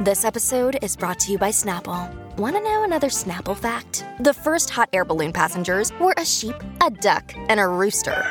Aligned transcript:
This 0.00 0.26
episode 0.26 0.76
is 0.82 0.94
brought 0.94 1.18
to 1.20 1.32
you 1.32 1.38
by 1.38 1.48
Snapple. 1.48 2.14
Want 2.36 2.54
to 2.54 2.60
know 2.62 2.84
another 2.84 3.08
Snapple 3.08 3.56
fact? 3.56 4.04
The 4.20 4.34
first 4.34 4.68
hot 4.68 4.90
air 4.92 5.06
balloon 5.06 5.32
passengers 5.32 5.90
were 5.98 6.12
a 6.18 6.24
sheep, 6.26 6.54
a 6.84 6.90
duck, 6.90 7.32
and 7.48 7.58
a 7.58 7.66
rooster. 7.66 8.22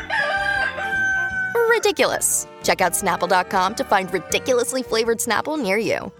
Ridiculous. 1.68 2.46
Check 2.62 2.82
out 2.82 2.91
snapple.com 2.91 3.74
to 3.76 3.84
find 3.84 4.14
ridiculously 4.14 4.84
flavored 4.84 5.18
Snapple 5.18 5.60
near 5.60 5.80
you. 5.80 6.12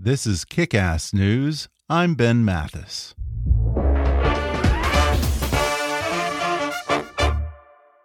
This 0.00 0.26
is 0.26 0.44
Kick 0.44 0.74
Ass 0.74 1.14
News. 1.14 1.68
I'm 1.88 2.16
Ben 2.16 2.44
Mathis. 2.44 3.14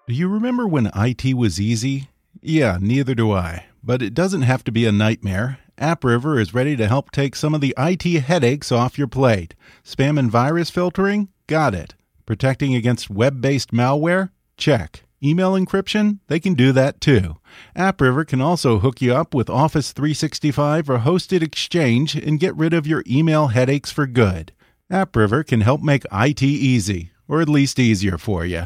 Do 0.08 0.14
you 0.14 0.28
remember 0.28 0.68
when 0.68 0.92
IT 0.96 1.34
was 1.34 1.60
easy? 1.60 2.10
Yeah, 2.40 2.78
neither 2.80 3.16
do 3.16 3.32
I. 3.32 3.66
But 3.84 4.04
it 4.04 4.14
doesn't 4.14 4.44
have 4.44 4.64
to 4.66 4.72
be 4.72 4.86
a 4.86 4.92
nightmare. 4.92 5.58
AppRiver 5.80 6.42
is 6.42 6.56
ready 6.56 6.76
to 6.76 6.88
help 6.88 7.12
take 7.12 7.36
some 7.36 7.54
of 7.54 7.62
the 7.62 7.74
IT 7.78 8.04
headaches 8.22 8.72
off 8.72 8.98
your 8.98 9.08
plate. 9.08 9.54
Spam 9.84 10.18
and 10.18 10.32
virus 10.32 10.72
filtering? 10.72 11.30
Got 11.46 11.76
it. 11.76 11.94
Protecting 12.26 12.74
against 12.74 13.10
web 13.12 13.42
based 13.42 13.72
malware? 13.72 14.32
Check. 14.58 15.04
Email 15.24 15.54
encryption? 15.54 16.20
They 16.28 16.40
can 16.40 16.56
do 16.56 16.72
that 16.72 17.00
too. 17.00 17.38
AppRiver 17.76 18.28
can 18.28 18.42
also 18.42 18.80
hook 18.80 19.02
you 19.02 19.16
up 19.16 19.36
with 19.36 19.50
Office 19.50 19.92
365 19.92 20.90
or 20.90 21.00
hosted 21.00 21.44
Exchange 21.44 22.16
and 22.16 22.40
get 22.40 22.56
rid 22.56 22.74
of 22.74 22.88
your 22.88 23.04
email 23.08 23.48
headaches 23.48 23.92
for 23.92 24.08
good. 24.08 24.52
AppRiver 24.92 25.46
can 25.46 25.62
help 25.62 25.82
make 25.82 26.06
IT 26.12 26.42
easy, 26.42 27.12
or 27.28 27.42
at 27.42 27.50
least 27.50 27.78
easier 27.78 28.18
for 28.18 28.46
you. 28.46 28.64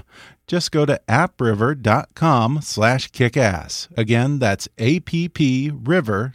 Just 0.51 0.73
go 0.73 0.85
to 0.85 0.99
appriver.com 1.07 2.59
slash 2.61 3.09
kickass. 3.11 3.87
Again, 3.97 4.37
that's 4.37 4.67
appriver.com 4.77 6.33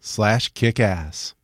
slash 0.00 0.52
kickass. 0.52 1.34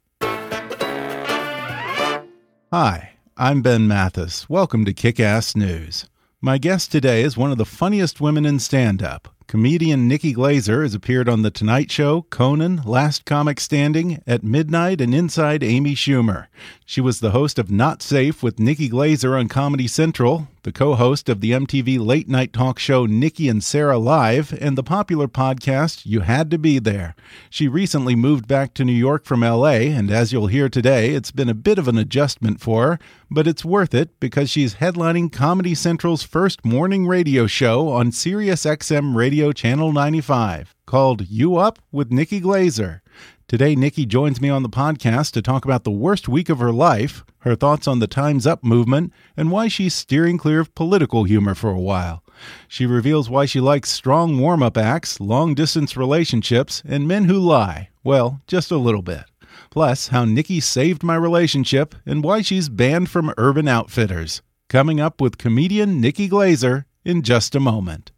Hi, 2.73 3.13
I'm 3.37 3.63
Ben 3.63 3.87
Mathis. 3.87 4.51
Welcome 4.51 4.85
to 4.85 4.93
Kick-Ass 4.93 5.55
News. 5.55 6.07
My 6.41 6.59
guest 6.59 6.91
today 6.91 7.23
is 7.23 7.37
one 7.37 7.53
of 7.53 7.59
the 7.59 7.65
funniest 7.65 8.21
women 8.21 8.45
in 8.45 8.59
stand-up. 8.59 9.29
Comedian 9.51 10.07
Nikki 10.07 10.33
Glaser 10.33 10.85
has 10.85 10.95
appeared 10.95 11.29
on 11.29 11.43
The 11.43 11.51
Tonight 11.51 11.91
Show, 11.91 12.23
Conan, 12.31 12.83
Last 12.85 13.25
Comic 13.25 13.59
Standing, 13.59 14.23
At 14.25 14.45
Midnight, 14.45 15.01
and 15.01 15.13
Inside 15.13 15.65
Amy 15.65 15.97
Schumer. 15.97 16.47
She 16.87 17.01
was 17.01 17.19
the 17.19 17.33
host 17.33 17.59
of 17.59 17.69
Not 17.69 18.01
Safe 18.01 18.45
with 18.45 18.61
Nikki 18.61 18.89
Glaser 18.89 19.37
on 19.37 19.49
Comedy 19.49 19.89
Central, 19.89 20.47
the 20.63 20.73
co 20.73 20.95
host 20.95 21.29
of 21.29 21.41
the 21.41 21.53
MTV 21.53 21.99
late 21.99 22.29
night 22.29 22.53
talk 22.53 22.79
show 22.79 23.07
Nikki 23.07 23.49
and 23.49 23.65
Sarah 23.65 23.99
Live, 23.99 24.53
and 24.61 24.77
the 24.77 24.83
popular 24.83 25.27
podcast 25.27 26.05
You 26.05 26.21
Had 26.21 26.51
to 26.51 26.59
Be 26.59 26.79
There. 26.79 27.15
She 27.49 27.67
recently 27.67 28.15
moved 28.15 28.47
back 28.47 28.75
to 28.75 28.85
New 28.85 28.93
York 28.93 29.25
from 29.25 29.41
LA, 29.41 29.89
and 29.89 30.11
as 30.11 30.33
you'll 30.33 30.49
hear 30.49 30.69
today, 30.69 31.11
it's 31.11 31.31
been 31.31 31.49
a 31.49 31.55
bit 31.55 31.79
of 31.79 31.89
an 31.89 31.97
adjustment 31.97 32.61
for 32.61 32.87
her, 32.87 32.99
but 33.31 33.47
it's 33.47 33.65
worth 33.65 33.95
it 33.95 34.21
because 34.21 34.51
she's 34.51 34.75
headlining 34.75 35.33
Comedy 35.33 35.75
Central's 35.75 36.25
first 36.25 36.65
morning 36.65 37.07
radio 37.07 37.47
show 37.47 37.89
on 37.89 38.13
Sirius 38.13 38.65
XM 38.65 39.15
Radio 39.15 39.40
Channel 39.41 39.93
95 39.93 40.75
called 40.85 41.27
You 41.27 41.57
Up 41.57 41.79
with 41.91 42.13
Nikki 42.13 42.41
Glaser. 42.41 43.01
Today, 43.49 43.75
Nikki 43.75 44.05
joins 44.05 44.39
me 44.39 44.51
on 44.51 44.63
the 44.63 44.69
podcast 44.69 45.33
to 45.33 45.41
talk 45.41 45.65
about 45.65 45.85
the 45.85 45.91
worst 45.91 46.29
week 46.29 46.51
of 46.51 46.59
her 46.59 46.71
life, 46.71 47.25
her 47.39 47.57
thoughts 47.57 47.89
on 47.89 47.99
the 47.99 48.07
Time's 48.07 48.47
Up 48.47 48.63
movement, 48.63 49.13
and 49.39 49.51
why 49.51 49.69
she's 49.69 49.95
steering 49.95 50.37
clear 50.37 50.61
of 50.61 50.75
political 50.75 51.25
humor 51.25 51.55
for 51.55 51.71
a 51.71 51.81
while. 51.81 52.23
She 52.69 52.85
reveals 52.85 53.31
why 53.31 53.47
she 53.47 53.59
likes 53.59 53.89
strong 53.89 54.39
warm 54.39 54.63
up 54.63 54.77
acts, 54.77 55.19
long 55.19 55.55
distance 55.55 55.97
relationships, 55.97 56.83
and 56.87 57.09
men 57.09 57.25
who 57.25 57.39
lie. 57.39 57.89
Well, 58.05 58.43
just 58.47 58.71
a 58.71 58.77
little 58.77 59.03
bit. 59.03 59.25
Plus, 59.71 60.09
how 60.09 60.27
Nikki 60.27 60.61
saved 60.61 61.03
my 61.03 61.15
relationship 61.15 61.95
and 62.05 62.23
why 62.23 62.43
she's 62.43 62.69
banned 62.69 63.09
from 63.09 63.33
Urban 63.39 63.67
Outfitters. 63.67 64.43
Coming 64.69 65.01
up 65.01 65.19
with 65.19 65.39
comedian 65.39 65.99
Nikki 65.99 66.29
Glaser 66.29 66.85
in 67.07 67.23
just 67.23 67.55
a 67.55 67.61
moment. 67.61 68.13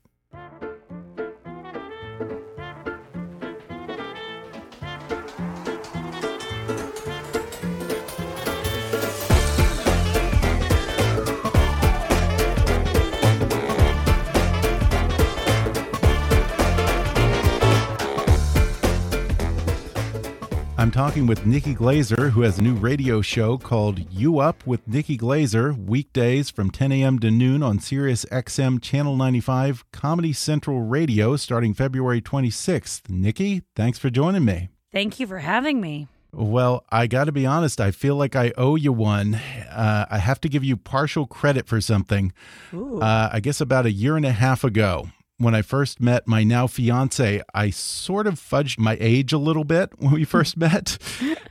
Talking 20.93 21.27
with 21.27 21.47
Nikki 21.47 21.73
Glaser, 21.73 22.29
who 22.29 22.43
has 22.43 22.59
a 22.59 22.63
new 22.63 22.75
radio 22.75 23.23
show 23.23 23.57
called 23.57 23.99
You 24.13 24.41
Up 24.41 24.67
with 24.67 24.87
Nikki 24.87 25.17
Glaser, 25.17 25.73
weekdays 25.73 26.51
from 26.51 26.71
10 26.71 26.93
a.m. 26.93 27.19
to 27.21 27.31
noon 27.31 27.63
on 27.63 27.79
Sirius 27.79 28.27
XM 28.27 28.81
Channel 28.83 29.17
95 29.17 29.91
Comedy 29.91 30.35
Central 30.35 30.83
Radio 30.83 31.37
starting 31.37 31.73
February 31.73 32.21
26th. 32.21 33.09
Nikki, 33.09 33.63
thanks 33.75 33.99
for 33.99 34.11
joining 34.11 34.45
me. 34.45 34.69
Thank 34.93 35.19
you 35.19 35.27
for 35.27 35.39
having 35.39 35.81
me. 35.81 36.09
Well, 36.31 36.85
I 36.91 37.07
got 37.07 37.25
to 37.25 37.33
be 37.33 37.47
honest, 37.47 37.81
I 37.81 37.91
feel 37.91 38.17
like 38.17 38.37
I 38.37 38.53
owe 38.59 38.77
you 38.77 38.93
one. 38.93 39.37
Uh, 39.71 40.05
I 40.11 40.19
have 40.19 40.43
to 40.43 40.49
give 40.51 40.63
you 40.63 40.77
partial 40.77 41.27
credit 41.27 41.67
for 41.67 41.81
something. 41.81 42.35
Uh, 42.71 43.31
I 43.33 43.41
guess 43.41 43.63
about 43.63 43.87
a 43.87 43.93
year 43.93 44.19
and 44.19 44.27
a 44.27 44.33
half 44.33 44.63
ago, 44.63 45.09
when 45.43 45.55
I 45.55 45.63
first 45.63 46.01
met 46.01 46.27
my 46.27 46.45
now 46.45 46.67
fiance, 46.67 47.43
I 47.55 47.71
sort 47.71 48.27
of 48.27 48.35
fudged 48.35 48.79
my 48.79 48.97
age 49.01 49.33
a 49.33 49.39
little 49.39 49.65
bit 49.65 49.91
when 49.99 50.13
we 50.13 50.25
first 50.25 50.57
met. 50.57 50.99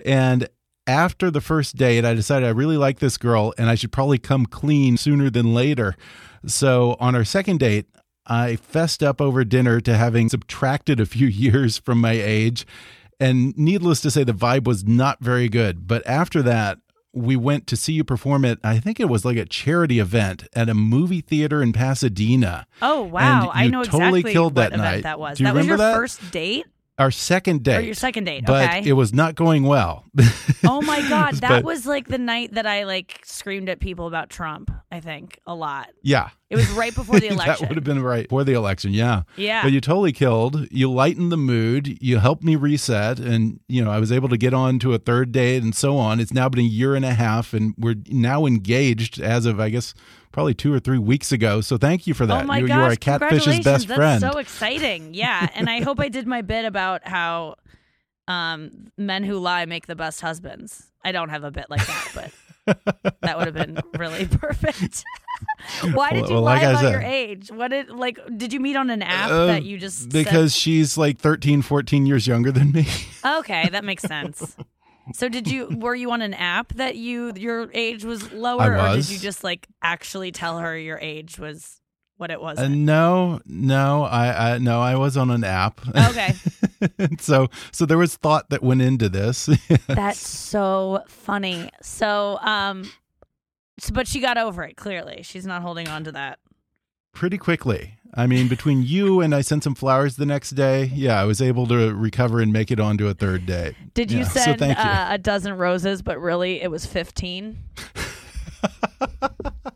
And 0.06 0.47
after 0.88 1.29
the 1.29 1.41
first 1.41 1.75
date, 1.75 2.06
I 2.06 2.13
decided 2.13 2.47
I 2.47 2.52
really 2.52 2.78
like 2.78 3.00
this 3.00 3.18
girl 3.18 3.53
and 3.57 3.69
I 3.69 3.75
should 3.75 3.91
probably 3.91 4.18
come 4.18 4.46
clean 4.46 4.97
sooner 4.97 5.29
than 5.29 5.53
later. 5.53 5.96
So 6.46 6.97
on 7.00 7.16
our 7.16 7.24
second 7.24 7.59
date, 7.59 7.85
I 8.25 8.56
fessed 8.56 9.03
up 9.03 9.19
over 9.19 9.44
dinner 9.44 9.79
to 9.81 9.97
having 9.97 10.29
subtracted 10.29 11.00
a 11.00 11.06
few 11.06 11.28
years 11.46 11.78
from 11.78 12.00
my 12.00 12.13
age. 12.13 12.66
And 13.19 13.56
needless 13.58 14.02
to 14.02 14.12
say, 14.12 14.23
the 14.23 14.34
vibe 14.34 14.66
was 14.66 14.84
not 14.84 15.19
very 15.22 15.47
good. 15.47 15.88
But 15.88 16.06
after 16.08 16.41
that, 16.41 16.79
we 17.13 17.35
went 17.35 17.67
to 17.67 17.75
see 17.75 17.94
you 17.94 18.03
perform 18.03 18.45
at 18.45 18.59
I 18.63 18.79
think 18.79 18.99
it 18.99 19.09
was 19.09 19.25
like 19.25 19.38
a 19.38 19.45
charity 19.45 19.99
event 19.99 20.47
at 20.53 20.69
a 20.69 20.73
movie 20.73 21.22
theater 21.22 21.61
in 21.61 21.73
Pasadena. 21.73 22.67
Oh 22.81 23.01
wow, 23.01 23.51
I 23.53 23.67
know 23.67 23.83
totally 23.83 24.19
exactly 24.19 24.33
killed 24.33 24.55
what 24.55 24.72
that 24.72 24.77
night. 24.77 25.03
that 25.03 25.19
was. 25.19 25.38
Do 25.38 25.44
you 25.44 25.47
that 25.47 25.55
was 25.55 25.67
your 25.67 25.77
that? 25.77 25.95
first 25.95 26.31
date. 26.31 26.66
Our 27.00 27.09
second 27.09 27.63
date. 27.63 27.85
your 27.85 27.96
second 27.96 28.25
date, 28.25 28.46
But 28.46 28.69
okay. 28.69 28.84
it 28.88 28.94
was 28.94 29.12
not 29.13 29.34
going 29.35 29.63
well. 29.63 30.06
Oh 30.63 30.79
my 30.84 31.02
god, 31.09 31.35
that 31.38 31.50
But- 31.50 31.63
was 31.63 31.88
like 31.88 32.07
the 32.07 32.19
night 32.19 32.53
that 32.53 32.68
I 32.68 32.84
like 32.84 33.22
screamed 33.25 33.68
at 33.69 33.79
people 33.79 34.06
about 34.07 34.29
Trump. 34.29 34.69
I 34.91 35.00
think 35.00 35.40
a 35.47 35.56
lot. 35.56 35.90
yeah. 36.03 36.29
It 36.52 36.56
was 36.57 36.69
right 36.72 36.94
before 36.94 37.19
the 37.19 37.28
election. 37.29 37.56
that 37.62 37.69
would 37.69 37.78
have 37.78 37.84
been 37.84 38.03
right 38.03 38.28
before 38.28 38.44
the 38.44 38.53
election, 38.53 38.91
yeah. 38.94 39.23
Yeah. 39.38 39.64
But 39.64 39.72
you 39.72 39.82
totally 39.82 40.11
killed. 40.11 40.67
You 40.70 40.91
lightened 40.91 41.32
the 41.32 41.38
mood. 41.38 41.97
You 42.02 42.20
helped 42.20 42.43
me 42.43 42.55
reset, 42.58 43.20
and 43.20 43.59
you 43.67 43.84
know 43.84 43.90
I 43.90 43.99
was 43.99 44.11
able 44.11 44.29
to 44.29 44.37
get 44.37 44.53
on 44.53 44.78
to 44.79 44.94
a 44.94 44.99
third 44.99 45.32
date 45.32 45.64
and 45.64 45.73
so 45.73 45.97
on. 45.97 46.20
It's 46.20 46.34
now 46.34 46.47
been 46.49 46.59
a 46.59 46.64
year 46.64 46.94
and 46.94 47.05
a 47.05 47.14
half, 47.14 47.53
and 47.53 47.73
we're 47.78 47.96
now 48.08 48.46
engaged 48.46 49.20
as 49.20 49.46
of 49.47 49.59
I 49.59 49.70
guess 49.70 49.94
probably 50.31 50.53
two 50.53 50.73
or 50.73 50.79
three 50.79 50.97
weeks 50.97 51.31
ago. 51.31 51.61
So 51.61 51.78
thank 51.78 52.07
you 52.07 52.13
for 52.13 52.25
that. 52.25 52.43
Oh 52.43 52.47
my 52.47 52.59
you, 52.59 52.67
gosh! 52.67 52.75
you 52.78 52.81
are 52.83 52.91
a 52.91 52.97
catfish's 52.97 53.19
congratulations. 53.45 53.66
best 53.66 53.87
That's 53.87 53.97
friend. 53.97 54.22
so 54.22 54.37
exciting. 54.37 55.13
Yeah, 55.13 55.47
and 55.55 55.69
I 55.69 55.81
hope 55.81 55.99
I 55.99 56.09
did 56.09 56.28
my 56.28 56.41
bit 56.41 56.66
about 56.66 57.07
how 57.07 57.55
um, 58.28 58.91
men 58.97 59.23
who 59.23 59.37
lie 59.37 59.66
make 59.66 59.87
the 59.87 59.95
best 59.95 60.22
husbands. 60.22 60.91
I 61.03 61.11
don't 61.11 61.29
have 61.29 61.43
a 61.43 61.51
bit 61.51 61.66
like 61.69 61.85
that, 61.87 62.11
but 62.66 63.13
that 63.22 63.37
would 63.37 63.47
have 63.47 63.55
been 63.55 63.79
really 63.97 64.28
perfect. 64.28 65.03
Why 65.93 66.11
did 66.11 66.28
you 66.29 66.35
well, 66.35 66.43
lie 66.43 66.55
like 66.55 66.63
I 66.63 66.69
about 66.69 66.81
said- 66.81 66.91
your 66.91 67.01
age? 67.01 67.51
What 67.51 67.69
did 67.69 67.89
like? 67.89 68.19
Did 68.37 68.53
you 68.53 68.59
meet 68.59 68.75
on 68.75 68.89
an 68.91 69.01
app 69.01 69.31
Uh, 69.31 69.45
that 69.47 69.63
you 69.63 69.77
just 69.77 70.01
said- 70.03 70.11
because 70.11 70.55
she's 70.55 70.97
like 70.97 71.17
13, 71.17 71.61
14 71.63 72.05
years 72.05 72.27
younger 72.27 72.51
than 72.51 72.72
me. 72.72 72.85
Okay, 73.25 73.67
that 73.72 73.84
makes 73.84 74.03
sense. 74.03 74.55
So 75.13 75.29
did 75.29 75.47
you 75.47 75.67
were 75.72 75.96
you 75.96 76.11
on 76.11 76.22
an 76.22 76.34
app 76.34 76.73
that 76.73 76.96
you 76.96 77.34
your 77.35 77.69
age 77.73 78.03
was 78.03 78.31
lower 78.31 78.78
I 78.78 78.93
or 78.93 78.96
did 78.96 79.09
you 79.09 79.17
just 79.17 79.43
like 79.43 79.67
actually 79.81 80.31
tell 80.31 80.59
her 80.59 80.78
your 80.78 80.99
age 80.99 81.40
was 81.40 81.81
what 82.22 82.29
it 82.29 82.40
was. 82.40 82.59
Uh, 82.59 82.67
no, 82.67 83.41
no, 83.47 84.03
I, 84.03 84.53
I 84.53 84.58
no, 84.59 84.79
I 84.79 84.96
was 84.96 85.17
on 85.17 85.31
an 85.31 85.43
app. 85.43 85.81
Okay. 85.87 86.35
so 87.19 87.49
so 87.72 87.85
there 87.85 87.97
was 87.97 88.16
thought 88.16 88.49
that 88.52 88.61
went 88.61 88.81
into 88.84 89.09
this. 89.09 89.49
That's 89.87 90.25
so 90.25 91.03
funny. 91.08 91.72
So 91.81 92.37
um 92.41 92.90
so, 93.79 93.93
but 93.93 94.08
she 94.08 94.19
got 94.19 94.37
over 94.37 94.63
it 94.63 94.78
clearly. 94.78 95.23
She's 95.23 95.47
not 95.47 95.63
holding 95.63 95.87
on 95.87 96.03
to 96.03 96.11
that. 96.11 96.37
Pretty 97.13 97.40
quickly. 97.40 97.97
I 98.13 98.28
mean, 98.28 98.47
between 98.49 98.84
you 98.84 99.22
and 99.22 99.34
I 99.34 99.40
sent 99.41 99.63
some 99.63 99.75
flowers 99.75 100.17
the 100.17 100.25
next 100.25 100.52
day. 100.52 100.85
Yeah, 100.93 101.19
I 101.22 101.25
was 101.25 101.41
able 101.41 101.66
to 101.67 101.93
recover 101.96 102.41
and 102.41 102.52
make 102.52 102.69
it 102.72 102.79
onto 102.79 103.08
a 103.08 103.13
third 103.13 103.46
day. 103.46 103.75
Did 103.93 104.11
you 104.11 104.19
Yeah, 104.19 104.28
so 104.28 104.40
send 104.41 104.61
you. 104.61 104.67
uh, 104.67 105.08
a 105.11 105.17
dozen 105.17 105.55
roses, 105.58 106.02
but 106.02 106.19
really 106.19 106.61
it 106.61 106.69
was 106.69 106.85
15? 106.85 107.58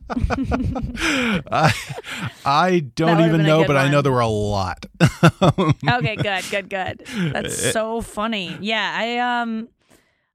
I, 1.52 1.74
I 2.46 2.80
don't 2.96 3.22
even 3.26 3.44
know, 3.44 3.66
but 3.66 3.78
I 3.78 3.90
know 3.90 4.02
there 4.02 4.12
were 4.12 4.20
a 4.20 4.28
lot. 4.28 4.86
Okay, 5.88 6.16
good, 6.16 6.44
good, 6.52 6.70
good. 6.70 7.04
That's 7.34 7.58
so 7.74 8.02
funny. 8.02 8.58
Yeah, 8.62 8.96
I 8.98 9.18
um 9.42 9.70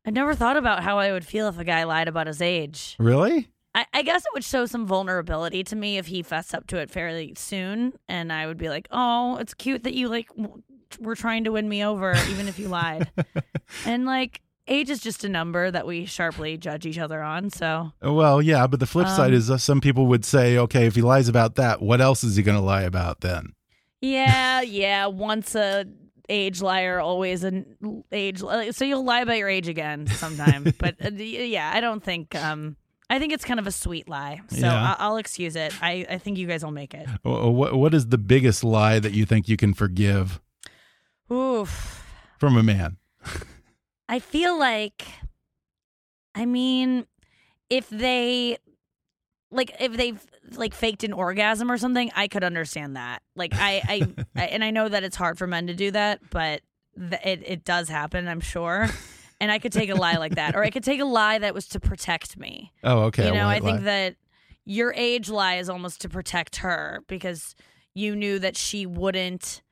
I 0.07 0.11
never 0.11 0.35
thought 0.35 0.57
about 0.57 0.83
how 0.83 0.99
I 0.99 1.13
would 1.13 1.25
feel 1.25 1.49
if 1.49 1.59
a 1.59 1.65
guy 1.65 1.85
lied 1.85 2.09
about 2.09 2.27
his 2.27 2.43
age. 2.43 2.97
really? 2.99 3.49
I, 3.75 3.87
I 3.95 4.03
guess 4.03 4.23
it 4.23 4.31
would 4.35 4.45
show 4.45 4.67
some 4.67 4.87
vulnerability 4.87 5.63
to 5.65 5.77
me 5.77 5.97
if 5.99 6.07
he 6.07 6.23
fessed 6.23 6.55
up 6.55 6.67
to 6.69 6.79
it 6.79 6.91
fairly 6.91 7.35
soon, 7.37 7.93
and 8.09 8.33
I 8.33 8.47
would 8.47 8.59
be 8.59 8.69
like, 8.69 8.89
"Oh, 8.91 9.37
it's 9.37 9.55
cute 9.55 9.85
that 9.85 9.95
you 9.95 10.09
like 10.09 10.29
w- 10.37 10.63
were 10.99 11.15
trying 11.15 11.45
to 11.45 11.53
win 11.53 11.69
me 11.69 11.85
over, 11.85 12.13
even 12.13 12.49
if 12.49 12.59
you 12.59 12.69
lied." 12.69 13.11
and 13.87 14.07
like, 14.07 14.41
age 14.67 14.91
is 14.91 15.01
just 15.01 15.23
a 15.25 15.29
number 15.29 15.71
that 15.71 15.87
we 15.87 16.05
sharply 16.05 16.57
judge 16.57 16.85
each 16.85 16.99
other 16.99 17.23
on. 17.23 17.51
So 17.51 17.93
Well, 18.03 18.43
yeah, 18.43 18.67
but 18.67 18.81
the 18.81 18.87
flip 18.87 19.07
side 19.07 19.29
Um, 19.31 19.35
is 19.35 19.51
uh, 19.51 19.59
some 19.59 19.81
people 19.81 20.07
would 20.07 20.25
say, 20.25 20.57
okay, 20.59 20.87
if 20.87 20.95
he 20.97 21.03
lies 21.03 21.29
about 21.29 21.55
that, 21.57 21.81
what 21.81 22.01
else 22.01 22.25
is 22.25 22.35
he 22.37 22.43
going 22.43 22.59
to 22.59 22.63
lie 22.65 22.83
about 22.83 23.21
then? 23.21 23.53
yeah, 24.01 24.61
yeah. 24.63 25.07
Once 25.07 25.55
a 25.55 25.87
age 26.29 26.61
liar, 26.63 27.01
always 27.01 27.45
an 27.45 28.05
age. 28.13 28.43
li- 28.43 28.73
So 28.73 28.85
you'll 28.85 29.05
lie 29.05 29.21
about 29.21 29.39
your 29.39 29.49
age 29.49 29.69
again 29.69 30.07
sometime. 30.09 30.73
but 30.79 30.97
uh, 31.05 31.11
yeah, 31.11 31.71
I 31.75 31.81
don't 31.81 32.03
think. 32.03 32.35
um 32.35 32.77
I 33.11 33.19
think 33.19 33.33
it's 33.33 33.45
kind 33.45 33.59
of 33.61 33.67
a 33.67 33.73
sweet 33.73 34.09
lie, 34.09 34.41
so 34.49 34.59
Yeah. 34.59 34.95
I- 34.99 35.05
I'll 35.05 35.17
excuse 35.17 35.57
it. 35.57 35.75
I, 35.83 36.07
I 36.09 36.19
think 36.19 36.39
you 36.39 36.47
guys 36.47 36.65
will 36.65 36.71
make 36.71 36.95
it. 36.95 37.09
What, 37.25 37.75
what 37.75 37.93
is 37.93 38.07
the 38.07 38.19
biggest 38.19 38.63
lie 38.65 38.99
that 39.01 39.13
you 39.13 39.27
think 39.27 39.49
you 39.49 39.57
can 39.57 39.75
forgive 39.75 40.41
Oof. 41.31 42.05
from 42.39 42.57
a 42.57 42.63
man? 42.63 42.97
I 44.09 44.21
feel 44.21 44.57
like, 44.59 45.05
I 46.35 46.47
mean, 46.47 47.07
if 47.69 47.89
they, 47.91 48.59
like, 49.51 49.73
if 49.81 49.97
they've 49.97 50.25
like 50.55 50.75
faked 50.75 51.05
an 51.05 51.13
orgasm 51.13 51.71
or 51.71 51.79
something, 51.79 52.11
I 52.17 52.29
could 52.29 52.43
understand 52.45 52.97
that. 52.97 53.23
Like, 53.37 53.53
I, 53.55 53.83
I, 53.89 54.25
I 54.41 54.45
and 54.47 54.65
I 54.65 54.71
know 54.71 54.89
that 54.89 55.03
it's 55.05 55.17
hard 55.17 55.37
for 55.39 55.47
men 55.47 55.67
to 55.69 55.75
do 55.75 55.91
that, 55.93 56.21
but 56.31 56.63
th- 56.97 57.21
it 57.25 57.43
it 57.47 57.65
does 57.65 57.89
happen, 57.89 58.27
I'm 58.29 58.41
sure. 58.41 58.89
And 59.41 59.51
I 59.51 59.59
could 59.59 59.73
take 59.73 59.89
a 59.91 59.95
lie 59.95 60.17
like 60.17 60.35
that, 60.35 60.55
or 60.55 60.63
I 60.63 60.71
could 60.71 60.85
take 60.85 61.01
a 61.01 61.05
lie 61.05 61.39
that 61.39 61.55
was 61.55 61.67
to 61.69 61.81
protect 61.81 62.37
me. 62.39 62.73
Oh, 62.85 63.05
okay. 63.05 63.27
you 63.27 63.33
know, 63.33 63.49
I 63.49 63.61
think 63.61 63.79
lie. 63.79 63.85
that 63.85 64.17
your 64.67 64.93
age 64.95 65.31
lie 65.31 65.57
is 65.57 65.69
almost 65.71 66.01
to 66.03 66.09
protect 66.09 66.57
her 66.57 67.03
because 67.09 67.55
you 67.95 68.15
knew 68.15 68.39
that 68.39 68.57
she 68.57 68.85
wouldn't 68.87 69.63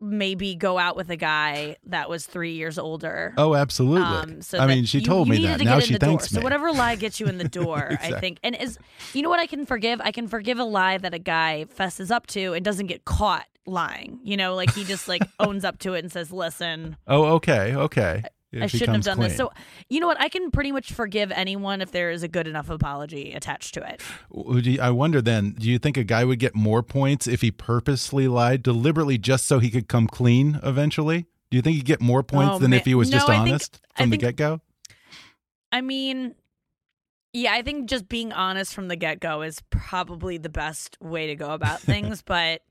maybe 0.00 0.54
go 0.54 0.78
out 0.78 0.94
with 0.96 1.10
a 1.10 1.16
guy 1.16 1.76
that 1.86 2.08
was 2.08 2.24
three 2.26 2.52
years 2.52 2.78
older. 2.78 3.34
Oh, 3.36 3.54
absolutely. 3.56 4.02
Um, 4.06 4.42
so 4.42 4.58
I 4.58 4.66
mean, 4.66 4.84
she 4.84 4.98
you- 4.98 5.04
told 5.04 5.26
you 5.26 5.34
me 5.34 5.46
that. 5.46 5.58
to 5.58 5.64
Now 5.64 5.74
get 5.74 5.82
in 5.82 5.86
she 5.88 5.92
the 5.94 5.98
door. 5.98 6.12
me. 6.12 6.18
So 6.20 6.40
whatever 6.40 6.70
lie 6.72 6.94
gets 6.94 7.18
you 7.18 7.26
in 7.26 7.38
the 7.38 7.48
door, 7.48 7.96
I 8.00 8.12
think, 8.20 8.38
and 8.44 8.54
is 8.54 8.78
you 9.12 9.22
know 9.22 9.28
what 9.28 9.40
I 9.40 9.46
can 9.46 9.66
forgive? 9.66 10.00
I 10.02 10.12
can 10.12 10.28
forgive 10.28 10.58
a 10.58 10.64
lie 10.64 10.98
that 10.98 11.14
a 11.14 11.18
guy 11.18 11.64
fesses 11.64 12.10
up 12.12 12.26
to 12.28 12.52
and 12.54 12.64
doesn't 12.64 12.86
get 12.86 13.04
caught 13.04 13.46
lying. 13.66 14.20
You 14.22 14.36
know, 14.36 14.54
like 14.54 14.72
he 14.72 14.84
just 14.84 15.08
like 15.08 15.22
owns 15.40 15.64
up 15.64 15.78
to 15.80 15.94
it 15.94 16.00
and 16.00 16.12
says, 16.12 16.30
"Listen, 16.32 16.96
Oh, 17.08 17.24
okay, 17.34 17.74
okay. 17.74 18.22
I 18.54 18.66
shouldn't 18.66 18.90
have 18.96 19.04
done 19.04 19.20
this." 19.20 19.36
So 19.36 19.50
you 19.90 20.00
know 20.00 20.06
what? 20.06 20.20
I 20.20 20.28
can 20.28 20.50
pretty 20.50 20.72
much 20.72 20.92
forgive 20.92 21.30
anyone 21.32 21.80
if 21.80 21.90
there 21.92 22.10
is 22.10 22.22
a 22.22 22.28
good 22.28 22.46
enough 22.46 22.70
apology 22.70 23.32
attached 23.32 23.74
to 23.74 23.86
it. 23.88 24.02
You- 24.66 24.80
I 24.80 24.90
wonder 24.90 25.20
then, 25.20 25.52
do 25.58 25.68
you 25.68 25.78
think 25.78 25.96
a 25.96 26.04
guy 26.04 26.24
would 26.24 26.38
get 26.38 26.54
more 26.54 26.82
points 26.82 27.26
if 27.26 27.40
he 27.42 27.50
purposely 27.50 28.26
lied 28.28 28.62
deliberately 28.62 29.18
just 29.18 29.46
so 29.46 29.58
he 29.58 29.70
could 29.70 29.88
come 29.88 30.06
clean 30.06 30.60
eventually? 30.62 31.26
Do 31.50 31.56
you 31.56 31.62
think 31.62 31.76
he'd 31.76 31.84
get 31.86 32.00
more 32.00 32.22
points 32.22 32.54
Oh, 32.56 32.58
than 32.58 32.70
man. 32.70 32.80
if 32.80 32.86
he 32.86 32.94
was 32.94 33.10
No, 33.10 33.16
just 33.18 33.26
think- 33.26 33.40
honest 33.40 33.80
I 33.96 34.02
from 34.02 34.10
the 34.10 34.14
think- 34.14 34.20
get 34.22 34.36
go? 34.36 34.60
I 35.72 35.80
mean, 35.82 36.34
yeah, 37.32 37.52
I 37.52 37.62
think 37.62 37.88
just 37.88 38.08
being 38.08 38.32
honest 38.32 38.74
from 38.74 38.88
the 38.88 38.96
get 38.96 39.20
go 39.20 39.42
is 39.42 39.60
probably 39.70 40.38
the 40.38 40.48
best 40.48 40.96
way 41.00 41.26
to 41.28 41.34
go 41.36 41.50
about 41.50 41.80
things, 41.80 42.22
but 42.22 42.62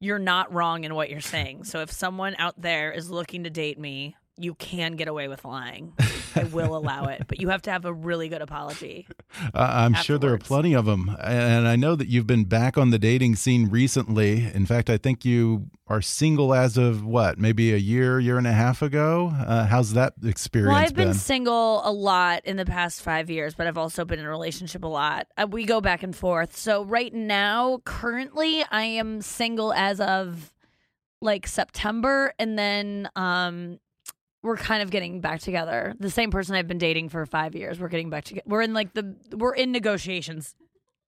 you're 0.00 0.18
not 0.20 0.52
wrong 0.52 0.84
in 0.84 0.94
what 0.94 1.10
you're 1.10 1.20
saying. 1.20 1.64
So 1.64 1.80
if 1.80 1.90
someone 1.90 2.36
out 2.38 2.60
there 2.60 2.92
is 2.92 3.10
looking 3.10 3.42
to 3.44 3.50
date 3.50 3.78
me, 3.78 4.14
you 4.38 4.54
can 4.54 4.96
get 4.96 5.08
away 5.08 5.28
with 5.28 5.44
lying. 5.44 5.92
I 6.34 6.44
will 6.44 6.76
allow 6.76 7.06
it, 7.06 7.24
but 7.26 7.40
you 7.40 7.48
have 7.48 7.62
to 7.62 7.70
have 7.70 7.84
a 7.84 7.92
really 7.92 8.28
good 8.28 8.42
apology. 8.42 9.06
Uh, 9.54 9.70
I'm 9.72 9.94
sure 9.94 10.18
there 10.18 10.32
are 10.32 10.38
plenty 10.38 10.74
of 10.74 10.86
them. 10.86 11.16
And 11.22 11.66
I 11.66 11.76
know 11.76 11.96
that 11.96 12.08
you've 12.08 12.26
been 12.26 12.44
back 12.44 12.78
on 12.78 12.90
the 12.90 12.98
dating 12.98 13.36
scene 13.36 13.68
recently. 13.68 14.48
In 14.54 14.66
fact, 14.66 14.88
I 14.90 14.98
think 14.98 15.24
you 15.24 15.68
are 15.86 16.02
single 16.02 16.54
as 16.54 16.76
of 16.76 17.04
what, 17.04 17.38
maybe 17.38 17.72
a 17.72 17.78
year, 17.78 18.20
year 18.20 18.36
and 18.38 18.46
a 18.46 18.52
half 18.52 18.82
ago? 18.82 19.32
Uh, 19.34 19.66
how's 19.66 19.94
that 19.94 20.14
experience 20.24 20.74
Well, 20.74 20.82
I've 20.84 20.94
been 20.94 21.08
been? 21.08 21.14
single 21.14 21.80
a 21.84 21.90
lot 21.90 22.44
in 22.44 22.56
the 22.56 22.66
past 22.66 23.02
five 23.02 23.30
years, 23.30 23.54
but 23.54 23.66
I've 23.66 23.78
also 23.78 24.04
been 24.04 24.18
in 24.18 24.26
a 24.26 24.30
relationship 24.30 24.84
a 24.84 24.88
lot. 24.88 25.26
Uh, 25.36 25.46
we 25.50 25.64
go 25.64 25.80
back 25.80 26.02
and 26.02 26.14
forth. 26.14 26.56
So 26.56 26.84
right 26.84 27.12
now, 27.12 27.80
currently, 27.84 28.64
I 28.70 28.82
am 28.82 29.22
single 29.22 29.72
as 29.72 30.00
of 30.00 30.52
like 31.20 31.46
September, 31.46 32.32
and 32.38 32.58
then 32.58 33.08
um, 33.16 33.78
we're 34.42 34.56
kind 34.56 34.82
of 34.82 34.90
getting 34.90 35.20
back 35.20 35.40
together. 35.40 35.94
The 35.98 36.10
same 36.10 36.30
person 36.30 36.54
I've 36.54 36.68
been 36.68 36.78
dating 36.78 37.08
for 37.08 37.24
five 37.26 37.54
years. 37.54 37.80
We're 37.80 37.88
getting 37.88 38.10
back 38.10 38.24
together. 38.24 38.44
We're 38.46 38.62
in 38.62 38.72
like 38.74 38.94
the 38.94 39.16
we're 39.36 39.54
in 39.54 39.72
negotiations 39.72 40.54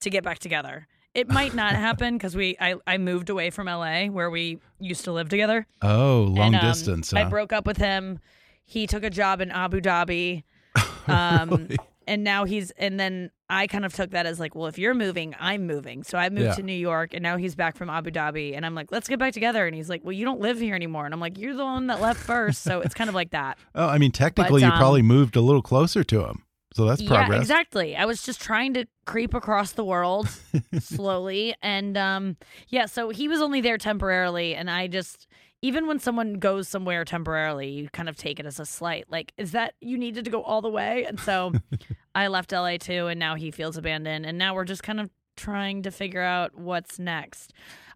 to 0.01 0.11
get 0.11 0.25
back 0.25 0.39
together. 0.39 0.87
It 1.15 1.29
might 1.29 1.55
not 1.55 1.73
happen 1.89 2.17
because 2.17 2.35
we 2.37 2.57
I, 2.61 2.75
I 2.87 2.99
moved 2.99 3.31
away 3.31 3.51
from 3.51 3.67
LA 3.67 4.07
where 4.07 4.31
we 4.31 4.59
used 4.79 5.05
to 5.05 5.13
live 5.13 5.29
together. 5.29 5.67
oh, 5.83 6.23
long 6.29 6.55
And, 6.55 6.57
um, 6.57 6.63
distance. 6.73 7.13
I 7.13 7.25
broke 7.25 7.53
up 7.53 7.67
with 7.67 7.77
him. 7.77 8.19
He 8.65 8.87
took 8.87 9.03
a 9.05 9.11
job 9.11 9.41
in 9.41 9.51
Abu 9.51 9.81
Dhabi. 9.81 10.45
Um, 11.09 11.51
Really? 11.51 11.77
And 12.11 12.25
now 12.25 12.45
he's, 12.45 12.71
and 12.73 12.99
then 12.99 13.31
I 13.49 13.67
kind 13.67 13.85
of 13.85 13.95
took 13.95 14.11
that 14.11 14.27
as 14.27 14.39
like, 14.41 14.55
well, 14.55 14.67
if 14.67 14.79
you're 14.79 14.95
moving, 14.95 15.35
I'm 15.39 15.67
moving. 15.67 16.03
So 16.03 16.19
I 16.19 16.29
moved 16.29 16.45
Yeah. 16.47 16.55
to 16.55 16.63
New 16.63 16.73
York 16.73 17.15
and 17.15 17.23
now 17.23 17.37
he's 17.37 17.55
back 17.55 17.77
from 17.77 17.89
Abu 17.89 18.11
Dhabi. 18.11 18.55
And 18.57 18.67
I'm 18.67 18.75
like, 18.75 18.91
let's 18.93 19.09
get 19.09 19.19
back 19.19 19.33
together. 19.33 19.67
And 19.67 19.75
he's 19.77 19.89
like, 19.89 20.03
well, 20.05 20.13
you 20.13 20.25
don't 20.25 20.41
live 20.41 20.59
here 20.61 20.75
anymore. 20.75 21.05
And 21.05 21.15
I'm 21.15 21.21
like, 21.21 21.39
you're 21.39 21.55
the 21.55 21.65
one 21.65 21.87
that 21.87 22.01
left 22.01 22.21
first. 22.21 22.63
So 22.63 22.81
it's 22.81 22.95
kind 22.95 23.09
of 23.09 23.15
like 23.15 23.31
that. 23.31 23.59
Oh, 23.75 23.87
I 23.89 23.99
mean, 23.99 24.13
technically, 24.13 24.63
you 24.63 24.69
um, 24.69 24.77
probably 24.79 25.03
moved 25.03 25.37
a 25.37 25.41
little 25.41 25.63
closer 25.63 26.03
to 26.05 26.27
him. 26.27 26.43
So 26.75 26.85
that's 26.85 27.03
progress. 27.03 27.31
Yeah, 27.31 27.41
exactly. 27.41 27.97
I 27.97 28.05
was 28.05 28.23
just 28.23 28.41
trying 28.41 28.75
to 28.75 28.85
creep 29.07 29.33
across 29.35 29.73
the 29.73 29.85
world 29.85 30.29
slowly. 30.81 31.55
And 31.63 31.97
um, 31.97 32.37
yeah, 32.69 32.87
so 32.87 33.11
he 33.11 33.29
was 33.29 33.41
only 33.41 33.61
there 33.61 33.79
temporarily. 33.79 34.55
And 34.55 34.71
I 34.71 34.87
just, 34.87 35.27
even 35.63 35.87
when 35.87 35.99
someone 35.99 36.35
goes 36.35 36.69
somewhere 36.69 37.05
temporarily, 37.05 37.69
you 37.69 37.89
kind 37.91 38.09
of 38.09 38.17
take 38.17 38.41
it 38.41 38.47
as 38.47 38.59
a 38.59 38.65
slight. 38.65 39.07
Like, 39.11 39.33
is 39.37 39.53
that 39.53 39.75
you 39.81 39.99
needed 39.99 40.25
to 40.25 40.31
go 40.31 40.43
all 40.43 40.63
the 40.63 40.71
way? 40.71 41.05
And 41.05 41.21
so 41.21 41.53
I 42.15 42.29
left 42.29 42.53
LA 42.53 42.77
too. 42.79 43.09
And 43.09 43.21
now 43.21 43.35
he 43.35 43.51
feels 43.51 43.77
abandoned. 43.77 44.25
And 44.25 44.39
now 44.39 44.55
we're 44.55 44.65
just 44.65 44.83
kind 44.83 45.01
of 45.01 45.11
trying 45.37 45.83
to 45.83 45.91
figure 45.91 46.23
out 46.23 46.57
what's 46.59 46.99
next. 46.99 47.53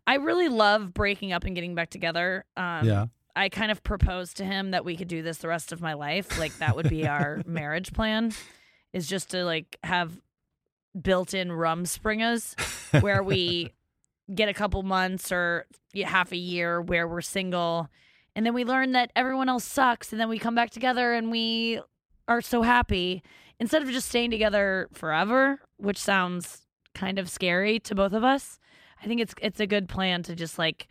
I 0.06 0.16
really 0.16 0.48
love 0.48 0.92
breaking 0.92 1.32
up 1.32 1.44
and 1.44 1.54
getting 1.54 1.74
back 1.74 1.88
together. 1.90 2.44
Um, 2.56 2.86
Yeah. 2.86 3.06
I 3.36 3.48
kind 3.48 3.72
of 3.72 3.82
proposed 3.82 4.36
to 4.36 4.44
him 4.44 4.70
that 4.70 4.84
we 4.84 4.96
could 4.96 5.08
do 5.08 5.20
this 5.22 5.38
the 5.38 5.48
rest 5.48 5.72
of 5.72 5.80
my 5.80 5.94
life. 5.94 6.38
Like 6.38 6.56
that 6.58 6.76
would 6.76 6.88
be 6.88 7.08
our 7.08 7.42
marriage 7.46 7.92
plan 7.92 8.32
is 8.92 9.08
just 9.08 9.30
to 9.30 9.44
like 9.44 9.76
have 9.82 10.20
built-in 11.00 11.48
rumspringas 11.48 13.00
where 13.02 13.22
we 13.22 13.72
get 14.32 14.48
a 14.48 14.54
couple 14.54 14.82
months 14.82 15.32
or 15.32 15.66
half 16.04 16.32
a 16.32 16.36
year 16.36 16.80
where 16.80 17.06
we're 17.08 17.20
single 17.20 17.88
and 18.36 18.44
then 18.46 18.54
we 18.54 18.64
learn 18.64 18.92
that 18.92 19.10
everyone 19.14 19.48
else 19.48 19.64
sucks 19.64 20.12
and 20.12 20.20
then 20.20 20.28
we 20.28 20.38
come 20.38 20.54
back 20.54 20.70
together 20.70 21.12
and 21.14 21.30
we 21.30 21.80
are 22.26 22.40
so 22.40 22.62
happy 22.62 23.22
instead 23.60 23.82
of 23.82 23.88
just 23.90 24.08
staying 24.08 24.30
together 24.30 24.88
forever, 24.92 25.60
which 25.76 25.98
sounds 25.98 26.62
kind 26.94 27.18
of 27.18 27.28
scary 27.28 27.78
to 27.80 27.94
both 27.94 28.12
of 28.12 28.24
us. 28.24 28.58
I 29.02 29.06
think 29.06 29.20
it's 29.20 29.34
it's 29.42 29.60
a 29.60 29.66
good 29.66 29.88
plan 29.88 30.22
to 30.24 30.34
just 30.34 30.58
like 30.58 30.88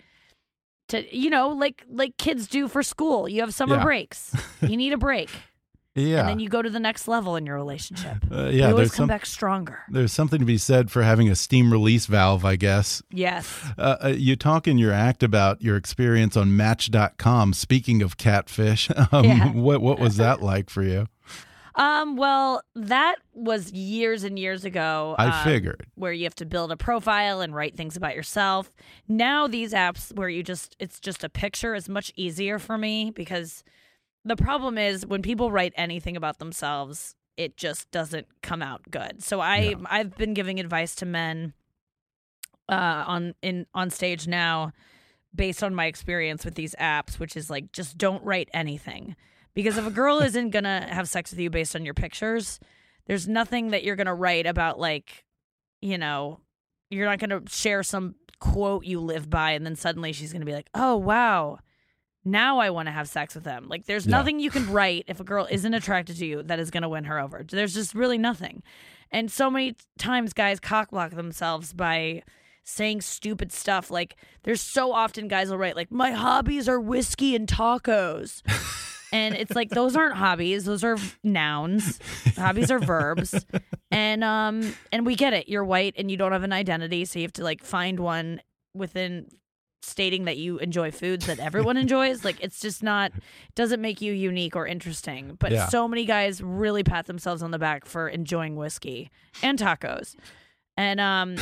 to 0.90 1.04
you 1.18 1.30
know 1.30 1.50
like 1.50 1.84
like 1.90 2.18
kids 2.18 2.48
do 2.48 2.68
for 2.68 2.84
school. 2.84 3.28
You 3.28 3.42
have 3.42 3.54
summer 3.54 3.76
Yeah. 3.78 3.84
breaks. 3.84 4.36
You 4.62 4.78
need 4.78 4.94
a 4.94 4.98
break, 4.98 5.30
Yeah. 5.96 6.22
and 6.22 6.30
then 6.30 6.40
you 6.40 6.50
go 6.50 6.62
to 6.62 6.70
the 6.70 6.80
next 6.80 7.08
level 7.08 7.36
in 7.36 7.46
your 7.46 7.56
relationship. 7.56 8.18
Uh, 8.32 8.46
you 8.46 8.60
yeah, 8.60 8.66
always 8.72 8.78
there's 8.78 8.90
come 8.92 9.04
some, 9.04 9.08
back 9.10 9.26
stronger. 9.28 9.80
there's 9.90 10.12
something 10.12 10.40
to 10.40 10.46
be 10.46 10.58
said 10.58 10.90
for 10.90 11.04
having 11.04 11.30
a 11.30 11.36
steam 11.36 11.72
release 11.72 12.08
valve, 12.08 12.44
I 12.46 12.56
guess. 12.56 13.04
Yes. 13.12 13.48
Uh, 13.78 13.98
uh, 14.04 14.08
you 14.08 14.36
talk 14.36 14.68
in 14.68 14.78
your 14.80 14.92
act 14.92 15.22
about 15.22 15.62
your 15.62 15.76
experience 15.78 16.36
on 16.36 16.56
Match.com. 16.58 17.54
Speaking 17.54 18.02
of 18.02 18.18
catfish, 18.18 18.90
um, 19.12 19.24
Yeah. 19.26 19.52
what 19.52 19.82
what 19.82 20.00
was 20.00 20.18
that 20.18 20.42
like 20.42 20.70
for 20.70 20.82
you? 20.84 21.08
Um, 21.76 22.18
well, 22.18 22.62
that 22.76 23.16
was 23.34 23.72
years 23.72 24.24
and 24.24 24.38
years 24.38 24.64
ago. 24.64 25.16
I 25.18 25.26
um, 25.40 25.44
figured. 25.44 25.88
where 25.96 26.14
you 26.14 26.24
have 26.26 26.36
to 26.36 26.46
build 26.46 26.72
a 26.72 26.78
profile 26.78 27.42
and 27.42 27.56
write 27.56 27.76
things 27.76 27.98
about 27.98 28.16
yourself. 28.16 28.72
Now 29.08 29.48
these 29.48 29.74
apps 29.74 30.16
where 30.16 30.30
you 30.30 30.44
just 30.44 30.76
it's 30.80 31.00
just 31.00 31.24
a 31.24 31.30
picture 31.30 31.74
is 31.74 31.90
much 31.90 32.12
easier 32.16 32.60
for 32.60 32.78
me 32.78 33.10
because 33.12 33.64
the 34.26 34.36
problem 34.36 34.78
is 34.78 35.06
when 35.06 35.22
people 35.22 35.52
write 35.52 35.74
anything 35.76 36.16
about 36.16 36.40
themselves, 36.40 37.16
it 37.38 37.58
just 37.58 37.90
doesn't 37.92 38.28
come 38.42 38.62
out 38.62 38.82
good. 38.90 39.24
So 39.24 39.40
I 39.40 39.58
Yeah. 39.58 39.76
I've 39.86 40.16
been 40.18 40.34
giving 40.34 40.60
advice 40.60 40.96
to 40.96 41.06
men 41.06 41.54
uh 42.70 43.04
on 43.08 43.36
in 43.42 43.66
on 43.74 43.90
stage 43.90 44.28
now 44.28 44.72
based 45.36 45.64
on 45.64 45.74
my 45.76 45.88
experience 45.88 46.46
with 46.46 46.56
these 46.56 46.76
apps, 46.80 47.20
which 47.20 47.36
is 47.36 47.50
like 47.50 47.72
just 47.72 47.98
don't 47.98 48.24
write 48.24 48.50
anything. 48.54 49.16
Because 49.54 49.78
if 49.78 49.86
a 49.86 49.92
girl 49.92 50.20
isn't 50.22 50.52
gonna 50.52 50.88
have 50.90 51.10
sex 51.10 51.32
with 51.32 51.40
you 51.40 51.50
based 51.50 51.76
on 51.76 51.84
your 51.84 51.94
pictures, 51.94 52.60
there's 53.08 53.28
nothing 53.28 53.72
that 53.72 53.84
you're 53.84 53.96
gonna 53.96 54.16
write 54.16 54.46
about 54.46 54.80
like, 54.80 55.26
you 55.82 55.98
know, 55.98 56.40
you're 56.90 57.08
not 57.08 57.20
gonna 57.20 57.42
share 57.50 57.84
some 57.84 58.16
quote 58.40 58.86
you 58.86 59.00
live 59.00 59.30
by 59.30 59.52
and 59.52 59.66
then 59.66 59.76
suddenly 59.76 60.14
she's 60.14 60.32
gonna 60.32 60.46
be 60.46 60.54
like, 60.54 60.70
Oh 60.74 60.96
wow, 60.98 61.60
now 62.26 62.60
I 62.60 62.70
wanna 62.70 62.92
have 62.92 63.08
sex 63.08 63.36
with 63.36 63.44
them. 63.44 63.68
Like 63.68 63.86
there's 63.86 64.06
Yeah. 64.06 64.12
nothing 64.18 64.40
you 64.40 64.50
can 64.50 64.72
write 64.72 65.06
if 65.08 65.20
a 65.20 65.24
girl 65.24 65.48
isn't 65.50 65.74
attracted 65.74 66.18
to 66.18 66.26
you 66.26 66.44
that 66.44 66.60
is 66.60 66.72
gonna 66.72 66.90
win 66.90 67.04
her 67.06 67.20
over. 67.20 67.44
There's 67.48 67.74
just 67.74 67.94
really 67.94 68.18
nothing. 68.18 68.64
And 69.12 69.32
so 69.32 69.50
many 69.50 69.76
times 69.98 70.34
guys 70.34 70.60
cockblock 70.60 71.16
themselves 71.16 71.74
by 71.74 72.24
saying 72.64 73.02
stupid 73.02 73.52
stuff. 73.52 73.92
Like 73.92 74.16
there's 74.44 74.62
so 74.62 74.94
often 74.94 75.28
guys 75.28 75.50
will 75.50 75.58
write 75.58 75.76
like 75.76 75.92
my 75.92 76.12
hobbies 76.12 76.68
are 76.70 76.80
whiskey 76.80 77.36
and 77.36 77.48
tacos. 77.48 78.42
and 79.12 79.36
it's 79.36 79.54
like 79.56 79.70
those 79.70 79.96
aren't 79.96 80.16
hobbies, 80.16 80.64
those 80.66 80.84
are 80.84 80.98
nouns. 81.24 82.00
hobbies 82.38 82.72
are 82.72 82.80
verbs. 82.80 83.46
And 83.92 84.24
um 84.24 84.74
and 84.92 85.06
we 85.06 85.16
get 85.16 85.34
it. 85.34 85.48
You're 85.50 85.66
white 85.66 85.94
and 85.98 86.10
you 86.10 86.18
don't 86.18 86.32
have 86.32 86.44
an 86.44 86.54
identity, 86.54 87.06
so 87.06 87.20
you 87.20 87.24
have 87.26 87.34
to 87.34 87.44
like 87.44 87.64
find 87.64 88.00
one 88.00 88.42
within 88.74 89.28
stating 89.84 90.26
that 90.26 90.38
you 90.38 90.58
enjoy 90.60 90.92
foods 90.92 91.26
that 91.28 91.40
everyone 91.40 91.78
enjoys 91.78 92.24
like 92.24 92.38
it's 92.42 92.60
just 92.60 92.82
not 92.84 93.12
doesn't 93.56 93.82
make 93.82 94.02
you 94.02 94.14
unique 94.14 94.56
or 94.56 94.66
interesting. 94.68 95.36
But 95.40 95.52
Yeah. 95.52 95.68
so 95.68 95.88
many 95.88 96.06
guys 96.06 96.42
really 96.42 96.84
pat 96.84 97.06
themselves 97.08 97.44
on 97.44 97.52
the 97.52 97.60
back 97.60 97.86
for 97.86 98.08
enjoying 98.08 98.56
whiskey 98.56 99.10
and 99.42 99.58
tacos. 99.60 100.16
And 100.76 101.00
um 101.00 101.36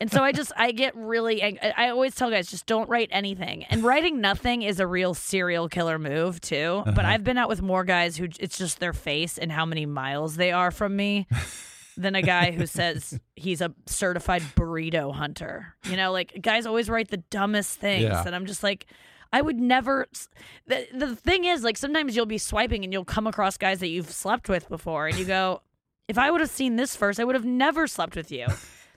and 0.00 0.08
so 0.12 0.22
i 0.22 0.30
just 0.30 0.52
i 0.56 0.70
get 0.70 0.94
really 0.94 1.42
ang- 1.42 1.58
I- 1.60 1.86
i 1.86 1.88
always 1.88 2.14
tell 2.14 2.30
guys 2.30 2.48
just 2.48 2.66
don't 2.66 2.88
write 2.88 3.08
anything. 3.10 3.64
And 3.64 3.82
writing 3.82 4.20
nothing 4.20 4.62
is 4.62 4.78
a 4.78 4.86
real 4.86 5.14
serial 5.14 5.68
killer 5.68 5.98
move 5.98 6.40
too. 6.40 6.82
But 6.86 7.04
i've 7.04 7.24
been 7.24 7.38
out 7.38 7.48
with 7.48 7.60
more 7.60 7.82
guys 7.82 8.16
who 8.16 8.28
it's 8.38 8.56
just 8.56 8.78
their 8.78 8.92
face 8.92 9.36
and 9.36 9.50
how 9.50 9.66
many 9.66 9.84
miles 9.86 10.36
they 10.36 10.52
are 10.52 10.70
from 10.70 10.94
me 10.94 11.26
than 11.98 12.14
a 12.14 12.22
guy 12.22 12.52
who 12.52 12.64
says 12.66 13.18
he's 13.36 13.60
a 13.60 13.74
certified 13.86 14.42
burrito 14.56 15.12
hunter. 15.14 15.74
You 15.90 15.96
know, 15.96 16.12
like 16.12 16.40
guys 16.40 16.64
always 16.64 16.88
write 16.88 17.08
the 17.08 17.16
dumbest 17.18 17.78
things, 17.80 18.04
Yeah. 18.04 18.22
and 18.24 18.34
I'm 18.34 18.46
just 18.46 18.62
like, 18.62 18.86
I 19.32 19.42
would 19.42 19.58
never. 19.58 20.06
The 20.66 20.86
the 20.94 21.16
thing 21.16 21.44
is, 21.44 21.62
like 21.62 21.76
sometimes 21.76 22.16
you'll 22.16 22.24
be 22.26 22.38
swiping 22.38 22.84
and 22.84 22.92
you'll 22.92 23.04
come 23.04 23.26
across 23.26 23.58
guys 23.58 23.80
that 23.80 23.88
you've 23.88 24.10
slept 24.10 24.48
with 24.48 24.68
before, 24.68 25.06
and 25.08 25.18
you 25.18 25.24
go, 25.24 25.60
if 26.08 26.16
I 26.16 26.30
would 26.30 26.40
have 26.40 26.50
seen 26.50 26.76
this 26.76 26.96
first, 26.96 27.20
I 27.20 27.24
would 27.24 27.34
have 27.34 27.44
never 27.44 27.86
slept 27.86 28.16
with 28.16 28.30
you. 28.32 28.46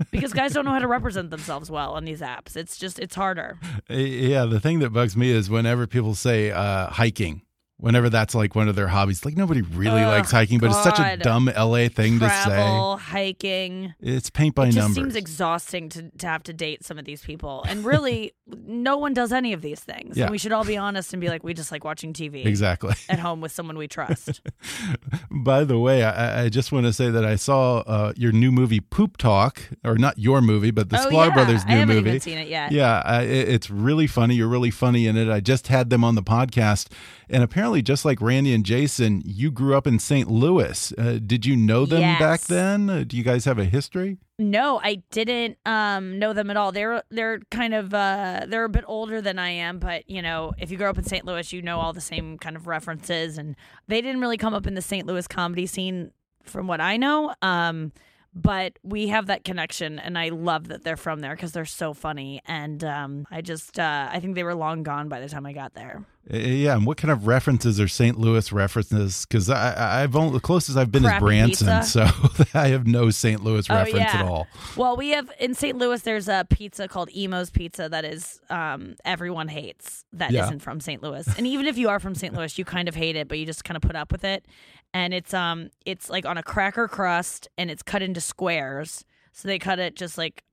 Because 0.10 0.34
guys 0.34 0.54
don't 0.54 0.66
know 0.66 0.72
how 0.72 0.80
to 0.80 0.88
represent 0.88 1.30
themselves 1.30 1.70
well 1.70 1.94
on 1.94 2.06
these 2.06 2.22
apps. 2.22 2.56
It's 2.56 2.76
just 2.78 2.98
it's 2.98 3.14
harder. 3.14 3.60
Yeah, 3.90 4.46
the 4.46 4.60
thing 4.60 4.80
that 4.80 4.90
bugs 4.92 5.16
me 5.18 5.30
is 5.30 5.50
whenever 5.50 5.86
people 5.86 6.16
say 6.16 6.50
uh, 6.50 6.88
hiking, 6.88 7.42
whenever 7.82 8.10
that's 8.10 8.36
like 8.36 8.56
one 8.56 8.70
of 8.70 8.76
their 8.76 8.88
hobbies, 8.88 9.26
like 9.26 9.36
nobody 9.36 9.62
really 9.62 10.06
likes 10.06 10.32
hiking, 10.32 10.60
but 10.60 10.68
it's 10.70 10.84
such 10.84 11.00
a 11.00 11.18
dumb 11.18 11.52
LA 11.58 11.90
thing 11.90 12.20
Travel, 12.20 12.98
hiking. 12.98 13.96
to 14.00 14.06
say. 14.06 14.16
It's 14.16 14.30
paint 14.30 14.56
by 14.56 14.68
it 14.68 14.72
just 14.72 14.78
numbers. 14.78 14.96
seems 14.96 15.16
exhausting 15.16 15.90
to, 15.90 16.10
to 16.20 16.28
have 16.28 16.44
to 16.44 16.54
date 16.54 16.86
some 16.86 17.00
of 17.00 17.06
these 17.06 17.24
people. 17.24 17.64
And 17.68 17.84
really, 17.84 18.34
no 18.48 18.98
one 18.98 19.14
does 19.14 19.34
any 19.34 19.52
of 19.54 19.62
these 19.62 19.80
things. 19.80 20.16
Yeah. 20.16 20.26
And 20.26 20.32
we 20.32 20.38
should 20.38 20.52
all 20.52 20.64
be 20.64 20.78
honest 20.78 21.12
and 21.14 21.20
be 21.20 21.28
like, 21.30 21.44
we 21.44 21.54
just 21.54 21.72
like 21.72 21.84
watching 21.84 22.14
TV 22.14 22.46
exactly. 22.46 22.94
at 23.10 23.20
home 23.20 23.42
with 23.42 23.52
someone 23.52 23.78
we 23.78 23.88
trust. 23.88 24.42
By 25.32 25.64
the 25.64 25.80
way, 25.80 26.04
I, 26.04 26.44
I 26.44 26.50
just 26.50 26.72
want 26.72 26.86
to 26.86 26.94
say 26.94 27.10
that 27.10 27.26
I 27.26 27.36
saw 27.36 27.80
uh, 27.80 28.14
your 28.16 28.32
new 28.32 28.52
movie 28.52 28.80
Poop 28.80 29.18
Talk, 29.18 29.60
or 29.84 29.98
not 29.98 30.20
your 30.20 30.42
movie, 30.42 30.72
but 30.72 30.90
the 30.90 31.02
oh, 31.02 31.10
Sklar 31.10 31.28
yeah. 31.30 31.34
Brothers 31.34 31.62
I 31.66 31.70
new 31.74 31.80
haven't 31.80 31.96
movie. 31.96 32.10
even 32.10 32.22
seen 32.22 32.38
it 32.38 32.48
yet. 32.48 32.72
Yeah, 32.72 33.02
I, 33.04 33.24
it- 33.24 33.50
it's 33.50 33.70
really 33.72 34.06
funny. 34.08 34.36
You're 34.36 34.48
really 34.48 34.72
funny 34.72 35.08
in 35.08 35.18
it. 35.18 35.30
I 35.30 35.40
just 35.40 35.68
had 35.68 35.90
them 35.90 36.04
on 36.04 36.14
the 36.16 36.24
podcast, 36.24 36.92
and 37.30 37.42
apparently, 37.44 37.71
just 37.80 38.04
like 38.04 38.20
Randy 38.20 38.54
and 38.54 38.66
Jason, 38.66 39.22
you 39.24 39.52
grew 39.52 39.76
up 39.76 39.88
in 39.88 40.00
St. 40.00 40.30
Louis. 40.30 40.94
Uh, 40.98 41.20
did 41.26 41.46
you 41.46 41.56
know 41.56 41.86
them 41.86 42.02
back 42.20 42.42
then? 42.42 42.90
Uh, 42.90 43.04
do 43.08 43.16
you 43.16 43.24
guys 43.24 43.46
have 43.46 43.58
a 43.60 43.66
history? 43.66 44.18
No, 44.40 44.82
I 44.84 45.04
didn't 45.12 45.58
um, 45.66 46.18
know 46.18 46.34
them 46.34 46.50
at 46.50 46.58
all. 46.58 46.72
They're 46.72 47.04
they're 47.12 47.40
kind 47.52 47.74
of 47.74 47.94
uh, 47.94 48.48
they're 48.48 48.66
a 48.66 48.70
bit 48.70 48.84
older 48.88 49.22
than 49.22 49.38
I 49.38 49.52
am, 49.52 49.78
but 49.78 50.10
you 50.10 50.22
know, 50.22 50.54
if 50.58 50.72
you 50.72 50.78
grow 50.78 50.90
up 50.90 50.98
in 50.98 51.04
St. 51.04 51.26
Louis, 51.26 51.54
you 51.54 51.62
know 51.62 51.80
all 51.80 51.94
the 51.94 52.02
same 52.02 52.40
kind 52.40 52.56
of 52.56 52.66
references, 52.66 53.38
and 53.38 53.56
they 53.88 54.02
didn't 54.02 54.20
really 54.20 54.38
come 54.38 54.56
up 54.56 54.66
in 54.66 54.74
the 54.74 54.82
St. 54.82 55.06
Louis 55.06 55.28
comedy 55.28 55.68
scene, 55.68 56.12
from 56.44 56.68
what 56.68 56.82
I 56.82 56.98
know. 56.98 57.34
Um, 57.42 57.92
but 58.34 58.80
we 58.82 59.08
have 59.08 59.28
that 59.28 59.44
connection, 59.44 60.00
and 60.00 60.18
I 60.18 60.30
love 60.30 60.70
that 60.70 60.84
they're 60.84 60.98
from 60.98 61.20
there 61.20 61.36
because 61.36 61.52
they're 61.52 61.66
so 61.66 61.94
funny. 61.94 62.42
And 62.46 62.84
um, 62.84 63.28
I 63.30 63.42
just 63.42 63.78
uh, 63.78 64.10
I 64.12 64.20
think 64.20 64.36
they 64.36 64.44
were 64.44 64.56
long 64.56 64.84
gone 64.84 65.10
by 65.10 65.20
the 65.20 65.28
time 65.28 65.46
I 65.46 65.54
got 65.54 65.74
there. 65.74 66.06
Uh, 66.34 66.38
Yeah, 66.38 66.76
and 66.76 66.86
what 66.86 66.98
kind 66.98 67.12
of 67.12 67.28
references 67.28 67.80
are 67.80 67.88
St. 67.88 68.18
Louis 68.20 68.52
references? 68.52 69.26
Because 69.26 69.50
I, 69.50 70.02
I've 70.04 70.16
only 70.16 70.34
the 70.34 70.40
closest 70.40 70.78
I've 70.78 70.92
been 70.92 71.06
is 71.06 71.20
Branson, 71.20 71.68
pizza. 71.80 72.08
so 72.08 72.44
I 72.60 72.68
have 72.70 72.88
no 72.88 73.10
St. 73.10 73.44
Louis 73.44 73.70
Oh, 73.70 73.76
reference 73.76 73.98
yeah. 73.98 74.20
at 74.22 74.26
all. 74.26 74.48
Well, 74.78 74.96
we 74.98 75.10
have 75.10 75.32
in 75.40 75.54
St. 75.54 75.78
Louis. 75.78 76.02
There's 76.02 76.28
a 76.28 76.46
pizza 76.50 76.88
called 76.88 77.10
Imo's 77.14 77.50
Pizza 77.50 77.90
that 77.90 78.06
is 78.06 78.40
um, 78.50 78.96
everyone 79.06 79.48
hates. 79.48 80.06
That 80.14 80.32
Yeah. 80.32 80.50
not 80.50 80.62
from 80.62 80.80
St. 80.80 81.02
Louis, 81.04 81.28
and 81.38 81.46
even 81.48 81.66
if 81.68 81.78
you 81.78 81.90
are 81.90 82.00
from 82.00 82.16
St. 82.16 82.34
Louis, 82.34 82.58
you 82.58 82.66
kind 82.66 82.88
of 82.88 82.96
hate 82.96 83.16
it, 83.16 83.28
but 83.28 83.38
you 83.38 83.46
just 83.46 83.64
kind 83.64 83.76
of 83.76 83.82
put 83.82 83.96
up 83.96 84.12
with 84.12 84.24
it. 84.24 84.46
And 84.94 85.14
it's 85.14 85.34
um, 85.34 85.70
it's 85.86 86.10
like 86.10 86.26
on 86.26 86.38
a 86.38 86.44
cracker 86.44 86.88
crust, 86.88 87.48
and 87.58 87.70
it's 87.72 87.84
cut 87.84 88.02
into 88.02 88.22
squares. 88.22 89.04
So 89.34 89.48
they 89.48 89.60
cut 89.60 89.80
it 89.80 89.96
just 89.96 90.18
like 90.18 90.44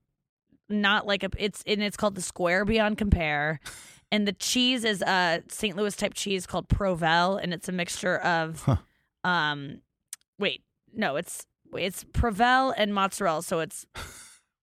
not 0.68 1.06
like 1.06 1.22
a. 1.24 1.30
It's 1.36 1.62
and 1.66 1.82
it's 1.82 1.96
called 1.96 2.14
the 2.14 2.22
Square 2.22 2.64
Beyond 2.66 2.98
Compare. 2.98 3.60
And 4.10 4.26
the 4.26 4.32
cheese 4.32 4.84
is 4.84 5.02
a 5.02 5.42
St. 5.48 5.76
Louis 5.76 5.94
type 5.94 6.14
cheese 6.14 6.46
called 6.46 6.68
Provel, 6.68 7.38
and 7.42 7.52
it's 7.52 7.68
a 7.68 7.72
mixture 7.72 8.16
of, 8.18 8.66
um, 9.24 9.82
wait, 10.38 10.62
no, 10.94 11.16
it's 11.16 11.44
it's 11.76 12.04
Provel 12.04 12.72
and 12.76 12.94
mozzarella. 12.94 13.42
So 13.42 13.60
it's 13.60 13.84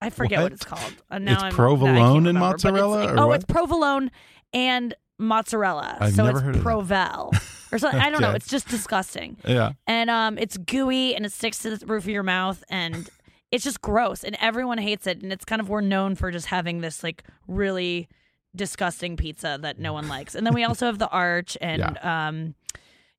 I 0.01 0.09
forget 0.09 0.39
what, 0.39 0.43
What? 0.45 0.51
it's 0.53 0.65
called. 0.65 0.93
Uh, 1.11 1.19
now 1.19 1.33
It's 1.33 1.43
I'm, 1.43 1.51
provolone 1.53 2.17
and 2.17 2.25
remember, 2.27 2.55
it's 2.55 2.63
mozzarella, 2.63 3.13
or 3.13 3.19
oh, 3.19 3.27
what? 3.27 3.35
it's 3.35 3.45
provolone 3.45 4.09
and 4.53 4.93
mozzarella. 5.19 5.97
I've 5.99 6.13
so 6.15 6.25
it's 6.25 6.39
heard 6.41 6.55
of 6.55 6.63
that. 6.87 7.11
Provel 7.13 7.33
or 7.71 7.77
something. 7.77 7.99
I 7.99 8.09
don't 8.09 8.21
know. 8.21 8.31
It's 8.31 8.47
just 8.47 8.67
disgusting, 8.67 9.37
Yeah. 9.45 9.73
and 9.85 10.09
um, 10.09 10.37
it's 10.39 10.57
gooey 10.57 11.15
and 11.15 11.25
it 11.25 11.31
sticks 11.31 11.59
to 11.59 11.77
the 11.77 11.85
roof 11.85 12.03
of 12.05 12.09
your 12.09 12.23
mouth 12.23 12.63
and. 12.69 13.09
It's 13.51 13.63
just 13.63 13.79
gross, 13.79 14.23
and 14.25 14.35
everyone 14.41 14.79
hates 14.79 15.07
it. 15.07 15.21
And 15.21 15.31
it's 15.31 15.45
kind 15.45 15.61
of 15.61 15.69
we're 15.69 15.79
known 15.79 16.15
for 16.15 16.29
just 16.29 16.47
having 16.47 16.81
this 16.81 17.03
like 17.03 17.23
really 17.47 18.09
disgusting 18.55 19.17
pizza 19.17 19.57
that 19.61 19.79
no 19.79 19.93
one 19.93 20.07
likes. 20.07 20.35
And 20.35 20.45
then 20.45 20.53
we 20.53 20.63
also 20.67 20.85
have 20.87 20.99
the 20.99 21.09
arch 21.09 21.57
and 21.61 21.97
um, 21.99 22.55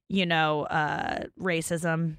you 0.09 0.25
know, 0.25 0.63
uh, 0.65 1.25
racism. 1.41 2.17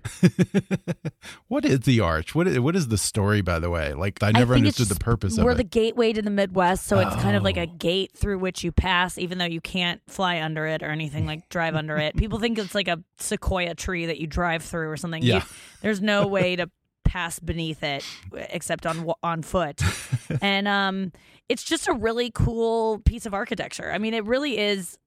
what 1.47 1.63
is 1.63 1.79
the 1.81 2.01
arch? 2.01 2.35
What 2.35 2.47
is, 2.47 2.59
what 2.59 2.75
is 2.75 2.89
the 2.89 2.97
story, 2.97 3.41
by 3.41 3.59
the 3.59 3.69
way? 3.69 3.93
Like, 3.93 4.21
I 4.21 4.27
I 4.27 4.31
never 4.31 4.53
it's 4.55 4.57
understood 4.59 4.89
the 4.89 4.99
purpose 4.99 5.37
of 5.37 5.45
We're 5.45 5.53
the 5.53 5.63
gateway 5.63 6.11
to 6.13 6.21
the 6.21 6.29
Midwest, 6.29 6.85
so 6.85 6.99
it's 6.99 7.15
kind 7.15 7.37
of 7.37 7.43
like 7.43 7.55
a 7.57 7.61
Oh. 7.61 7.75
gate 7.77 8.11
through 8.15 8.39
which 8.39 8.63
you 8.63 8.71
pass, 8.73 9.17
even 9.17 9.37
though 9.37 9.45
you 9.45 9.61
can't 9.61 10.01
fly 10.07 10.41
under 10.41 10.65
it 10.67 10.83
or 10.83 10.87
anything 10.89 11.25
like 11.25 11.47
drive 11.49 11.75
under 11.75 11.97
it. 11.97 12.15
People 12.17 12.39
think 12.39 12.57
it's 12.59 12.75
like 12.75 12.87
a 12.89 13.01
sequoia 13.19 13.73
tree 13.73 14.05
that 14.07 14.17
you 14.19 14.27
drive 14.27 14.63
through 14.63 14.89
or 14.89 14.97
something. 14.97 15.23
You- 15.23 15.35
Yeah. 15.35 15.43
there's 15.81 16.01
no 16.01 16.27
way 16.27 16.55
to 16.57 16.69
pass 17.07 17.39
beneath 17.39 17.81
it 17.83 18.03
except 18.33 18.85
on 18.85 19.11
on 19.23 19.41
foot, 19.41 19.81
and 20.41 20.67
um, 20.67 21.11
it's 21.49 21.63
just 21.63 21.87
a 21.87 21.93
really 21.93 22.29
cool 22.29 22.99
piece 22.99 23.25
of 23.25 23.33
architecture. 23.33 23.91
I 23.91 23.97
mean, 23.97 24.13
it 24.13 24.25
really 24.25 24.57
is 24.57 24.97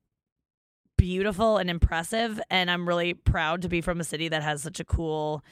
beautiful 0.96 1.56
and 1.58 1.70
impressive, 1.70 2.40
and 2.50 2.70
I'm 2.70 2.88
really 2.88 3.14
proud 3.14 3.62
to 3.62 3.68
be 3.68 3.80
from 3.80 4.00
a 4.00 4.04
city 4.04 4.28
that 4.28 4.42
has 4.42 4.62
such 4.62 4.80
a 4.80 4.84
cool 4.84 5.44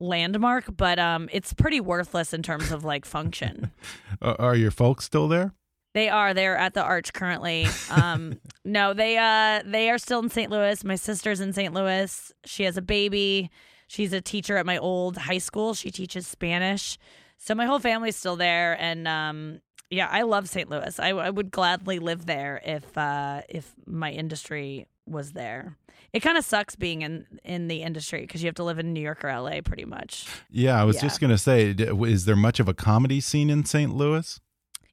landmark 0.00 0.64
but 0.76 0.98
um 0.98 1.28
it's 1.32 1.54
pretty 1.54 1.80
worthless 1.80 2.34
in 2.34 2.42
terms 2.42 2.72
of 2.72 2.84
like 2.84 3.04
function. 3.04 3.70
Are- 4.22 4.56
your 4.56 4.72
folks 4.72 5.04
still 5.04 5.28
there? 5.28 5.52
they 5.94 6.08
are. 6.08 6.34
They're 6.34 6.56
at 6.56 6.74
the 6.74 6.82
arch 6.82 7.12
currently. 7.12 7.66
Um 7.90 8.40
no 8.64 8.92
they 8.92 9.16
uh 9.16 9.62
they 9.64 9.90
are 9.90 9.98
still 9.98 10.18
in 10.18 10.30
st 10.30 10.50
louis. 10.50 10.82
My 10.82 10.96
sister's 10.96 11.40
in 11.40 11.52
st 11.52 11.72
louis. 11.72 12.32
She 12.44 12.64
has 12.64 12.76
a 12.76 12.82
baby 12.82 13.50
she's 13.86 14.12
a 14.12 14.20
teacher 14.20 14.56
at 14.56 14.66
my 14.66 14.78
old 14.78 15.16
high 15.16 15.38
school 15.38 15.74
she 15.74 15.90
teaches 15.90 16.26
spanish 16.26 16.98
so 17.36 17.54
my 17.54 17.66
whole 17.66 17.78
family's 17.78 18.16
still 18.16 18.36
there 18.36 18.76
and 18.80 19.06
um 19.08 19.60
yeah 19.90 20.08
i 20.10 20.22
love 20.22 20.48
st 20.48 20.68
louis 20.70 20.98
i, 21.00 21.08
I 21.10 21.30
would 21.30 21.50
gladly 21.50 21.98
live 21.98 22.26
there 22.26 22.60
if 22.64 22.96
uh 22.98 23.42
if 23.48 23.72
my 23.86 24.10
industry 24.10 24.86
was 25.06 25.32
there. 25.32 25.76
It 26.14 26.20
kind 26.20 26.38
of 26.38 26.46
sucks 26.46 26.76
being 26.76 27.02
in 27.02 27.26
in 27.44 27.68
the 27.68 27.82
industry 27.82 28.22
because 28.22 28.42
you 28.42 28.46
have 28.46 28.54
to 28.54 28.64
live 28.64 28.78
in 28.78 28.94
New 28.94 29.02
York 29.02 29.22
or 29.22 29.28
LA 29.38 29.60
pretty 29.62 29.84
much. 29.84 30.26
Yeah, 30.48 30.80
I 30.80 30.84
was 30.84 30.96
Yeah. 30.96 31.02
just 31.02 31.20
going 31.20 31.30
to 31.30 31.36
say, 31.36 31.74
is 31.76 32.24
there 32.24 32.36
much 32.36 32.58
of 32.58 32.68
a 32.68 32.72
comedy 32.74 33.20
scene 33.20 33.50
in 33.50 33.66
St. 33.66 33.94
Louis? 33.94 34.40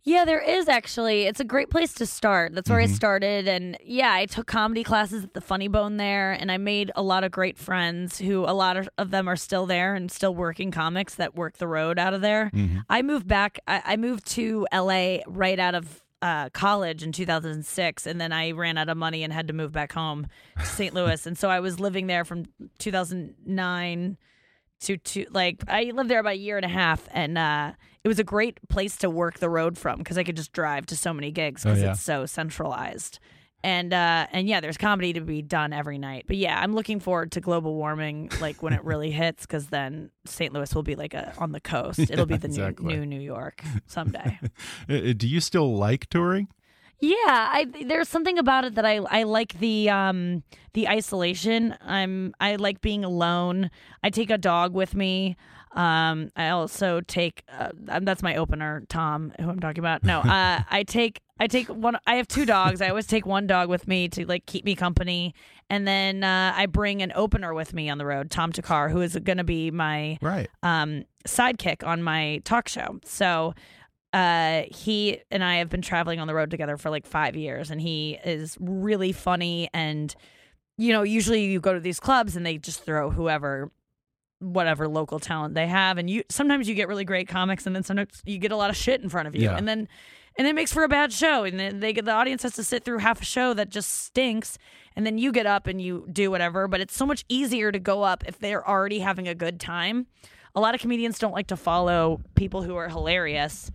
Yeah, 0.04 0.26
there 0.26 0.40
is 0.42 0.68
actually. 0.68 1.24
It's 1.24 1.40
a 1.40 1.44
great 1.44 1.70
place 1.70 1.94
to 1.96 2.08
start. 2.08 2.56
That's 2.56 2.70
where 2.72 2.80
I 2.80 2.86
Mhm. 2.88 2.96
started. 2.96 3.48
And 3.48 3.78
yeah, 3.84 4.12
I 4.12 4.26
took 4.26 4.48
comedy 4.48 4.84
classes 4.84 5.24
at 5.24 5.36
the 5.36 5.42
Funny 5.42 5.68
Bone 5.68 5.98
there, 5.98 6.32
and 6.32 6.52
I 6.52 6.58
made 6.58 6.92
a 6.96 7.04
lot 7.04 7.24
of 7.24 7.32
great 7.32 7.56
friends 7.58 8.18
who 8.18 8.44
a 8.46 8.54
lot 8.54 8.78
of, 8.78 8.90
of 8.98 9.12
them 9.12 9.28
are 9.28 9.36
still 9.36 9.68
there 9.68 9.94
and 9.94 10.12
still 10.12 10.34
working 10.34 10.72
comics 10.72 11.14
that 11.16 11.36
work 11.36 11.58
the 11.58 11.68
road 11.68 12.00
out 12.00 12.16
of 12.16 12.22
there. 12.22 12.50
Mhm. 12.52 12.84
I 12.90 13.04
moved 13.04 13.28
back, 13.28 13.60
I, 13.68 13.82
I 13.86 13.96
moved 13.98 14.26
to 14.32 14.66
LA 14.72 15.20
right 15.28 15.60
out 15.60 15.76
of 15.76 16.02
uh, 16.24 16.50
college 16.50 17.02
in 17.02 17.12
2006, 17.12 18.06
and 18.06 18.22
then 18.22 18.32
I 18.32 18.52
ran 18.52 18.78
out 18.78 18.90
of 18.90 18.98
money 18.98 19.24
and 19.24 19.34
had 19.34 19.48
to 19.48 19.54
move 19.54 19.72
back 19.72 19.92
home 19.94 20.28
to 20.60 20.66
St. 20.68 20.94
Louis. 20.96 21.26
And 21.26 21.36
so 21.38 21.50
I 21.50 21.60
was 21.60 21.80
living 21.80 22.06
there 22.08 22.24
from 22.26 22.46
2009 22.78 24.18
to 24.82 24.98
to 24.98 25.26
like 25.32 25.64
I 25.68 25.86
lived 25.94 26.10
there 26.10 26.20
about 26.20 26.34
a 26.34 26.38
year 26.38 26.58
and 26.58 26.66
a 26.66 26.70
half, 26.70 27.08
and 27.12 27.38
uh, 27.38 27.74
it 28.04 28.08
was 28.08 28.20
a 28.20 28.24
great 28.24 28.60
place 28.70 28.98
to 28.98 29.10
work 29.10 29.40
the 29.40 29.50
road 29.50 29.78
from 29.78 30.00
because 30.00 30.18
I 30.18 30.24
could 30.24 30.36
just 30.36 30.54
drive 30.54 30.86
to 30.88 30.96
so 30.96 31.14
many 31.14 31.32
gigs 31.32 31.64
because 31.64 31.80
Oh, 31.80 31.84
yeah. 31.86 31.92
it's 31.92 32.02
so 32.02 32.26
centralized. 32.26 33.20
And 33.64 33.94
uh, 33.94 34.26
and 34.32 34.48
yeah, 34.48 34.60
there's 34.60 34.78
comedy 34.78 35.14
to 35.14 35.22
be 35.22 35.44
done 35.44 35.72
every 35.72 36.00
night. 36.00 36.24
But 36.26 36.38
yeah, 36.38 36.60
I'm 36.60 36.74
looking 36.74 37.00
forward 37.00 37.32
to 37.34 37.42
global 37.42 37.76
warming, 37.76 38.32
like 38.42 38.64
when 38.64 38.74
it 38.74 38.84
really 38.84 39.12
hits, 39.22 39.46
because 39.46 39.68
then 39.68 40.10
St. 40.26 40.52
Louis 40.52 40.74
will 40.74 40.82
be 40.82 40.96
like 40.96 41.14
a 41.14 41.32
on 41.38 41.52
the 41.52 41.60
coast. 41.60 42.00
It'll 42.00 42.26
be 42.26 42.38
the 42.38 42.48
exactly. 42.48 42.88
new 42.88 43.06
new 43.06 43.18
New 43.18 43.22
York 43.22 43.64
someday. 43.86 44.40
Uh, 44.90 44.94
uh, 44.94 45.14
Do 45.16 45.28
you 45.28 45.40
still 45.40 45.76
like 45.78 46.08
touring? 46.10 46.48
Yeah, 47.00 47.16
I 47.28 47.68
there's 47.86 48.10
something 48.10 48.40
about 48.40 48.66
it 48.66 48.74
that 48.76 48.86
I 48.86 48.96
I 48.98 49.24
like 49.24 49.60
the 49.60 49.92
um 49.92 50.42
the 50.74 50.88
isolation. 50.88 51.76
I'm 51.86 52.34
I 52.40 52.56
like 52.56 52.82
being 52.82 53.04
alone. 53.06 53.70
I 54.04 54.10
take 54.10 54.32
a 54.32 54.38
dog 54.40 54.74
with 54.74 54.96
me. 54.96 55.36
Um, 55.74 56.30
I 56.36 56.50
also 56.50 57.02
take 57.02 57.44
uh, 57.52 57.70
that's 58.02 58.22
my 58.22 58.36
opener, 58.36 58.84
Tom, 58.90 59.32
who 59.40 59.50
I'm 59.50 59.60
talking 59.60 59.80
about. 59.80 60.04
No, 60.04 60.20
uh, 60.26 60.62
I 60.70 60.84
take 60.84 61.22
I 61.40 61.48
take 61.48 61.68
one. 61.68 61.98
I 62.06 62.16
have 62.16 62.28
two 62.28 62.46
dogs. 62.46 62.82
I 62.82 62.90
always 62.90 63.08
take 63.08 63.26
one 63.26 63.48
dog 63.48 63.70
with 63.70 63.88
me 63.88 64.08
to 64.10 64.26
like 64.26 64.46
keep 64.46 64.66
me 64.66 64.76
company, 64.76 65.34
and 65.70 65.88
then 65.88 66.24
uh, 66.24 66.54
I 66.56 66.66
bring 66.66 67.02
an 67.02 67.12
opener 67.16 67.54
with 67.54 67.74
me 67.74 67.90
on 67.90 67.98
the 67.98 68.06
road, 68.06 68.30
Tom 68.30 68.52
Thakkar, 68.52 68.92
who 68.92 69.02
is 69.02 69.16
going 69.24 69.38
to 69.38 69.44
be 69.44 69.72
my 69.72 70.18
Right. 70.22 70.50
um, 70.62 71.06
sidekick 71.28 71.86
on 71.88 72.04
my 72.04 72.42
talk 72.44 72.68
show. 72.68 73.00
So 73.06 73.54
uh, 74.14 74.64
he 74.70 75.22
and 75.32 75.44
I 75.44 75.56
have 75.56 75.70
been 75.70 75.82
traveling 75.82 76.20
on 76.20 76.28
the 76.28 76.34
road 76.36 76.52
together 76.52 76.76
for 76.78 76.90
like 76.90 77.06
five 77.08 77.36
years, 77.36 77.72
and 77.72 77.80
he 77.80 78.20
is 78.26 78.58
really 78.60 79.12
funny. 79.14 79.70
And 79.74 80.14
you 80.78 80.92
know, 80.94 81.04
usually 81.04 81.46
you 81.46 81.60
go 81.60 81.74
to 81.74 81.80
these 81.80 82.00
clubs 82.00 82.36
and 82.36 82.46
they 82.46 82.58
just 82.58 82.84
throw 82.84 83.10
whoever, 83.12 83.72
whatever 84.42 84.88
local 84.88 85.20
talent 85.20 85.54
they 85.56 85.68
have, 85.68 85.98
and 85.98 86.10
you 86.10 86.24
sometimes 86.30 86.68
you 86.68 86.76
get 86.76 86.88
really 86.90 87.06
great 87.06 87.28
comics, 87.28 87.66
and 87.66 87.76
then 87.76 87.84
sometimes 87.84 88.22
you 88.26 88.38
get 88.38 88.52
a 88.52 88.56
lot 88.58 88.70
of 88.70 88.76
shit 88.76 89.02
in 89.02 89.08
front 89.10 89.28
of 89.28 89.36
you, 89.36 89.44
Yeah. 89.44 89.56
and 89.58 89.68
then. 89.68 89.88
And 90.38 90.48
it 90.48 90.56
makes 90.56 90.72
for 90.72 90.86
a 90.86 90.88
bad 90.88 91.12
show, 91.12 91.44
and 91.44 91.60
then 91.60 91.82
they 91.82 91.92
get 91.92 92.06
the 92.06 92.14
audience 92.14 92.44
has 92.44 92.54
to 92.54 92.64
sit 92.64 92.86
through 92.86 93.00
half 93.00 93.22
a 93.22 93.26
show 93.26 93.54
that 93.54 93.68
just 93.70 93.90
stinks, 94.06 94.58
and 94.96 95.06
then 95.06 95.18
you 95.18 95.30
get 95.34 95.46
up 95.46 95.68
and 95.68 95.82
you 95.82 96.08
do 96.10 96.32
whatever. 96.32 96.70
But 96.70 96.80
it's 96.80 96.96
so 96.96 97.06
much 97.06 97.26
easier 97.28 97.70
to 97.70 97.80
go 97.80 98.04
up 98.04 98.24
if 98.26 98.40
they're 98.40 98.66
already 98.66 99.00
having 99.00 99.28
a 99.28 99.36
good 99.36 99.60
time. 99.60 100.08
A 100.56 100.62
lot 100.62 100.74
of 100.74 100.80
comedians 100.80 101.20
don't 101.20 101.34
like 101.34 101.48
to 101.48 101.58
follow 101.58 102.22
people 102.36 102.62
who 102.62 102.78
are 102.78 102.88
hilarious 102.88 103.72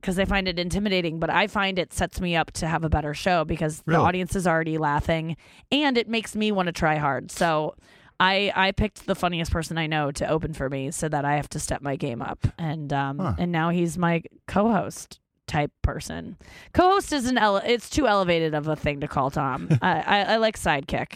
because 0.00 0.16
they 0.16 0.24
find 0.24 0.48
it 0.48 0.58
intimidating. 0.58 1.20
But 1.20 1.30
I 1.30 1.46
find 1.46 1.78
it 1.78 1.92
sets 1.92 2.20
me 2.20 2.34
up 2.34 2.50
to 2.54 2.66
have 2.66 2.82
a 2.82 2.88
better 2.88 3.14
show 3.14 3.44
because 3.44 3.80
Really? 3.86 3.96
the 3.98 4.02
audience 4.04 4.34
is 4.34 4.48
already 4.48 4.78
laughing, 4.78 5.36
and 5.70 5.96
it 5.96 6.08
makes 6.08 6.34
me 6.34 6.50
want 6.50 6.66
to 6.66 6.72
try 6.72 6.96
hard. 6.96 7.30
So. 7.30 7.76
I, 8.20 8.52
I 8.54 8.72
picked 8.72 9.06
the 9.06 9.14
funniest 9.14 9.50
person 9.50 9.76
I 9.76 9.86
know 9.86 10.10
to 10.12 10.28
open 10.28 10.54
for 10.54 10.68
me 10.70 10.90
so 10.90 11.08
that 11.08 11.24
I 11.24 11.36
have 11.36 11.48
to 11.50 11.60
step 11.60 11.82
my 11.82 11.96
game 11.96 12.22
up 12.22 12.46
and 12.58 12.92
um 12.92 13.18
Huh. 13.18 13.34
and 13.38 13.50
now 13.52 13.70
he's 13.70 13.98
my 13.98 14.22
co-host 14.46 15.18
type 15.46 15.72
person. 15.82 16.36
Co-host 16.72 17.12
is 17.12 17.26
an 17.26 17.36
ele- 17.38 17.56
it's 17.64 17.90
too 17.90 18.06
elevated 18.06 18.54
of 18.54 18.66
a 18.68 18.76
thing 18.76 19.00
to 19.00 19.08
call 19.08 19.30
Tom. 19.30 19.68
I, 19.82 20.00
I 20.00 20.18
I 20.20 20.36
like 20.36 20.58
sidekick. 20.58 21.12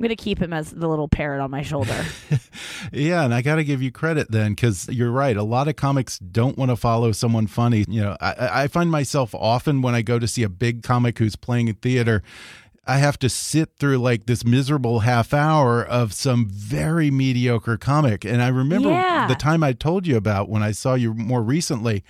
I'm 0.00 0.02
gonna 0.04 0.16
keep 0.16 0.38
him 0.40 0.52
as 0.52 0.70
the 0.70 0.88
little 0.88 1.08
parrot 1.08 1.40
on 1.40 1.50
my 1.50 1.62
shoulder. 1.62 2.04
Yeah, 2.92 3.24
and 3.24 3.34
I 3.34 3.42
got 3.42 3.56
to 3.56 3.64
give 3.64 3.82
you 3.82 3.90
credit 3.92 4.30
then 4.30 4.52
because 4.52 4.88
you're 4.88 5.10
right. 5.10 5.36
A 5.36 5.42
lot 5.42 5.68
of 5.68 5.76
comics 5.76 6.18
don't 6.18 6.56
want 6.56 6.70
to 6.70 6.76
follow 6.76 7.12
someone 7.12 7.46
funny. 7.46 7.84
You 7.88 8.00
know, 8.02 8.16
I 8.20 8.62
I 8.62 8.68
find 8.68 8.90
myself 8.90 9.34
often 9.34 9.82
when 9.82 9.94
I 9.94 10.02
go 10.02 10.18
to 10.18 10.26
see 10.28 10.42
a 10.42 10.48
big 10.48 10.82
comic 10.82 11.18
who's 11.18 11.36
playing 11.36 11.68
in 11.68 11.74
theater. 11.74 12.22
I 12.88 12.96
have 12.98 13.18
to 13.18 13.28
sit 13.28 13.76
through 13.78 13.98
like 13.98 14.24
this 14.26 14.44
miserable 14.46 15.00
half 15.00 15.34
hour 15.34 15.84
of 15.84 16.14
some 16.14 16.48
very 16.48 17.10
mediocre 17.10 17.76
comic. 17.76 18.24
And 18.24 18.42
I 18.42 18.48
remember 18.48 18.88
Yeah. 18.88 19.26
the 19.28 19.34
time 19.34 19.62
I 19.62 19.74
told 19.74 20.06
you 20.06 20.16
about 20.16 20.48
when 20.48 20.62
I 20.62 20.72
saw 20.72 20.94
you 20.94 21.12
more 21.12 21.42
recently. 21.42 22.02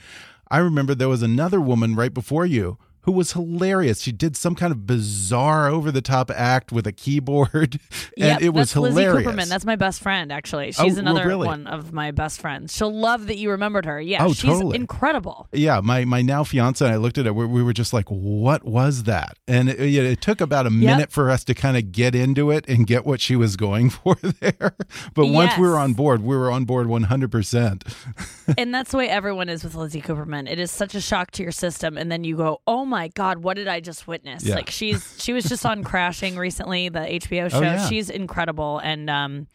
I 0.50 0.58
remember 0.58 0.94
there 0.94 1.08
was 1.08 1.22
another 1.22 1.60
woman 1.60 1.94
right 1.96 2.14
before 2.14 2.46
you 2.46 2.78
who 3.08 3.12
was 3.12 3.32
hilarious. 3.32 4.02
She 4.02 4.12
did 4.12 4.36
some 4.36 4.54
kind 4.54 4.70
of 4.70 4.86
bizarre 4.86 5.66
over 5.68 5.90
the 5.90 6.02
top 6.02 6.30
act 6.30 6.72
with 6.72 6.86
a 6.86 6.92
keyboard. 6.92 7.80
And 8.18 8.26
Yep, 8.26 8.42
it 8.42 8.48
was 8.48 8.72
that's 8.72 8.72
hilarious. 8.72 9.24
Lizzie 9.26 9.38
Cooperman. 9.38 9.48
That's 9.48 9.64
my 9.64 9.76
best 9.76 10.00
friend, 10.02 10.32
actually. 10.32 10.72
Oh, 10.76 10.84
She's 10.84 10.94
well, 10.96 11.06
another 11.06 11.26
really? 11.26 11.46
one 11.46 11.68
of 11.68 11.92
my 11.92 12.10
best 12.10 12.40
friends. 12.40 12.74
She'll 12.74 12.92
love 12.92 13.28
that 13.28 13.36
you 13.36 13.50
remembered 13.52 13.84
her. 13.86 14.00
Yeah, 14.00 14.24
Oh, 14.24 14.32
she's 14.32 14.42
totally. 14.50 14.74
incredible. 14.74 15.46
yeah, 15.52 15.80
my 15.80 16.04
my 16.04 16.20
now 16.20 16.42
fiance 16.42 16.84
and 16.84 16.92
I 16.92 16.96
looked 16.96 17.16
at 17.18 17.26
it. 17.28 17.34
We, 17.36 17.46
we 17.46 17.62
were 17.62 17.72
just 17.72 17.92
like, 17.92 18.06
"What 18.08 18.64
was 18.64 19.04
that?" 19.04 19.38
And 19.46 19.68
it, 19.68 19.78
it, 19.78 19.94
it 20.04 20.20
took 20.20 20.40
about 20.40 20.66
a 20.66 20.70
minute 20.70 21.12
for 21.12 21.30
us 21.30 21.44
to 21.44 21.54
kind 21.54 21.76
of 21.76 21.92
get 21.92 22.16
into 22.16 22.50
it 22.50 22.64
and 22.68 22.88
get 22.88 23.06
what 23.06 23.20
she 23.20 23.36
was 23.36 23.54
going 23.56 23.88
for 23.98 24.16
there. 24.16 24.74
But 25.14 25.26
once 25.26 25.56
we 25.56 25.68
were 25.68 25.78
on 25.78 25.92
board, 25.94 26.20
we 26.22 26.36
were 26.36 26.50
on 26.50 26.64
board 26.64 26.88
one 26.88 27.04
hundred 27.04 27.30
percent. 27.30 27.84
and 28.58 28.74
that's 28.74 28.90
the 28.90 28.96
way 28.96 29.08
everyone 29.08 29.48
is 29.48 29.62
with 29.62 29.76
Lizzie 29.76 30.02
Cooperman. 30.02 30.50
It 30.50 30.58
is 30.58 30.72
such 30.72 30.96
a 30.96 31.00
shock 31.00 31.30
to 31.32 31.44
your 31.44 31.52
system, 31.52 31.96
and 31.96 32.10
then 32.10 32.24
you 32.24 32.36
go, 32.36 32.62
"Oh 32.66 32.84
my 32.84 32.97
god, 33.06 33.38
what 33.38 33.54
did 33.54 33.68
I 33.68 33.78
just 33.78 34.08
witness?" 34.08 34.44
Yeah. 34.44 34.56
Like 34.56 34.70
she's 34.70 35.22
she 35.22 35.32
was 35.32 35.44
just 35.44 35.64
on 35.64 35.84
Crashing 35.84 36.36
recently, 36.38 36.88
the 36.88 36.98
HBO 36.98 37.48
show. 37.48 37.58
Oh, 37.58 37.62
yeah. 37.62 37.88
She's 37.88 38.10
incredible, 38.10 38.78
and 38.78 39.08
um, 39.08 39.46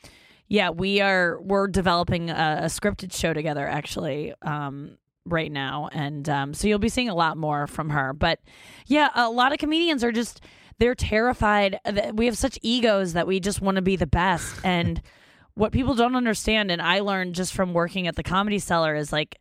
yeah, 0.47 0.69
we 0.69 1.01
are 1.01 1.41
we're 1.41 1.67
developing 1.67 2.29
a, 2.29 2.59
a 2.61 2.65
scripted 2.67 3.13
show 3.13 3.33
together 3.33 3.67
actually. 3.67 4.33
Um, 4.41 4.97
right 5.25 5.51
now 5.51 5.87
and 5.93 6.27
um, 6.27 6.53
so 6.53 6.67
you'll 6.67 6.79
be 6.79 6.89
seeing 6.89 7.07
a 7.07 7.15
lot 7.15 7.37
more 7.37 7.65
from 7.65 7.89
her 7.91 8.11
but 8.11 8.39
yeah 8.87 9.09
a 9.15 9.29
lot 9.29 9.53
of 9.53 9.57
comedians 9.57 10.03
are 10.03 10.11
just 10.11 10.41
they're 10.79 10.95
terrified 10.95 11.79
that 11.85 12.15
we 12.15 12.25
have 12.25 12.37
such 12.37 12.59
egos 12.61 13.13
that 13.13 13.25
we 13.25 13.39
just 13.39 13.61
want 13.61 13.75
to 13.75 13.81
be 13.81 13.95
the 13.95 14.05
best 14.05 14.53
and 14.65 15.01
what 15.53 15.71
people 15.71 15.95
don't 15.95 16.15
understand 16.17 16.69
and 16.71 16.81
i 16.81 16.99
learned 16.99 17.35
just 17.35 17.53
from 17.53 17.73
working 17.73 18.05
at 18.05 18.17
the 18.17 18.23
comedy 18.23 18.59
cellar 18.59 18.95
is 18.95 19.13
like 19.13 19.39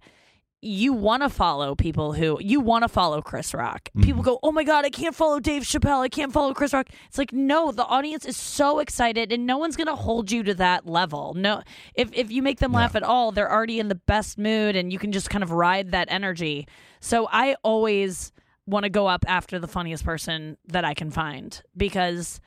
you 0.65 0.93
want 0.93 1.25
to 1.25 1.29
follow 1.29 1.75
people 1.75 2.13
who 2.13 2.39
you 2.41 2.61
want 2.61 2.83
to 2.83 2.89
follow 2.89 3.21
Chris 3.21 3.53
Rock. 3.53 3.89
People 4.01 4.23
mm-hmm. 4.23 4.31
go, 4.31 4.39
"Oh 4.45 4.53
my 4.53 4.63
god, 4.63 4.85
I 4.85 4.91
can't 4.91 5.15
follow 5.15 5.41
Dave 5.41 5.63
Chappelle. 5.63 6.01
I 6.01 6.09
can't 6.09 6.33
follow 6.33 6.55
Chris 6.55 6.73
Rock." 6.73 6.87
It's 7.09 7.19
like, 7.19 7.33
"No, 7.33 7.73
the 7.73 7.85
audience 7.85 8.25
is 8.25 8.37
so 8.37 8.79
excited 8.79 9.33
and 9.33 9.45
no 9.45 9.59
one's 9.59 9.77
going 9.77 9.89
to 9.89 9.97
hold 9.97 10.31
you 10.31 10.45
to 10.45 10.55
that 10.55 10.87
level." 10.87 11.35
No. 11.35 11.63
If 11.95 12.13
if 12.15 12.31
you 12.31 12.43
make 12.43 12.61
them 12.61 12.73
laugh 12.73 12.95
at 12.95 13.03
all, 13.03 13.33
they're 13.33 13.51
already 13.51 13.81
in 13.81 13.89
the 13.89 13.97
best 13.97 14.39
mood 14.39 14.77
and 14.77 14.93
you 14.93 15.01
can 15.01 15.11
just 15.11 15.29
kind 15.29 15.43
of 15.43 15.51
ride 15.51 15.91
that 15.91 16.07
energy. 16.11 16.69
So 17.01 17.29
I 17.33 17.57
always 17.65 18.33
want 18.65 18.85
to 18.85 18.91
go 18.91 19.09
up 19.09 19.25
after 19.27 19.59
the 19.59 19.67
funniest 19.67 20.05
person 20.05 20.57
that 20.69 20.85
I 20.85 20.95
can 20.95 21.11
find 21.11 21.61
because 21.77 22.41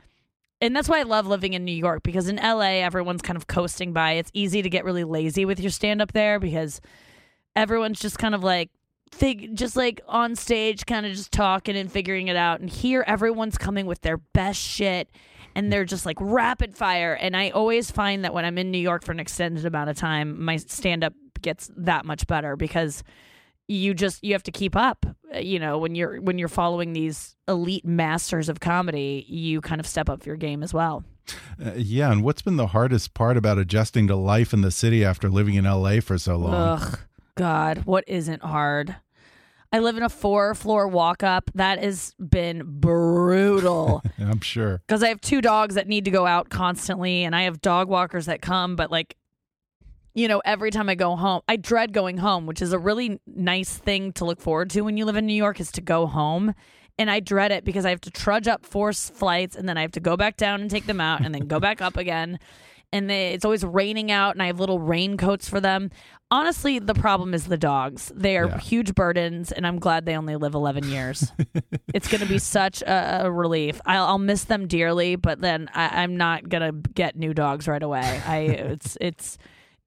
and 0.62 0.74
that's 0.74 0.88
why 0.88 1.00
I 1.00 1.04
love 1.04 1.28
living 1.28 1.52
in 1.52 1.66
New 1.66 1.74
York 1.74 2.02
because 2.02 2.30
in 2.30 2.38
LA 2.38 2.82
everyone's 2.82 3.22
kind 3.22 3.36
of 3.36 3.48
coasting 3.48 3.92
by. 3.92 4.14
It's 4.14 4.32
easy 4.34 4.62
to 4.62 4.70
get 4.70 4.86
really 4.86 5.04
lazy 5.04 5.44
with 5.44 5.60
your 5.60 5.72
stand 5.72 6.02
up 6.02 6.14
there 6.14 6.40
because 6.40 6.80
everyone's 7.56 8.00
just 8.00 8.18
kind 8.20 8.36
of 8.36 8.44
like 8.44 8.70
fig 9.12 9.56
just 9.56 9.76
like 9.76 10.02
on 10.08 10.36
stage 10.36 10.86
kind 10.86 11.06
of 11.06 11.14
just 11.14 11.32
talking 11.32 11.78
and 11.78 11.92
figuring 11.92 12.28
it 12.28 12.36
out 12.36 12.60
and 12.60 12.70
here 12.70 13.04
everyone's 13.08 13.58
coming 13.58 13.86
with 13.86 14.02
their 14.02 14.18
best 14.18 14.60
shit 14.60 15.10
and 15.54 15.72
they're 15.72 15.86
just 15.86 16.06
like 16.06 16.18
rapid 16.20 16.76
fire 16.76 17.14
and 17.14 17.38
I 17.38 17.52
always 17.52 17.90
find 17.92 18.26
that 18.26 18.34
when 18.34 18.44
I'm 18.46 18.58
in 18.58 18.72
New 18.72 18.80
York 18.80 19.06
for 19.06 19.12
an 19.14 19.20
extended 19.20 19.66
amount 19.66 19.90
of 19.90 19.96
time 19.98 20.44
my 20.44 20.58
stand 20.58 21.04
up 21.04 21.14
gets 21.42 21.70
that 21.78 22.04
much 22.06 22.28
better 22.28 22.56
because 22.58 23.04
you 23.68 23.94
just 23.94 24.24
you 24.24 24.34
have 24.34 24.44
to 24.44 24.52
keep 24.52 24.76
up 24.76 25.06
Uh, 25.34 25.38
you 25.40 25.60
know 25.60 25.78
when 25.78 25.96
you're 25.96 26.20
when 26.22 26.38
you're 26.38 26.48
following 26.50 26.92
these 26.94 27.36
elite 27.48 27.86
masters 27.86 28.50
of 28.50 28.60
comedy 28.60 29.24
you 29.30 29.62
kind 29.62 29.80
of 29.80 29.88
step 29.88 30.10
up 30.10 30.26
your 30.26 30.36
game 30.36 30.62
as 30.64 30.74
well 30.74 31.04
Uh, 31.64 31.72
yeah, 31.76 32.12
and 32.12 32.22
what's 32.24 32.42
been 32.44 32.58
the 32.58 32.68
hardest 32.68 33.14
part 33.16 33.38
about 33.38 33.58
adjusting 33.58 34.06
to 34.08 34.16
life 34.16 34.54
in 34.54 34.62
the 34.62 34.70
city 34.70 35.04
after 35.06 35.28
living 35.30 35.56
in 35.56 35.66
LA 35.66 36.00
for 36.00 36.20
so 36.20 36.36
long? 36.38 36.54
Ugh, 36.54 37.00
God, 37.36 37.80
what 37.86 38.04
isn't 38.08 38.44
hard? 38.44 38.96
I 39.72 39.80
live 39.80 39.98
in 39.98 40.04
a 40.04 40.10
four 40.10 40.56
floor 40.56 40.88
walk 40.88 41.22
up. 41.22 41.52
That 41.54 41.84
has 41.84 42.14
been 42.18 42.64
brutal 42.66 44.02
I'm 44.20 44.40
sure. 44.40 44.82
because 44.88 45.04
I 45.04 45.10
have 45.10 45.20
two 45.20 45.42
dogs 45.42 45.76
that 45.76 45.88
need 45.88 46.06
to 46.06 46.12
go 46.12 46.26
out 46.26 46.50
constantly, 46.50 47.24
and 47.24 47.36
I 47.36 47.42
have 47.44 47.60
dog 47.60 47.90
walkers 47.90 48.28
that 48.28 48.42
come, 48.42 48.78
but 48.78 48.90
like, 48.90 49.18
you 50.14 50.30
know, 50.30 50.42
every 50.46 50.72
time 50.72 50.88
I 50.88 50.96
go 50.96 51.18
home, 51.18 51.42
I 51.50 51.58
dread 51.58 51.92
going 51.92 52.18
home, 52.18 52.46
which 52.46 52.62
is 52.62 52.72
a 52.72 52.80
really 52.80 53.20
nice 53.28 53.78
thing 53.78 54.14
to 54.14 54.24
look 54.24 54.40
forward 54.40 54.70
to 54.70 54.82
when 54.82 54.96
you 54.96 55.04
live 55.04 55.18
in 55.18 55.26
New 55.26 55.34
York 55.34 55.60
is 55.60 55.74
to 55.74 55.82
go 55.82 56.08
home 56.08 56.54
and 56.98 57.12
I 57.12 57.20
dread 57.20 57.52
it 57.52 57.66
because 57.66 57.86
I 57.86 57.90
have 57.90 58.00
to 58.02 58.12
trudge 58.12 58.48
up 58.48 58.66
four 58.66 58.94
flights 58.94 59.58
and 59.58 59.68
then 59.68 59.78
I 59.78 59.82
have 59.82 59.92
to 59.92 60.00
go 60.00 60.16
back 60.16 60.38
down 60.38 60.62
and 60.62 60.72
take 60.72 60.86
them 60.86 61.02
out 61.02 61.20
and 61.26 61.36
then 61.36 61.48
go 61.48 61.60
back 61.60 61.82
up 61.82 61.98
again. 61.98 62.40
And 62.94 63.10
they, 63.10 63.34
it's 63.34 63.44
always 63.44 63.64
raining 63.66 64.12
out, 64.12 64.36
and 64.36 64.42
I 64.42 64.48
have 64.48 64.60
little 64.60 64.80
raincoats 64.80 65.50
for 65.50 65.60
them. 65.60 65.92
Honestly, 66.32 66.80
the 66.80 66.94
problem 66.94 67.34
is 67.34 67.46
the 67.46 67.58
dogs. 67.58 68.12
They 68.16 68.38
are 68.38 68.48
Yeah. 68.48 68.58
huge 68.60 68.96
burdens, 68.96 69.52
and 69.52 69.68
I'm 69.68 69.80
glad 69.80 70.06
they 70.06 70.16
only 70.16 70.36
live 70.38 70.54
11 70.54 70.88
years. 70.90 71.32
it's 71.94 72.08
going 72.08 72.22
to 72.22 72.28
be 72.28 72.40
such 72.40 72.82
a, 72.84 73.26
a 73.26 73.32
relief. 73.32 73.82
I'll, 73.86 74.06
I'll 74.06 74.18
miss 74.18 74.46
them 74.46 74.68
dearly, 74.68 75.16
but 75.18 75.42
then 75.42 75.70
I, 75.74 76.04
I'm 76.04 76.16
not 76.16 76.48
going 76.50 76.62
to 76.84 76.90
get 76.92 77.16
new 77.18 77.34
dogs 77.34 77.68
right 77.68 77.84
away. 77.84 78.22
I 78.26 78.38
it's 78.72 78.98
it's 79.02 79.38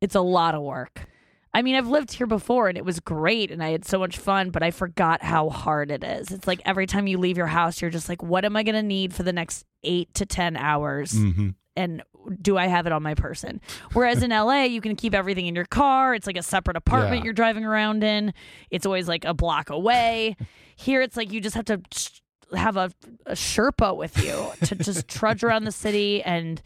it's 0.01 0.15
a 0.15 0.21
lot 0.21 0.55
of 0.55 0.63
work. 0.63 1.07
I 1.55 1.63
mean, 1.63 1.75
I've 1.77 1.89
lived 1.89 2.13
here 2.13 2.27
before 2.27 2.69
and 2.69 2.77
it 2.77 2.85
was 2.85 3.01
great 3.01 3.51
and 3.51 3.63
I 3.65 3.71
had 3.71 3.85
so 3.85 3.99
much 3.99 4.19
fun, 4.19 4.51
but 4.51 4.63
I 4.63 4.71
forgot 4.71 5.23
how 5.23 5.49
hard 5.49 5.91
it 5.91 6.05
is. 6.05 6.31
It's 6.31 6.47
like 6.47 6.61
every 6.67 6.87
time 6.87 7.07
you 7.07 7.19
leave 7.19 7.39
your 7.39 7.47
house, 7.47 7.81
you're 7.81 7.91
just 7.91 8.09
like, 8.09 8.23
what 8.23 8.45
am 8.45 8.55
I 8.55 8.63
going 8.63 8.75
to 8.77 8.83
need 8.83 9.15
for 9.15 9.23
the 9.23 9.33
next 9.33 9.65
eight 9.83 10.13
to 10.15 10.27
10 10.27 10.57
hours? 10.59 11.13
hmm 11.13 11.49
And 11.75 12.03
do 12.41 12.57
I 12.57 12.67
have 12.67 12.87
it 12.87 12.93
on 12.93 13.03
my 13.03 13.15
person? 13.15 13.61
Whereas 13.93 14.23
in 14.23 14.31
LA, 14.31 14.65
you 14.65 14.81
can 14.81 14.97
keep 14.97 15.15
everything 15.15 15.47
in 15.47 15.55
your 15.55 15.65
car. 15.65 16.15
It's 16.15 16.27
like 16.27 16.37
a 16.37 16.43
separate 16.43 16.77
apartment 16.77 17.19
Yeah. 17.19 17.25
you're 17.25 17.33
driving 17.35 17.65
around 17.65 18.03
in, 18.05 18.33
it's 18.71 18.87
always 18.87 19.09
like 19.09 19.25
a 19.25 19.35
block 19.35 19.71
away. 19.71 20.37
Here, 20.77 21.01
it's 21.03 21.17
like 21.17 21.33
you 21.33 21.41
just 21.41 21.57
have 21.57 21.65
to 21.67 21.81
have 22.57 22.77
a, 22.77 22.91
a 23.27 23.33
Sherpa 23.33 23.97
with 23.97 24.17
you 24.25 24.53
to 24.67 24.75
just 24.75 25.07
trudge 25.09 25.45
around 25.45 25.65
the 25.65 25.73
city 25.73 26.23
and 26.23 26.63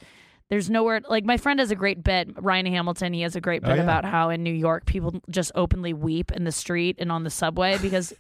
there's 0.49 0.69
nowhere 0.71 1.01
like 1.09 1.25
my 1.25 1.37
friend 1.39 1.59
has 1.61 1.71
a 1.71 1.75
great 1.75 2.05
bit 2.05 2.29
ryan 2.41 2.67
hamilton 2.67 3.13
he 3.15 3.23
has 3.23 3.35
a 3.35 3.41
great 3.41 3.63
Oh, 3.65 3.69
bit 3.69 3.79
yeah. 3.79 3.83
about 3.83 4.05
how 4.05 4.29
in 4.29 4.43
new 4.45 4.53
york 4.53 4.85
people 4.85 5.15
just 5.31 5.51
openly 5.55 5.93
weep 5.95 6.31
in 6.31 6.45
the 6.45 6.53
street 6.53 6.97
and 7.01 7.11
on 7.11 7.25
the 7.25 7.31
subway 7.31 7.79
because 7.79 8.13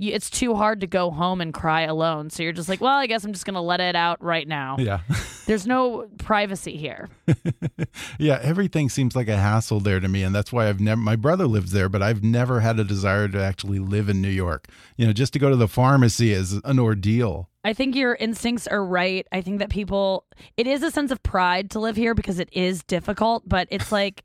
you, 0.00 0.12
it's 0.12 0.30
too 0.30 0.54
hard 0.54 0.80
to 0.80 0.86
go 0.86 1.10
home 1.10 1.40
and 1.40 1.52
cry 1.54 1.82
alone 1.82 2.30
so 2.30 2.42
you're 2.42 2.52
just 2.52 2.68
like 2.68 2.80
well 2.80 2.96
i 2.96 3.06
guess 3.06 3.24
i'm 3.24 3.32
just 3.32 3.44
gonna 3.46 3.62
let 3.62 3.80
it 3.80 3.94
out 3.94 4.22
right 4.22 4.48
now 4.48 4.76
Yeah. 4.78 5.00
there's 5.46 5.66
no 5.66 6.08
privacy 6.18 6.76
here 6.76 7.08
yeah, 8.18 8.38
everything 8.42 8.88
seems 8.88 9.14
like 9.16 9.28
a 9.28 9.36
hassle 9.36 9.80
there 9.80 10.00
to 10.00 10.08
me, 10.08 10.22
and 10.22 10.34
that's 10.34 10.52
why 10.52 10.68
I've 10.68 10.80
never. 10.80 11.00
My 11.00 11.16
brother 11.16 11.46
lives 11.46 11.72
there, 11.72 11.88
but 11.88 12.02
I've 12.02 12.22
never 12.22 12.60
had 12.60 12.78
a 12.78 12.84
desire 12.84 13.28
to 13.28 13.40
actually 13.42 13.78
live 13.78 14.08
in 14.08 14.20
New 14.20 14.28
York. 14.30 14.66
You 14.96 15.06
know, 15.06 15.12
just 15.12 15.32
to 15.34 15.38
go 15.38 15.48
to 15.50 15.56
the 15.56 15.68
pharmacy 15.68 16.32
is 16.32 16.54
an 16.64 16.78
ordeal. 16.78 17.48
I 17.64 17.72
think 17.72 17.94
your 17.94 18.14
instincts 18.16 18.66
are 18.66 18.84
right. 18.84 19.26
I 19.32 19.40
think 19.40 19.58
that 19.60 19.70
people 19.70 20.24
it 20.56 20.66
is 20.66 20.82
a 20.82 20.90
sense 20.90 21.10
of 21.10 21.22
pride 21.22 21.70
to 21.70 21.78
live 21.80 21.96
here 21.96 22.14
because 22.14 22.38
it 22.38 22.48
is 22.52 22.82
difficult, 22.84 23.48
but 23.48 23.68
it's 23.70 23.92
like 24.00 24.24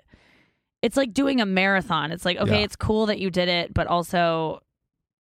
it's 0.82 0.98
like 0.98 1.14
doing 1.14 1.42
a 1.42 1.46
marathon. 1.46 2.12
It's 2.12 2.26
like, 2.26 2.38
okay, 2.38 2.60
Yeah. 2.60 2.66
it's 2.66 2.76
cool 2.76 3.06
that 3.08 3.20
you 3.20 3.30
did 3.30 3.48
it, 3.50 3.74
but 3.74 3.88
also, 3.88 4.62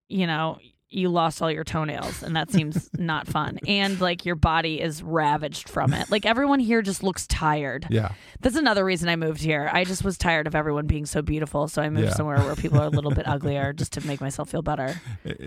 you 0.10 0.28
know, 0.28 0.58
you 0.90 1.10
lost 1.10 1.42
all 1.42 1.52
your 1.52 1.64
toenails 1.64 2.22
and 2.24 2.36
that 2.36 2.52
seems 2.52 2.90
not 2.98 3.28
fun. 3.28 3.60
And 3.68 4.00
like 4.00 4.26
your 4.26 4.36
body 4.36 4.80
is 4.80 5.02
ravaged 5.04 5.68
from 5.68 5.94
it. 5.94 6.10
Like 6.12 6.26
everyone 6.26 6.60
here 6.60 6.82
just 6.82 7.04
looks 7.04 7.28
tired. 7.28 7.88
Yeah, 7.90 8.12
That's 8.42 8.56
another 8.56 8.86
reason 8.86 9.10
I 9.10 9.16
moved 9.16 9.42
here. 9.42 9.70
I 9.74 9.84
just 9.84 10.04
was 10.04 10.18
tired 10.18 10.48
of 10.48 10.56
everyone 10.56 10.86
being 10.88 11.06
so 11.06 11.22
beautiful, 11.22 11.68
so 11.68 11.82
I 11.82 11.90
moved 11.90 12.08
Yeah. 12.08 12.14
somewhere 12.14 12.40
where 12.40 12.56
people 12.56 12.80
are 12.80 12.86
a 12.86 12.90
little 12.90 13.12
bit 13.12 13.28
uglier 13.28 13.74
just 13.74 13.94
to 13.94 14.08
make 14.08 14.22
myself 14.22 14.50
feel 14.50 14.62
better. 14.62 15.00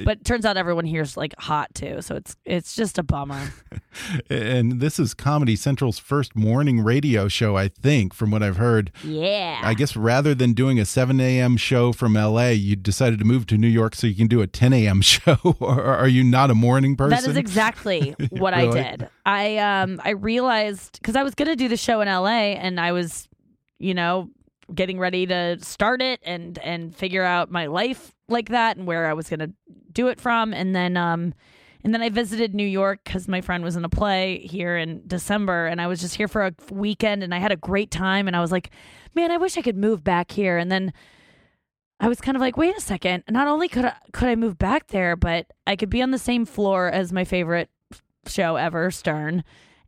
But 0.04 0.24
turns 0.24 0.44
out 0.44 0.56
everyone 0.56 0.84
here's 0.84 1.16
like 1.16 1.34
hot 1.38 1.72
too, 1.74 2.02
so 2.02 2.16
it's 2.16 2.36
it's 2.44 2.74
just 2.74 2.98
a 2.98 3.02
bummer. 3.02 3.52
and 4.30 4.80
this 4.80 4.98
is 4.98 5.14
Comedy 5.14 5.56
Central's 5.56 5.98
first 5.98 6.34
morning 6.36 6.80
radio 6.80 7.28
show, 7.28 7.56
I 7.56 7.68
think, 7.68 8.12
from 8.12 8.30
what 8.30 8.42
I've 8.42 8.56
heard. 8.56 8.90
Yeah. 9.04 9.60
I 9.62 9.74
guess 9.74 9.96
rather 9.96 10.34
than 10.34 10.52
doing 10.52 10.78
a 10.78 10.84
7 10.84 11.20
a.m. 11.20 11.56
show 11.56 11.92
from 11.92 12.14
LA, 12.14 12.48
you 12.48 12.76
decided 12.76 13.18
to 13.20 13.24
move 13.24 13.46
to 13.46 13.56
New 13.58 13.68
York 13.68 13.94
so 13.94 14.06
you 14.06 14.14
can 14.14 14.26
do 14.26 14.40
a 14.42 14.46
10 14.46 14.72
a.m. 14.72 15.00
show. 15.00 15.27
or 15.60 15.82
are 15.82 16.08
you 16.08 16.24
not 16.24 16.50
a 16.50 16.54
morning 16.54 16.96
person? 16.96 17.10
That 17.10 17.28
is 17.28 17.36
exactly 17.36 18.14
what 18.30 18.54
I 18.54 18.70
did. 18.70 19.08
I 19.26 19.58
um 19.58 20.00
I 20.04 20.10
realized 20.10 20.98
because 21.00 21.16
I 21.16 21.22
was 21.22 21.34
gonna 21.34 21.56
do 21.56 21.68
the 21.68 21.76
show 21.76 22.00
in 22.00 22.08
LA 22.08 22.54
and 22.54 22.80
I 22.80 22.92
was, 22.92 23.28
you 23.78 23.94
know, 23.94 24.30
getting 24.74 24.98
ready 24.98 25.26
to 25.26 25.58
start 25.62 26.02
it 26.02 26.20
and 26.22 26.58
and 26.58 26.94
figure 26.94 27.24
out 27.24 27.50
my 27.50 27.66
life 27.66 28.14
like 28.28 28.50
that 28.50 28.76
and 28.76 28.86
where 28.86 29.06
I 29.06 29.14
was 29.14 29.28
gonna 29.28 29.50
do 29.92 30.08
it 30.08 30.20
from 30.20 30.52
and 30.52 30.74
then 30.74 30.96
um 30.96 31.34
and 31.84 31.94
then 31.94 32.02
I 32.02 32.08
visited 32.08 32.54
New 32.54 32.66
York 32.66 33.00
because 33.04 33.28
my 33.28 33.40
friend 33.40 33.62
was 33.62 33.76
in 33.76 33.84
a 33.84 33.88
play 33.88 34.38
here 34.38 34.76
in 34.76 35.02
December 35.06 35.66
and 35.66 35.80
I 35.80 35.86
was 35.86 36.00
just 36.00 36.16
here 36.16 36.28
for 36.28 36.44
a 36.44 36.52
weekend 36.70 37.22
and 37.22 37.34
I 37.34 37.38
had 37.38 37.52
a 37.52 37.56
great 37.56 37.90
time 37.90 38.26
and 38.26 38.36
I 38.36 38.40
was 38.40 38.50
like, 38.50 38.70
man, 39.14 39.30
I 39.30 39.36
wish 39.36 39.56
I 39.56 39.62
could 39.62 39.76
move 39.76 40.02
back 40.02 40.32
here 40.32 40.58
and 40.58 40.72
then 40.72 40.92
I 42.00 42.08
was 42.08 42.20
kind 42.20 42.36
of 42.36 42.40
like, 42.40 42.56
wait 42.56 42.76
a 42.76 42.80
second. 42.80 43.24
Not 43.28 43.48
only 43.48 43.68
could 43.68 43.84
I, 43.84 43.94
could 44.12 44.28
I 44.28 44.36
move 44.36 44.56
back 44.58 44.88
there, 44.88 45.16
but 45.16 45.46
I 45.66 45.74
could 45.76 45.90
be 45.90 46.00
on 46.02 46.10
the 46.12 46.18
same 46.18 46.44
floor 46.46 46.88
as 46.88 47.12
my 47.12 47.24
favorite 47.24 47.70
show 48.26 48.56
ever, 48.56 48.90
Stern, 48.90 49.42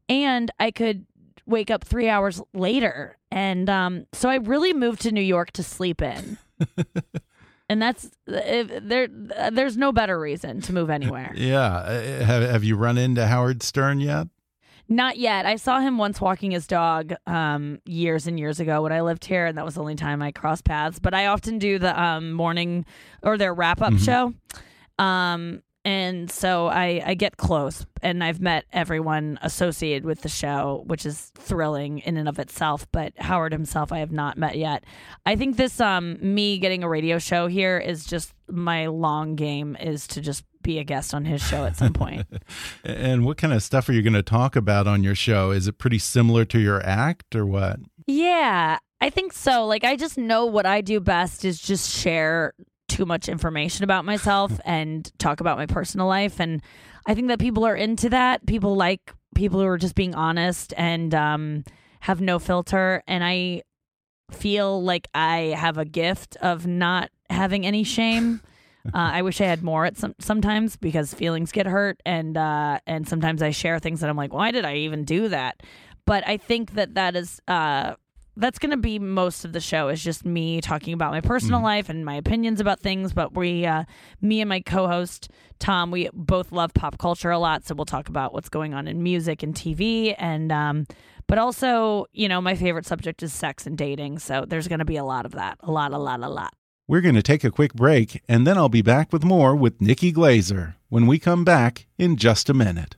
and 0.09 0.51
I 0.59 0.71
could 0.71 1.07
wake 1.47 1.71
up 1.71 1.85
three 1.85 2.09
hours 2.09 2.41
later. 2.53 3.17
And 3.31 3.69
um, 3.71 4.07
so 4.13 4.29
I 4.29 4.37
really 4.37 4.73
moved 4.73 5.03
to 5.03 5.13
New 5.13 5.21
York 5.21 5.53
to 5.53 5.63
sleep 5.63 6.03
in. 6.03 6.39
and 7.69 7.81
that's 7.81 8.11
if 8.27 8.83
there. 8.83 9.07
There's 9.53 9.77
no 9.77 9.93
better 9.93 10.19
reason 10.19 10.61
to 10.63 10.73
move 10.73 10.91
anywhere. 10.91 11.33
Yeah. 11.37 11.65
Uh, 11.65 12.25
Have, 12.25 12.43
have 12.43 12.65
you 12.65 12.77
run 12.77 12.99
into 12.99 13.27
Howard 13.27 13.63
Stern 13.63 14.01
yet? 14.01 14.27
Not 14.93 15.19
yet. 15.19 15.47
I 15.47 15.55
saw 15.55 15.79
him 15.79 15.99
once 15.99 16.21
walking 16.21 16.51
his 16.51 16.67
dog 16.67 17.15
um, 17.29 17.79
years 17.87 18.27
and 18.27 18.41
years 18.41 18.59
ago 18.59 18.83
when 18.83 18.91
I 18.91 19.03
lived 19.03 19.25
here, 19.25 19.47
and 19.47 19.57
that 19.57 19.65
was 19.65 19.77
the 19.77 19.81
only 19.81 19.95
time 19.95 20.21
I 20.21 20.33
crossed 20.33 20.65
paths. 20.65 20.99
But 20.99 21.15
I 21.15 21.27
often 21.27 21.61
do 21.61 21.79
the 21.79 21.99
um, 21.99 22.33
morning 22.33 22.85
or 23.23 23.39
their 23.39 23.55
wrap 23.55 23.81
up 23.81 23.97
show. 23.99 24.35
Um, 24.99 25.63
and 25.85 26.31
so 26.31 26.67
I, 26.67 27.03
I 27.07 27.15
get 27.15 27.37
close, 27.37 27.87
and 28.03 28.23
I've 28.23 28.41
met 28.41 28.65
everyone 28.73 29.39
associated 29.43 30.05
with 30.05 30.23
the 30.23 30.29
show, 30.29 30.83
which 30.87 31.07
is 31.07 31.31
thrilling 31.37 32.01
in 32.01 32.17
and 32.17 32.29
of 32.29 32.41
itself. 32.41 32.87
But 32.91 33.13
Howard 33.17 33.53
himself, 33.53 33.93
I 33.93 34.01
have 34.01 34.13
not 34.13 34.37
met 34.37 34.59
yet. 34.59 34.85
I 35.25 35.37
think 35.37 35.57
this 35.57 35.81
um, 35.81 36.19
me 36.21 36.59
getting 36.59 36.83
a 36.83 36.89
radio 36.89 37.19
show 37.19 37.47
here 37.47 37.79
is 37.79 38.05
just 38.05 38.35
my 38.49 38.87
long 38.87 39.37
game 39.37 39.77
is 39.81 40.07
to 40.09 40.21
just 40.21 40.45
be 40.63 40.79
a 40.79 40.85
guest 40.85 41.15
on 41.15 41.25
his 41.25 41.43
show 41.43 41.65
at 41.65 41.77
some 41.77 41.93
point. 41.93 42.27
And 42.85 43.25
what 43.25 43.37
kind 43.37 43.53
of 43.53 43.63
stuff 43.63 43.89
are 43.89 43.93
you 43.93 44.03
going 44.03 44.15
to 44.15 44.23
talk 44.23 44.57
about 44.57 44.87
on 44.87 45.03
your 45.03 45.15
show? 45.15 45.51
Is 45.51 45.67
it 45.69 45.79
pretty 45.79 45.99
similar 45.99 46.45
to 46.47 46.59
your 46.59 46.85
act 46.85 47.35
or 47.35 47.47
what? 47.47 47.81
Yeah, 48.07 48.79
I 49.01 49.11
think 49.11 49.33
so. 49.33 49.67
Like, 49.67 49.85
I 49.85 49.97
just 49.97 50.19
know 50.19 50.47
what 50.47 50.67
I 50.67 50.81
do 50.81 51.01
best 51.01 51.45
is 51.45 51.61
just 51.61 51.91
share 51.91 52.55
too 52.89 53.07
much 53.07 53.29
information 53.29 53.85
about 53.85 54.05
myself 54.05 54.59
and 54.65 55.11
talk 55.19 55.41
about 55.41 55.59
my 55.59 55.67
personal 55.67 56.07
life. 56.07 56.41
And 56.41 56.63
I 57.07 57.15
think 57.15 57.29
that 57.29 57.39
people 57.39 57.65
are 57.65 57.77
into 57.77 58.09
that. 58.11 58.47
People 58.47 58.77
like 58.77 59.13
people 59.35 59.61
who 59.61 59.67
are 59.67 59.79
just 59.79 59.95
being 59.95 60.15
honest 60.15 60.75
and 60.77 61.15
um, 61.15 61.65
have 62.01 62.21
no 62.21 62.39
filter. 62.39 63.03
And 63.07 63.23
I 63.23 63.63
feel 64.31 64.83
like 64.83 65.09
I 65.15 65.55
have 65.57 65.79
a 65.79 65.85
gift 65.85 66.37
of 66.37 66.67
not 66.67 67.11
having 67.29 67.67
any 67.67 67.85
shame. 67.85 68.41
Uh, 68.87 68.91
I 69.13 69.23
wish 69.23 69.41
I 69.41 69.45
had 69.45 69.63
more 69.63 69.85
at 69.85 69.97
some 69.97 70.15
sometimes 70.19 70.77
because 70.77 71.13
feelings 71.15 71.53
get 71.53 71.67
hurt 71.67 72.01
and 72.05 72.37
uh, 72.37 72.79
and 72.87 73.07
sometimes 73.07 73.43
I 73.43 73.51
share 73.51 73.79
things 73.79 74.01
that 74.01 74.11
I'm 74.11 74.17
like, 74.17 74.33
why 74.33 74.51
did 74.51 74.65
I 74.65 74.77
even 74.77 75.05
do 75.05 75.29
that? 75.29 75.63
But 76.07 76.27
I 76.27 76.37
think 76.39 76.75
that 76.75 76.95
that 76.95 77.15
is 77.15 77.41
uh, 77.47 77.95
that's 78.37 78.59
going 78.59 78.71
to 78.71 78.77
be 78.77 78.99
most 78.99 79.45
of 79.45 79.53
the 79.53 79.61
show 79.61 79.89
is 79.89 80.03
just 80.03 80.25
me 80.25 80.61
talking 80.61 80.95
about 80.95 81.11
my 81.11 81.21
personal 81.21 81.63
life 81.63 81.89
and 81.89 82.05
my 82.05 82.15
opinions 82.15 82.61
about 82.61 82.81
things. 82.81 83.13
But 83.13 83.35
we, 83.35 83.67
uh, 83.67 83.85
me 84.21 84.41
and 84.41 84.49
my 84.49 84.61
co-host 84.61 85.31
Tom, 85.59 85.91
we 85.91 86.09
both 86.15 86.53
love 86.53 86.73
pop 86.73 86.97
culture 86.97 87.31
a 87.31 87.39
lot, 87.39 87.67
so 87.67 87.75
we'll 87.75 87.85
talk 87.85 88.09
about 88.09 88.33
what's 88.33 88.49
going 88.49 88.73
on 88.73 88.89
in 88.89 89.03
music 89.03 89.43
and 89.43 89.55
TV 89.55 90.15
and. 90.19 90.51
Um, 90.51 90.87
but 91.27 91.39
also, 91.39 92.07
you 92.13 92.29
know, 92.29 92.41
my 92.41 92.57
favorite 92.57 92.87
subject 92.87 93.23
is 93.23 93.33
sex 93.33 93.65
and 93.65 93.79
dating. 93.79 94.19
So 94.19 94.45
there's 94.49 94.67
going 94.67 94.81
to 94.81 94.85
be 94.85 94.97
a 94.97 95.05
lot 95.05 95.25
of 95.27 95.33
that. 95.33 95.59
A 95.61 95.71
lot, 95.71 95.93
a 95.93 95.99
lot, 95.99 96.19
a 96.25 96.29
lot. 96.29 96.53
We're 96.91 97.03
going 97.03 97.15
to 97.15 97.23
take 97.23 97.45
a 97.45 97.53
quick 97.53 97.73
break, 97.73 98.21
and 98.29 98.45
then 98.45 98.59
I'll 98.59 98.69
be 98.69 98.83
back 98.83 99.13
with 99.13 99.23
more 99.23 99.55
with 99.55 99.81
Nikki 99.81 100.11
Glaser 100.11 100.75
when 100.89 101.07
we 101.07 101.21
come 101.21 101.45
back 101.45 101.87
in 101.99 102.17
just 102.17 102.51
a 102.51 102.53
minute. 102.53 102.97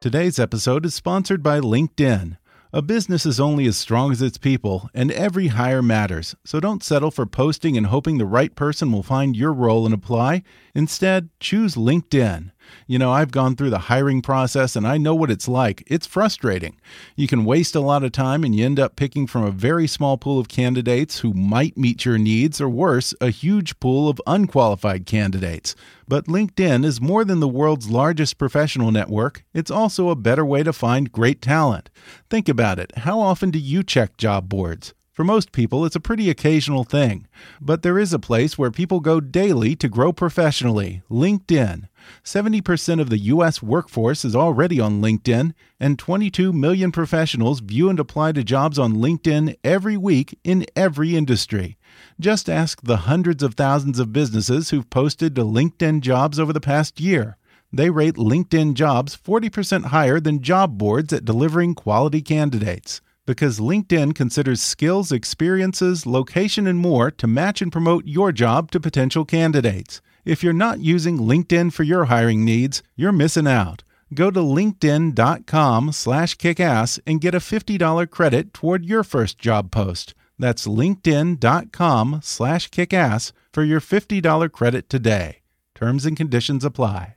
Today's 0.00 0.38
episode 0.38 0.86
is 0.86 0.94
sponsored 0.94 1.42
by 1.42 1.58
LinkedIn. 1.58 2.36
A 2.72 2.82
business 2.82 3.26
is 3.26 3.40
only 3.40 3.66
as 3.66 3.76
strong 3.76 4.12
as 4.12 4.22
its 4.22 4.38
people, 4.38 4.88
and 4.94 5.10
every 5.10 5.48
hire 5.48 5.82
matters. 5.82 6.36
So 6.44 6.60
don't 6.60 6.84
settle 6.84 7.10
for 7.10 7.26
posting 7.26 7.76
and 7.76 7.86
hoping 7.86 8.18
the 8.18 8.26
right 8.26 8.54
person 8.54 8.92
will 8.92 9.02
find 9.02 9.36
your 9.36 9.52
role 9.52 9.84
and 9.86 9.94
apply. 9.94 10.44
Instead, 10.72 11.30
choose 11.40 11.74
LinkedIn. 11.74 12.52
You 12.86 12.98
know, 12.98 13.12
I've 13.12 13.30
gone 13.30 13.56
through 13.56 13.70
the 13.70 13.78
hiring 13.78 14.22
process 14.22 14.76
and 14.76 14.86
I 14.86 14.98
know 14.98 15.14
what 15.14 15.30
it's 15.30 15.48
like. 15.48 15.82
It's 15.86 16.06
frustrating. 16.06 16.76
You 17.16 17.26
can 17.26 17.44
waste 17.44 17.74
a 17.74 17.80
lot 17.80 18.04
of 18.04 18.12
time 18.12 18.44
and 18.44 18.54
you 18.54 18.64
end 18.64 18.80
up 18.80 18.96
picking 18.96 19.26
from 19.26 19.44
a 19.44 19.50
very 19.50 19.86
small 19.86 20.16
pool 20.18 20.38
of 20.38 20.48
candidates 20.48 21.20
who 21.20 21.32
might 21.32 21.76
meet 21.76 22.04
your 22.04 22.18
needs, 22.18 22.60
or 22.60 22.68
worse, 22.68 23.14
a 23.20 23.30
huge 23.30 23.78
pool 23.80 24.08
of 24.08 24.20
unqualified 24.26 25.06
candidates. 25.06 25.74
But 26.06 26.26
LinkedIn 26.26 26.84
is 26.84 27.00
more 27.00 27.24
than 27.24 27.40
the 27.40 27.48
world's 27.48 27.90
largest 27.90 28.38
professional 28.38 28.90
network, 28.90 29.44
it's 29.52 29.70
also 29.70 30.08
a 30.08 30.16
better 30.16 30.44
way 30.44 30.62
to 30.62 30.72
find 30.72 31.12
great 31.12 31.42
talent. 31.42 31.90
Think 32.30 32.48
about 32.48 32.78
it. 32.78 32.96
How 32.98 33.20
often 33.20 33.50
do 33.50 33.58
you 33.58 33.82
check 33.82 34.16
job 34.16 34.48
boards? 34.48 34.94
For 35.18 35.24
most 35.24 35.50
people, 35.50 35.84
it's 35.84 35.96
a 35.96 36.00
pretty 36.00 36.30
occasional 36.30 36.84
thing. 36.84 37.26
But 37.60 37.82
there 37.82 37.98
is 37.98 38.12
a 38.12 38.20
place 38.20 38.56
where 38.56 38.70
people 38.70 39.00
go 39.00 39.18
daily 39.18 39.74
to 39.74 39.88
grow 39.88 40.12
professionally 40.12 41.02
LinkedIn. 41.10 41.88
70% 42.22 43.00
of 43.00 43.10
the 43.10 43.18
U.S. 43.34 43.60
workforce 43.60 44.24
is 44.24 44.36
already 44.36 44.78
on 44.78 45.02
LinkedIn, 45.02 45.54
and 45.80 45.98
22 45.98 46.52
million 46.52 46.92
professionals 46.92 47.58
view 47.58 47.90
and 47.90 47.98
apply 47.98 48.30
to 48.30 48.44
jobs 48.44 48.78
on 48.78 48.98
LinkedIn 48.98 49.56
every 49.64 49.96
week 49.96 50.38
in 50.44 50.64
every 50.76 51.16
industry. 51.16 51.78
Just 52.20 52.48
ask 52.48 52.82
the 52.82 52.98
hundreds 52.98 53.42
of 53.42 53.54
thousands 53.54 53.98
of 53.98 54.12
businesses 54.12 54.70
who've 54.70 54.88
posted 54.88 55.34
to 55.34 55.42
LinkedIn 55.42 56.00
jobs 56.00 56.38
over 56.38 56.52
the 56.52 56.60
past 56.60 57.00
year. 57.00 57.38
They 57.72 57.90
rate 57.90 58.14
LinkedIn 58.14 58.74
jobs 58.74 59.16
40% 59.16 59.86
higher 59.86 60.20
than 60.20 60.42
job 60.42 60.78
boards 60.78 61.12
at 61.12 61.24
delivering 61.24 61.74
quality 61.74 62.22
candidates 62.22 63.00
because 63.28 63.60
LinkedIn 63.60 64.14
considers 64.14 64.62
skills, 64.62 65.12
experiences, 65.12 66.06
location, 66.06 66.66
and 66.66 66.78
more 66.78 67.10
to 67.10 67.26
match 67.26 67.60
and 67.60 67.70
promote 67.70 68.06
your 68.06 68.32
job 68.32 68.70
to 68.70 68.80
potential 68.80 69.26
candidates. 69.26 70.00
If 70.24 70.42
you're 70.42 70.54
not 70.54 70.80
using 70.80 71.18
LinkedIn 71.18 71.74
for 71.74 71.82
your 71.82 72.06
hiring 72.06 72.42
needs, 72.42 72.82
you're 72.96 73.12
missing 73.12 73.46
out. 73.46 73.84
Go 74.14 74.30
to 74.30 74.40
linkedin.com 74.40 75.92
slash 75.92 76.36
kickass 76.36 76.98
and 77.06 77.20
get 77.20 77.34
a 77.34 77.38
$50 77.38 78.08
credit 78.10 78.54
toward 78.54 78.86
your 78.86 79.04
first 79.04 79.38
job 79.38 79.70
post. 79.70 80.14
That's 80.38 80.66
linkedin.com 80.66 82.20
slash 82.22 82.70
kickass 82.70 83.32
for 83.52 83.62
your 83.62 83.80
$50 83.80 84.50
credit 84.52 84.88
today. 84.88 85.42
Terms 85.74 86.06
and 86.06 86.16
conditions 86.16 86.64
apply. 86.64 87.16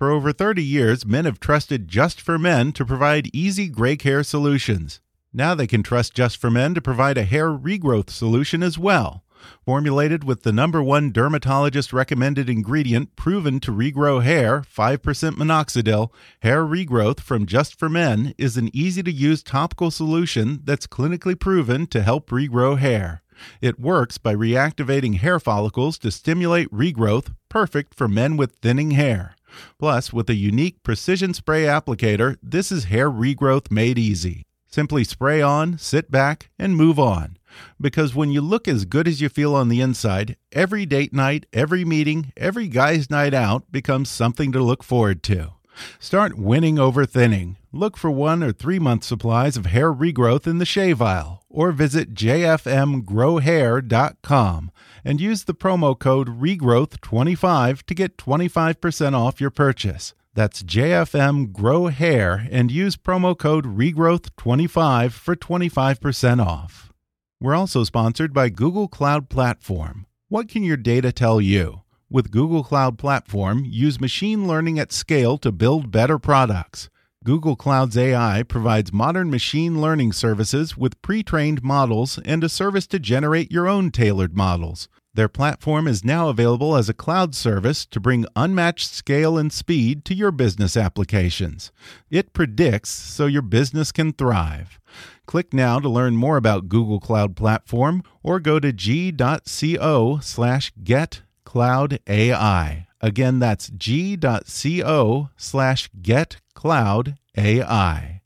For 0.00 0.10
over 0.10 0.32
30 0.32 0.64
years, 0.64 1.06
men 1.06 1.26
have 1.26 1.38
trusted 1.38 1.86
Just 1.86 2.20
for 2.20 2.40
Men 2.40 2.72
to 2.72 2.84
provide 2.84 3.30
easy 3.32 3.68
gray 3.68 3.96
hair 4.02 4.24
solutions. 4.24 4.98
Now 5.36 5.56
they 5.56 5.66
can 5.66 5.82
trust 5.82 6.14
Just 6.14 6.36
for 6.36 6.48
Men 6.48 6.74
to 6.74 6.80
provide 6.80 7.18
a 7.18 7.24
hair 7.24 7.48
regrowth 7.50 8.08
solution 8.08 8.62
as 8.62 8.78
well. 8.78 9.24
Formulated 9.64 10.22
with 10.22 10.44
the 10.44 10.52
number 10.52 10.80
one 10.80 11.10
dermatologist 11.10 11.92
recommended 11.92 12.48
ingredient 12.48 13.16
proven 13.16 13.58
to 13.60 13.72
regrow 13.72 14.22
hair, 14.22 14.60
5% 14.60 14.98
minoxidil, 14.98 16.10
hair 16.42 16.64
regrowth 16.64 17.18
from 17.18 17.46
Just 17.46 17.76
for 17.76 17.88
Men 17.88 18.32
is 18.38 18.56
an 18.56 18.70
easy 18.72 19.02
to 19.02 19.10
use 19.10 19.42
topical 19.42 19.90
solution 19.90 20.60
that's 20.64 20.86
clinically 20.86 21.38
proven 21.38 21.88
to 21.88 22.02
help 22.02 22.30
regrow 22.30 22.78
hair. 22.78 23.22
It 23.60 23.80
works 23.80 24.18
by 24.18 24.36
reactivating 24.36 25.16
hair 25.16 25.40
follicles 25.40 25.98
to 25.98 26.12
stimulate 26.12 26.70
regrowth, 26.70 27.34
perfect 27.48 27.94
for 27.94 28.06
men 28.06 28.36
with 28.36 28.52
thinning 28.62 28.92
hair. 28.92 29.34
Plus, 29.78 30.12
with 30.12 30.30
a 30.30 30.34
unique 30.34 30.82
precision 30.84 31.34
spray 31.34 31.64
applicator, 31.64 32.36
this 32.40 32.70
is 32.70 32.84
hair 32.84 33.10
regrowth 33.10 33.70
made 33.70 33.98
easy. 33.98 34.44
Simply 34.74 35.04
spray 35.04 35.40
on, 35.40 35.78
sit 35.78 36.10
back, 36.10 36.50
and 36.58 36.74
move 36.74 36.98
on. 36.98 37.38
Because 37.80 38.12
when 38.12 38.32
you 38.32 38.40
look 38.40 38.66
as 38.66 38.84
good 38.84 39.06
as 39.06 39.20
you 39.20 39.28
feel 39.28 39.54
on 39.54 39.68
the 39.68 39.80
inside, 39.80 40.36
every 40.50 40.84
date 40.84 41.12
night, 41.12 41.46
every 41.52 41.84
meeting, 41.84 42.32
every 42.36 42.66
guy's 42.66 43.08
night 43.08 43.34
out 43.34 43.70
becomes 43.70 44.10
something 44.10 44.50
to 44.50 44.60
look 44.60 44.82
forward 44.82 45.22
to. 45.22 45.52
Start 46.00 46.36
winning 46.36 46.80
over 46.80 47.06
thinning. 47.06 47.56
Look 47.70 47.96
for 47.96 48.10
one 48.10 48.42
or 48.42 48.50
three 48.50 48.80
month 48.80 49.04
supplies 49.04 49.56
of 49.56 49.66
hair 49.66 49.94
regrowth 49.94 50.44
in 50.44 50.58
the 50.58 50.66
shave 50.66 51.00
aisle 51.00 51.44
or 51.48 51.70
visit 51.70 52.12
jfmgrowhair.com 52.12 54.72
and 55.04 55.20
use 55.20 55.44
the 55.44 55.54
promo 55.54 55.96
code 55.96 56.40
regrowth25 56.40 57.84
to 57.84 57.94
get 57.94 58.16
25% 58.16 59.16
off 59.16 59.40
your 59.40 59.50
purchase. 59.50 60.14
That's 60.34 60.64
JFM 60.64 61.52
Grow 61.52 61.86
Hair 61.86 62.48
and 62.50 62.72
use 62.72 62.96
promo 62.96 63.38
code 63.38 63.76
regrowth25 63.76 65.12
for 65.12 65.36
25% 65.36 66.44
off. 66.44 66.92
We're 67.40 67.54
also 67.54 67.84
sponsored 67.84 68.34
by 68.34 68.48
Google 68.48 68.88
Cloud 68.88 69.28
Platform. 69.28 70.06
What 70.28 70.48
can 70.48 70.64
your 70.64 70.76
data 70.76 71.12
tell 71.12 71.40
you? 71.40 71.82
With 72.10 72.32
Google 72.32 72.64
Cloud 72.64 72.98
Platform, 72.98 73.64
use 73.64 74.00
machine 74.00 74.48
learning 74.48 74.76
at 74.80 74.90
scale 74.90 75.38
to 75.38 75.52
build 75.52 75.92
better 75.92 76.18
products. 76.18 76.90
Google 77.22 77.54
Cloud's 77.54 77.96
AI 77.96 78.42
provides 78.42 78.92
modern 78.92 79.30
machine 79.30 79.80
learning 79.80 80.14
services 80.14 80.76
with 80.76 81.00
pre 81.00 81.22
trained 81.22 81.62
models 81.62 82.18
and 82.24 82.42
a 82.42 82.48
service 82.48 82.88
to 82.88 82.98
generate 82.98 83.52
your 83.52 83.68
own 83.68 83.92
tailored 83.92 84.36
models. 84.36 84.88
Their 85.14 85.28
platform 85.28 85.86
is 85.86 86.04
now 86.04 86.28
available 86.28 86.76
as 86.76 86.88
a 86.88 86.94
cloud 86.94 87.36
service 87.36 87.86
to 87.86 88.00
bring 88.00 88.26
unmatched 88.34 88.92
scale 88.92 89.38
and 89.38 89.52
speed 89.52 90.04
to 90.06 90.14
your 90.14 90.32
business 90.32 90.76
applications. 90.76 91.70
It 92.10 92.32
predicts 92.32 92.90
so 92.90 93.26
your 93.26 93.42
business 93.42 93.92
can 93.92 94.12
thrive. 94.12 94.80
Click 95.26 95.54
now 95.54 95.78
to 95.78 95.88
learn 95.88 96.16
more 96.16 96.36
about 96.36 96.68
Google 96.68 96.98
Cloud 96.98 97.36
Platform 97.36 98.02
or 98.24 98.40
go 98.40 98.58
to 98.58 98.72
g.co 98.72 100.18
slash 100.20 100.72
getcloudai. 100.82 102.86
Again, 103.00 103.38
that's 103.38 103.68
g.co 103.68 105.30
slash 105.36 105.90
getcloudai. 106.02 108.20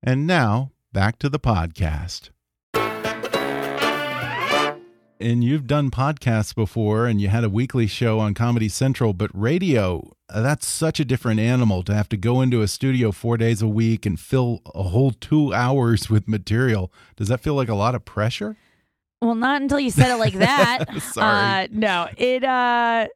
And 0.00 0.26
now, 0.26 0.70
back 0.92 1.18
to 1.18 1.28
the 1.28 1.40
podcast 1.40 2.30
and 5.20 5.42
you've 5.44 5.66
done 5.66 5.90
podcasts 5.90 6.54
before 6.54 7.06
and 7.06 7.20
you 7.20 7.28
had 7.28 7.44
a 7.44 7.48
weekly 7.50 7.86
show 7.86 8.18
on 8.18 8.34
Comedy 8.34 8.68
Central, 8.68 9.12
but 9.12 9.30
radio, 9.34 10.12
uh, 10.28 10.42
that's 10.42 10.66
such 10.66 11.00
a 11.00 11.04
different 11.04 11.40
animal 11.40 11.82
to 11.84 11.94
have 11.94 12.08
to 12.10 12.16
go 12.16 12.40
into 12.40 12.62
a 12.62 12.68
studio 12.68 13.12
four 13.12 13.36
days 13.36 13.60
a 13.62 13.68
week 13.68 14.06
and 14.06 14.18
fill 14.20 14.60
a 14.74 14.84
whole 14.84 15.10
two 15.10 15.52
hours 15.54 16.08
with 16.10 16.28
material. 16.28 16.92
Does 17.16 17.28
that 17.28 17.40
feel 17.40 17.54
like 17.54 17.68
a 17.68 17.74
lot 17.74 17.94
of 17.94 18.04
pressure? 18.04 18.56
Well, 19.20 19.34
not 19.34 19.60
until 19.62 19.80
you 19.80 19.90
said 19.90 20.10
it 20.14 20.18
like 20.18 20.34
that. 20.34 20.84
Sorry. 21.02 21.64
Uh, 21.64 21.68
no, 21.72 22.08
it 22.16 22.44
uh, 22.44 23.08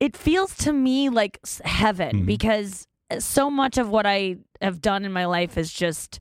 it 0.00 0.16
feels 0.16 0.54
to 0.58 0.72
me 0.72 1.08
like 1.08 1.38
heaven 1.64 2.22
Mhm. 2.22 2.26
because 2.26 2.86
so 3.18 3.48
much 3.50 3.78
of 3.78 3.88
what 3.88 4.04
I 4.04 4.36
have 4.60 4.82
done 4.82 5.04
in 5.06 5.12
my 5.12 5.24
life 5.24 5.56
is 5.56 5.72
just 5.72 6.20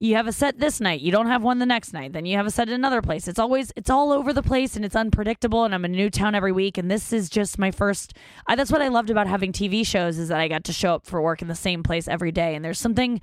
you 0.00 0.16
have 0.16 0.26
a 0.26 0.32
set 0.32 0.58
this 0.58 0.80
night, 0.80 1.00
you 1.00 1.10
don't 1.12 1.28
have 1.28 1.42
one 1.42 1.58
the 1.60 1.66
next 1.66 1.92
night, 1.92 2.12
then 2.12 2.26
you 2.26 2.36
have 2.36 2.46
a 2.46 2.50
set 2.50 2.68
at 2.68 2.74
another 2.74 3.00
place. 3.00 3.26
It's 3.28 3.38
always 3.38 3.72
it's 3.76 3.88
all 3.90 4.12
over 4.12 4.32
the 4.32 4.42
place 4.42 4.76
and 4.76 4.84
it's 4.84 4.96
unpredictable. 4.96 5.64
And 5.64 5.74
I'm 5.74 5.84
in 5.84 5.94
a 5.94 5.96
new 5.96 6.10
town 6.10 6.34
every 6.34 6.52
week, 6.52 6.76
and 6.78 6.90
this 6.90 7.12
is 7.12 7.30
just 7.30 7.58
my 7.58 7.70
first. 7.70 8.14
I, 8.46 8.56
that's 8.56 8.70
what 8.72 8.82
I 8.82 8.88
loved 8.88 9.10
about 9.10 9.26
having 9.26 9.52
TV 9.52 9.86
shows 9.86 10.18
is 10.18 10.28
that 10.28 10.40
I 10.40 10.48
got 10.48 10.64
to 10.64 10.72
show 10.72 10.94
up 10.94 11.06
for 11.06 11.22
work 11.22 11.42
in 11.42 11.48
the 11.48 11.54
same 11.54 11.82
place 11.82 12.08
every 12.08 12.32
day, 12.32 12.54
and 12.54 12.64
there's 12.64 12.78
something 12.80 13.20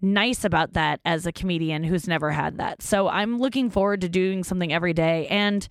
nice 0.00 0.44
about 0.44 0.72
that 0.72 1.00
as 1.04 1.26
a 1.26 1.32
comedian 1.32 1.84
who's 1.84 2.08
never 2.08 2.30
had 2.30 2.58
that. 2.58 2.82
So 2.82 3.08
I'm 3.08 3.38
looking 3.38 3.70
forward 3.70 4.00
to 4.00 4.08
doing 4.08 4.42
something 4.42 4.72
every 4.72 4.92
day 4.92 5.26
and 5.28 5.68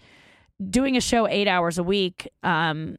doing 0.69 0.95
a 0.95 1.01
show 1.01 1.27
eight 1.27 1.47
hours 1.47 1.77
a 1.77 1.83
week. 1.83 2.29
Um, 2.43 2.97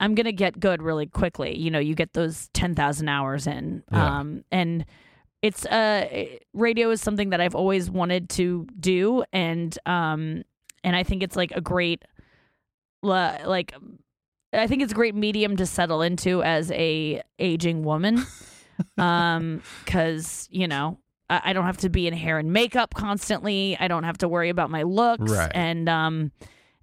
I'm 0.00 0.14
gonna 0.14 0.32
get 0.32 0.58
good 0.58 0.82
really 0.82 1.06
quickly. 1.06 1.56
You 1.56 1.70
know, 1.70 1.78
you 1.78 1.94
get 1.94 2.12
those 2.14 2.48
ten 2.54 2.74
thousand 2.74 3.08
hours 3.08 3.46
in, 3.46 3.82
Yeah. 3.92 4.18
um, 4.18 4.44
and 4.50 4.84
it's 5.44 5.66
uh, 5.66 6.26
radio 6.54 6.88
is 6.90 7.02
something 7.02 7.28
that 7.30 7.40
I've 7.40 7.54
always 7.54 7.90
wanted 7.90 8.30
to 8.30 8.66
do, 8.80 9.24
and 9.30 9.78
um, 9.84 10.42
and 10.82 10.96
I 10.96 11.02
think 11.02 11.22
it's 11.22 11.36
like 11.36 11.52
a 11.52 11.60
great, 11.60 12.02
like, 13.02 13.74
I 14.52 14.66
think 14.66 14.82
it's 14.82 14.92
a 14.92 14.94
great 14.94 15.14
medium 15.14 15.56
to 15.58 15.66
settle 15.66 16.00
into 16.02 16.42
as 16.42 16.70
a 16.72 17.22
aging 17.38 17.82
woman, 17.84 18.24
um, 18.98 19.62
because 19.84 20.48
you 20.50 20.66
know. 20.66 20.98
I 21.30 21.40
I 21.44 21.52
don't 21.54 21.64
have 21.64 21.78
to 21.78 21.88
be 21.88 22.06
in 22.06 22.12
hair 22.12 22.38
and 22.38 22.52
makeup 22.52 22.92
constantly. 22.94 23.76
I 23.80 23.88
don't 23.88 24.04
have 24.04 24.18
to 24.18 24.28
worry 24.28 24.50
about 24.50 24.68
my 24.70 24.82
looks, 24.82 25.32
Right. 25.32 25.50
and 25.54 25.88
um, 25.88 26.32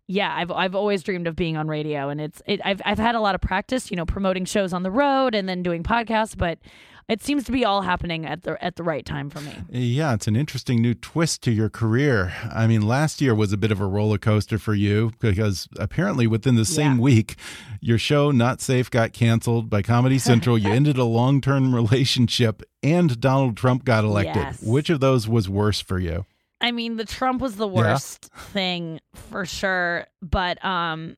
yeah, 0.07 0.33
I've 0.35 0.49
I've 0.51 0.73
always 0.73 1.03
dreamed 1.03 1.27
of 1.27 1.35
being 1.35 1.57
on 1.57 1.67
radio, 1.67 2.09
and 2.09 2.19
it's 2.19 2.41
it, 2.47 2.59
I've 2.65 2.81
I've 2.83 2.97
had 2.97 3.13
a 3.13 3.19
lot 3.19 3.35
of 3.35 3.41
practice, 3.41 3.91
you 3.91 3.97
know, 3.97 4.05
promoting 4.05 4.45
shows 4.45 4.73
on 4.73 4.81
the 4.81 4.89
road 4.89 5.35
and 5.35 5.47
then 5.47 5.61
doing 5.61 5.83
podcasts, 5.83 6.35
but 6.35 6.57
it 7.07 7.21
seems 7.21 7.43
to 7.45 7.51
be 7.51 7.65
all 7.65 7.81
happening 7.81 8.25
at 8.25 8.43
the 8.43 8.63
at 8.63 8.75
the 8.75 8.83
right 8.83 9.05
time 9.05 9.29
for 9.29 9.41
me. 9.41 9.53
Yeah, 9.69 10.13
it's 10.13 10.27
an 10.27 10.35
interesting 10.35 10.81
new 10.81 10.93
twist 10.93 11.41
to 11.43 11.51
your 11.51 11.69
career. 11.69 12.33
I 12.53 12.67
mean, 12.67 12.81
last 12.87 13.21
year 13.21 13.35
was 13.35 13.51
a 13.53 13.57
bit 13.57 13.71
of 13.71 13.79
a 13.81 13.85
roller 13.85 14.17
coaster 14.17 14.57
for 14.57 14.73
you 14.73 15.11
because 15.19 15.67
apparently 15.77 16.27
within 16.27 16.55
the 16.55 16.65
same 16.65 16.95
Yeah. 16.97 17.01
week, 17.01 17.35
your 17.81 17.97
show 17.97 18.31
Not 18.31 18.61
Safe 18.61 18.89
got 18.89 19.13
canceled 19.13 19.69
by 19.69 19.81
Comedy 19.81 20.17
Central. 20.31 20.57
you 20.57 20.69
ended 20.71 20.97
a 20.97 21.03
long 21.05 21.41
term 21.41 21.73
relationship 21.75 22.63
and 22.83 23.19
Donald 23.19 23.57
Trump 23.57 23.83
got 23.85 24.03
elected. 24.03 24.35
Yes. 24.35 24.61
Which 24.63 24.89
of 24.89 24.99
those 24.99 25.27
was 25.27 25.47
worse 25.49 25.79
for 25.81 25.99
you? 25.99 26.25
I 26.63 26.71
mean, 26.71 26.97
the 26.97 27.05
Trump 27.05 27.41
was 27.41 27.55
the 27.55 27.67
worst 27.67 28.25
thing 28.53 28.99
for 29.15 29.45
sure, 29.45 30.05
but 30.21 30.63
um 30.63 31.17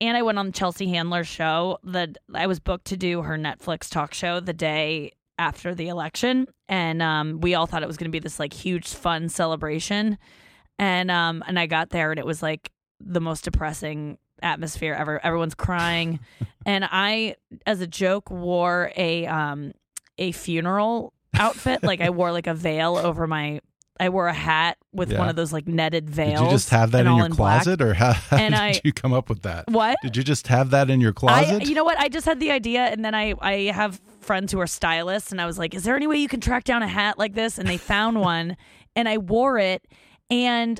and 0.00 0.16
I 0.16 0.22
went 0.22 0.38
on 0.38 0.52
Chelsea 0.52 0.88
Handler's 0.88 1.26
show. 1.26 1.78
that 1.84 2.18
I 2.34 2.46
was 2.46 2.60
booked 2.60 2.86
to 2.86 2.96
do 2.96 3.22
her 3.22 3.36
Netflix 3.36 3.90
talk 3.90 4.14
show 4.14 4.40
the 4.40 4.52
day 4.52 5.12
after 5.38 5.74
the 5.74 5.88
election, 5.88 6.46
and 6.68 7.00
um, 7.02 7.40
we 7.40 7.54
all 7.54 7.66
thought 7.66 7.82
it 7.82 7.88
was 7.88 7.96
going 7.96 8.10
to 8.10 8.12
be 8.12 8.18
this 8.18 8.38
like 8.38 8.52
huge 8.52 8.88
fun 8.88 9.28
celebration, 9.28 10.18
and 10.78 11.10
um, 11.10 11.42
and 11.46 11.58
I 11.58 11.66
got 11.66 11.90
there 11.90 12.10
and 12.10 12.18
it 12.18 12.26
was 12.26 12.42
like 12.42 12.70
the 13.00 13.20
most 13.20 13.44
depressing 13.44 14.18
atmosphere 14.42 14.94
ever. 14.94 15.24
Everyone's 15.24 15.54
crying, 15.54 16.20
and 16.66 16.88
I, 16.90 17.36
as 17.66 17.80
a 17.80 17.86
joke, 17.86 18.30
wore 18.30 18.92
a 18.96 19.26
um 19.26 19.72
a 20.18 20.32
funeral 20.32 21.12
outfit. 21.34 21.82
like 21.82 22.00
I 22.00 22.10
wore 22.10 22.32
like 22.32 22.46
a 22.46 22.54
veil 22.54 22.96
over 22.96 23.26
my 23.26 23.60
I 24.00 24.08
wore 24.10 24.28
a 24.28 24.32
hat 24.34 24.78
with 24.92 25.10
Yeah. 25.10 25.18
one 25.18 25.28
of 25.28 25.36
those 25.36 25.52
like 25.52 25.66
netted 25.66 26.08
veils. 26.08 26.38
Did 26.40 26.44
you 26.46 26.50
just 26.50 26.70
have 26.70 26.92
that 26.92 27.06
in 27.06 27.16
your 27.16 27.28
black. 27.30 27.62
closet, 27.64 27.82
or 27.82 27.94
how, 27.94 28.12
how 28.30 28.36
And 28.36 28.54
did 28.54 28.60
I- 28.60 28.80
you 28.84 28.92
come 28.92 29.12
up 29.12 29.28
with 29.28 29.42
that? 29.42 29.64
What? 29.68 29.96
Did 30.02 30.16
you 30.16 30.22
just 30.22 30.46
have 30.48 30.70
that 30.70 30.88
in 30.90 31.00
your 31.00 31.12
closet? 31.12 31.62
I, 31.62 31.64
you 31.64 31.74
know 31.74 31.84
what? 31.84 31.98
I 31.98 32.08
just 32.08 32.26
had 32.26 32.38
the 32.40 32.50
idea, 32.50 32.82
and 32.86 33.04
then 33.04 33.14
I, 33.14 33.34
I 33.40 33.52
have 33.72 34.00
friends 34.20 34.52
who 34.52 34.60
are 34.60 34.66
stylists, 34.66 35.32
and 35.32 35.40
I 35.40 35.46
was 35.46 35.58
like, 35.58 35.74
"Is 35.74 35.84
there 35.84 35.96
any 35.96 36.06
way 36.06 36.18
you 36.18 36.28
can 36.28 36.40
track 36.40 36.64
down 36.64 36.82
a 36.82 36.88
hat 36.88 37.18
like 37.18 37.34
this?" 37.34 37.58
And 37.58 37.68
they 37.68 37.76
found 37.78 38.20
one, 38.34 38.56
and 38.94 39.08
I 39.08 39.18
wore 39.18 39.58
it. 39.58 39.84
And 40.30 40.78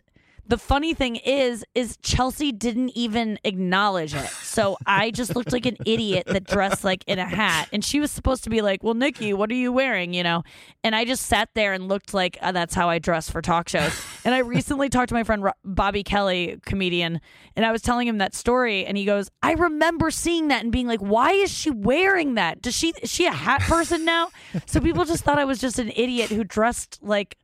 the 0.49 0.57
funny 0.57 0.95
thing 0.95 1.17
is, 1.17 1.65
is 1.75 1.99
Chelsea 2.03 2.53
didn't 2.53 2.91
even 2.97 3.39
acknowledge 3.45 4.15
it. 4.15 4.29
So 4.31 4.79
I 4.87 5.11
just 5.11 5.37
looked 5.37 5.53
like 5.53 5.67
an 5.67 5.77
idiot 5.85 6.27
that 6.27 6.45
dressed 6.45 6.85
like 6.85 7.05
in 7.07 7.19
a 7.19 7.25
hat, 7.27 7.69
and 7.71 7.85
she 7.85 8.01
was 8.01 8.11
supposed 8.11 8.45
to 8.45 8.51
be 8.51 8.63
like, 8.63 8.83
"Well, 8.83 8.95
Nikki, 8.95 9.35
what 9.35 9.51
are 9.51 9.55
you 9.55 9.73
wearing?" 9.73 10.15
You 10.15 10.23
know, 10.23 10.43
and 10.83 10.97
I 10.97 11.05
just 11.05 11.27
sat 11.27 11.51
there 11.55 11.75
and 11.75 11.87
looked 11.87 12.15
like 12.15 12.39
uh, 12.41 12.53
that's 12.53 12.75
how 12.75 12.89
I 12.89 12.99
dress 12.99 13.31
for 13.31 13.43
talk 13.43 13.69
shows. 13.69 13.93
And 14.25 14.35
I 14.35 14.39
recently 14.39 14.89
talked 14.89 15.11
to 15.11 15.15
my 15.15 15.23
friend 15.23 15.45
Bobby 15.65 16.03
Kelly, 16.03 16.59
comedian, 16.65 17.21
and 17.55 17.67
I 17.67 17.71
was 17.73 17.83
telling 17.83 18.09
him 18.09 18.19
that 18.19 18.35
story, 18.35 18.87
and 18.87 18.97
he 18.97 19.05
goes, 19.05 19.31
"I 19.43 19.53
remember 19.53 20.11
seeing 20.11 20.49
that 20.49 20.63
and 20.63 20.73
being 20.73 20.87
like, 20.87 21.01
why 21.01 21.33
is 21.33 21.51
she 21.51 21.71
wearing 21.71 22.35
that? 22.35 22.63
Does 22.63 22.75
she 22.75 22.95
is 23.03 23.11
she 23.13 23.27
a 23.27 23.33
hat 23.33 23.61
person 23.63 24.07
now?" 24.07 24.31
so 24.67 24.81
people 24.81 25.05
just 25.05 25.25
thought 25.25 25.39
I 25.39 25.45
was 25.45 25.59
just 25.59 25.79
an 25.79 25.93
idiot 25.95 26.31
who 26.31 26.43
dressed 26.43 27.01
like 27.03 27.37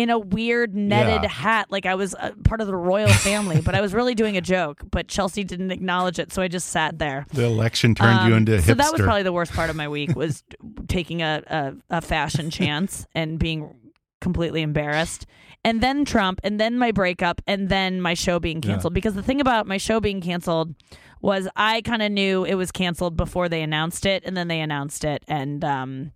in 0.00 0.08
a 0.10 0.18
weird 0.18 0.74
netted 0.74 1.22
Yeah. 1.24 1.28
hat, 1.28 1.66
like 1.70 1.84
I 1.86 1.94
was 1.94 2.14
uh, 2.14 2.30
part 2.44 2.60
of 2.60 2.66
the 2.66 2.74
royal 2.76 3.08
family. 3.08 3.60
but 3.60 3.74
I 3.74 3.80
was 3.80 3.92
really 3.92 4.14
doing 4.14 4.36
a 4.36 4.40
joke, 4.40 4.82
but 4.90 5.08
Chelsea 5.08 5.44
didn't 5.44 5.70
acknowledge 5.70 6.18
it, 6.18 6.32
so 6.32 6.40
I 6.42 6.48
just 6.48 6.68
sat 6.68 6.98
there. 6.98 7.26
the 7.34 7.44
election 7.44 7.94
turned 7.94 8.20
you 8.28 8.32
Um, 8.34 8.38
into 8.38 8.54
a 8.54 8.58
hipster. 8.58 8.66
So 8.66 8.74
that 8.74 8.92
was 8.92 9.00
probably 9.02 9.22
the 9.24 9.32
worst 9.32 9.52
part 9.52 9.68
of 9.70 9.76
my 9.76 9.88
week 9.88 10.14
was 10.16 10.42
taking 10.88 11.22
a, 11.22 11.42
a, 11.90 11.96
a 11.98 12.00
fashion 12.00 12.50
chance 12.50 13.06
and 13.14 13.38
being 13.38 13.74
completely 14.20 14.62
embarrassed. 14.62 15.26
And 15.64 15.82
then 15.82 16.04
Trump, 16.06 16.40
and 16.42 16.58
then 16.58 16.78
my 16.78 16.90
breakup, 16.92 17.42
and 17.46 17.68
then 17.68 18.00
my 18.00 18.14
show 18.14 18.38
being 18.40 18.62
Yeah. 18.62 18.70
canceled. 18.70 18.94
Because 18.94 19.14
the 19.14 19.22
thing 19.22 19.40
about 19.40 19.66
my 19.66 19.76
show 19.76 20.00
being 20.00 20.20
canceled 20.22 20.74
was 21.20 21.46
I 21.56 21.82
kind 21.82 22.00
of 22.00 22.10
knew 22.10 22.44
it 22.44 22.54
was 22.54 22.72
canceled 22.72 23.16
before 23.16 23.48
they 23.50 23.60
announced 23.62 24.06
it, 24.06 24.22
and 24.24 24.34
then 24.36 24.48
they 24.48 24.60
announced 24.60 25.04
it, 25.04 25.22
and 25.28 25.62
um, 25.62 26.12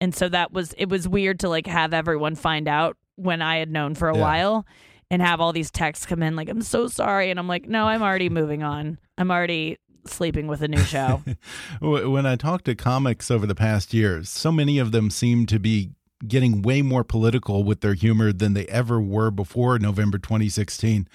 and 0.00 0.12
so 0.14 0.28
that 0.28 0.52
was 0.52 0.72
it 0.76 0.88
was 0.88 1.06
weird 1.08 1.38
to 1.40 1.48
like 1.48 1.66
have 1.68 1.94
everyone 1.94 2.34
find 2.34 2.66
out 2.66 2.96
when 3.18 3.42
I 3.42 3.56
had 3.58 3.70
known 3.70 3.94
for 3.94 4.08
a 4.08 4.14
Yeah. 4.14 4.20
while. 4.22 4.66
And 5.10 5.22
have 5.22 5.40
all 5.40 5.54
these 5.54 5.70
texts 5.70 6.04
come 6.04 6.22
in 6.22 6.36
like 6.36 6.50
I'm 6.50 6.60
so 6.60 6.86
sorry, 6.86 7.30
and 7.30 7.38
I'm 7.40 7.48
like, 7.48 7.66
no, 7.66 7.86
I'm 7.86 8.02
already 8.02 8.28
moving 8.28 8.62
on. 8.62 8.98
I'm 9.16 9.30
already 9.30 9.78
sleeping 10.06 10.48
with 10.48 10.60
a 10.60 10.68
new 10.68 10.82
show. 10.82 11.22
When 11.80 12.26
I 12.26 12.36
talk 12.36 12.62
to 12.64 12.74
comics 12.74 13.30
over 13.30 13.46
the 13.46 13.54
past 13.54 13.94
years, 13.94 14.28
so 14.28 14.52
many 14.52 14.78
of 14.78 14.92
them 14.92 15.08
seem 15.08 15.46
to 15.46 15.58
be 15.58 15.92
getting 16.26 16.60
way 16.60 16.82
more 16.82 17.04
political 17.04 17.64
with 17.64 17.80
their 17.80 17.94
humor 17.94 18.32
than 18.34 18.52
they 18.52 18.66
ever 18.66 19.00
were 19.00 19.30
before 19.30 19.78
November 19.78 20.18
2016. 20.18 21.08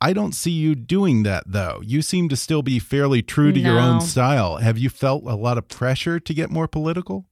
I 0.00 0.12
don't 0.12 0.34
see 0.36 0.50
you 0.52 0.76
doing 0.76 1.24
that 1.24 1.42
though. 1.46 1.80
You 1.84 2.00
seem 2.00 2.28
to 2.28 2.36
still 2.36 2.62
be 2.62 2.78
fairly 2.78 3.22
true 3.22 3.50
to 3.50 3.58
your 3.58 3.78
own 3.80 4.00
style. 4.02 4.58
Have 4.58 4.78
you 4.78 4.88
felt 4.90 5.24
a 5.24 5.34
lot 5.34 5.58
of 5.58 5.66
pressure 5.68 6.20
to 6.20 6.32
get 6.34 6.48
more 6.50 6.68
political? 6.68 7.26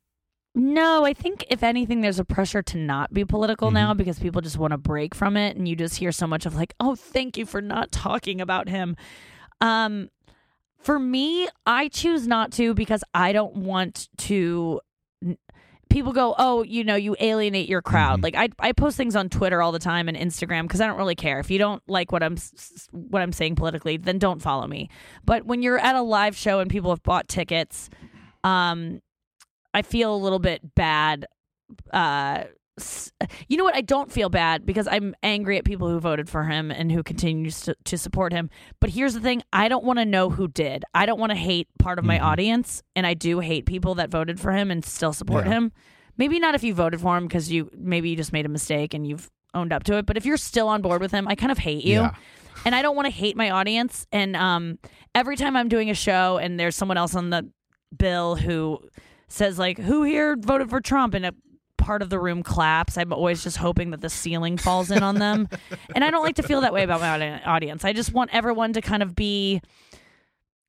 No, 0.54 1.04
I 1.04 1.12
think 1.12 1.46
if 1.48 1.62
anything, 1.62 2.00
there's 2.00 2.18
a 2.18 2.24
pressure 2.24 2.62
to 2.62 2.76
not 2.76 3.12
be 3.14 3.24
political 3.24 3.68
Mm-hmm. 3.68 3.74
now 3.74 3.94
because 3.94 4.18
people 4.18 4.40
just 4.40 4.58
want 4.58 4.72
to 4.72 4.78
break 4.78 5.14
from 5.14 5.36
it, 5.36 5.56
and 5.56 5.68
you 5.68 5.76
just 5.76 5.96
hear 5.96 6.10
so 6.12 6.26
much 6.26 6.44
of 6.44 6.54
like, 6.56 6.74
"Oh, 6.80 6.96
thank 6.96 7.36
you 7.38 7.46
for 7.46 7.62
not 7.62 7.92
talking 7.92 8.40
about 8.40 8.68
him." 8.68 8.96
Um, 9.60 10.10
for 10.78 10.98
me, 10.98 11.48
I 11.66 11.88
choose 11.88 12.26
not 12.26 12.50
to 12.52 12.74
because 12.74 13.04
I 13.14 13.32
don't 13.32 13.56
want 13.58 14.08
to. 14.18 14.80
People 15.88 16.12
go, 16.12 16.34
"Oh, 16.36 16.62
you 16.64 16.82
know, 16.82 16.96
you 16.96 17.14
alienate 17.20 17.68
your 17.68 17.82
crowd." 17.82 18.18
Mhm. 18.20 18.22
Like 18.24 18.34
I, 18.36 18.48
I 18.58 18.72
post 18.72 18.96
things 18.96 19.14
on 19.14 19.28
Twitter 19.28 19.62
all 19.62 19.70
the 19.72 19.78
time 19.78 20.08
and 20.08 20.16
Instagram 20.16 20.62
because 20.62 20.80
I 20.80 20.86
don't 20.88 20.98
really 20.98 21.14
care. 21.16 21.38
If 21.38 21.50
you 21.50 21.58
don't 21.58 21.82
like 21.88 22.10
what 22.10 22.22
I'm, 22.24 22.36
what 22.92 23.22
I'm 23.22 23.32
saying 23.32 23.54
politically, 23.54 23.98
then 23.98 24.18
don't 24.18 24.42
follow 24.42 24.66
me. 24.66 24.88
But 25.24 25.44
when 25.46 25.62
you're 25.62 25.78
at 25.78 25.94
a 25.94 26.02
live 26.02 26.36
show 26.36 26.58
and 26.60 26.68
people 26.70 26.90
have 26.90 27.02
bought 27.04 27.28
tickets, 27.28 27.88
um, 28.44 29.00
I 29.74 29.82
feel 29.82 30.14
a 30.14 30.16
little 30.18 30.38
bit 30.38 30.74
bad. 30.74 31.26
Uh, 31.92 32.44
you 33.48 33.56
know 33.58 33.64
what? 33.64 33.74
I 33.74 33.82
don't 33.82 34.10
feel 34.10 34.30
bad 34.30 34.64
because 34.64 34.88
I'm 34.90 35.14
angry 35.22 35.58
at 35.58 35.64
people 35.64 35.88
who 35.88 36.00
voted 36.00 36.28
for 36.30 36.44
him 36.44 36.70
and 36.70 36.90
who 36.90 37.02
continues 37.02 37.60
to, 37.62 37.76
to 37.84 37.98
support 37.98 38.32
him. 38.32 38.48
But 38.80 38.90
here's 38.90 39.12
the 39.14 39.20
thing 39.20 39.42
I 39.52 39.68
don't 39.68 39.84
want 39.84 39.98
to 39.98 40.04
know 40.06 40.30
who 40.30 40.48
did. 40.48 40.84
I 40.94 41.04
don't 41.06 41.20
want 41.20 41.30
to 41.30 41.36
hate 41.36 41.68
part 41.78 41.98
of 41.98 42.04
my 42.04 42.18
Mhm. 42.18 42.22
audience. 42.22 42.82
And 42.96 43.06
I 43.06 43.14
do 43.14 43.40
hate 43.40 43.66
people 43.66 43.96
that 43.96 44.08
voted 44.10 44.40
for 44.40 44.52
him 44.52 44.70
and 44.70 44.84
still 44.84 45.12
support 45.12 45.44
Yeah. 45.46 45.52
him. 45.52 45.72
Maybe 46.16 46.38
not 46.38 46.54
if 46.54 46.62
you 46.64 46.72
voted 46.74 47.00
for 47.00 47.16
him 47.16 47.26
because 47.28 47.52
you 47.52 47.70
maybe 47.76 48.08
you 48.10 48.16
just 48.16 48.32
made 48.32 48.46
a 48.46 48.50
mistake 48.50 48.94
and 48.94 49.06
you've 49.06 49.30
owned 49.54 49.72
up 49.72 49.84
to 49.84 49.96
it. 49.98 50.06
But 50.06 50.16
if 50.16 50.24
you're 50.24 50.36
still 50.36 50.68
on 50.68 50.80
board 50.80 51.00
with 51.02 51.12
him, 51.12 51.28
I 51.28 51.34
kind 51.34 51.52
of 51.52 51.58
hate 51.58 51.84
you 51.84 52.00
Yeah. 52.00 52.14
and 52.64 52.74
I 52.74 52.82
don't 52.82 52.96
want 52.96 53.06
to 53.06 53.10
hate 53.12 53.36
my 53.36 53.50
audience. 53.50 54.06
And 54.12 54.36
um, 54.36 54.78
every 55.14 55.36
time 55.36 55.54
I'm 55.56 55.68
doing 55.68 55.90
a 55.90 55.94
show 55.94 56.38
and 56.38 56.58
there's 56.58 56.76
someone 56.76 56.96
else 56.98 57.14
on 57.14 57.30
the 57.30 57.48
bill 57.96 58.36
who 58.36 58.78
says 59.32 59.58
like, 59.58 59.78
"Who 59.78 60.02
here 60.02 60.36
voted 60.36 60.70
for 60.70 60.80
Trump?" 60.80 61.14
and 61.14 61.26
a 61.26 61.34
part 61.80 62.02
of 62.02 62.10
the 62.10 62.18
room 62.18 62.42
claps, 62.42 62.96
I'm 62.96 63.12
always 63.12 63.42
just 63.42 63.56
hoping 63.56 63.90
that 63.90 64.00
the 64.00 64.10
ceiling 64.10 64.58
falls 64.58 64.90
in 64.90 65.02
on 65.02 65.16
them. 65.16 65.48
and 65.94 66.04
I 66.04 66.10
don't 66.10 66.22
like 66.22 66.36
to 66.36 66.42
feel 66.42 66.60
that 66.60 66.72
way 66.72 66.84
about 66.84 67.00
my 67.00 67.42
audience. 67.42 67.84
I 67.84 67.92
just 67.92 68.12
want 68.12 68.30
everyone 68.32 68.74
to 68.74 68.80
kind 68.80 69.02
of 69.02 69.16
be. 69.16 69.60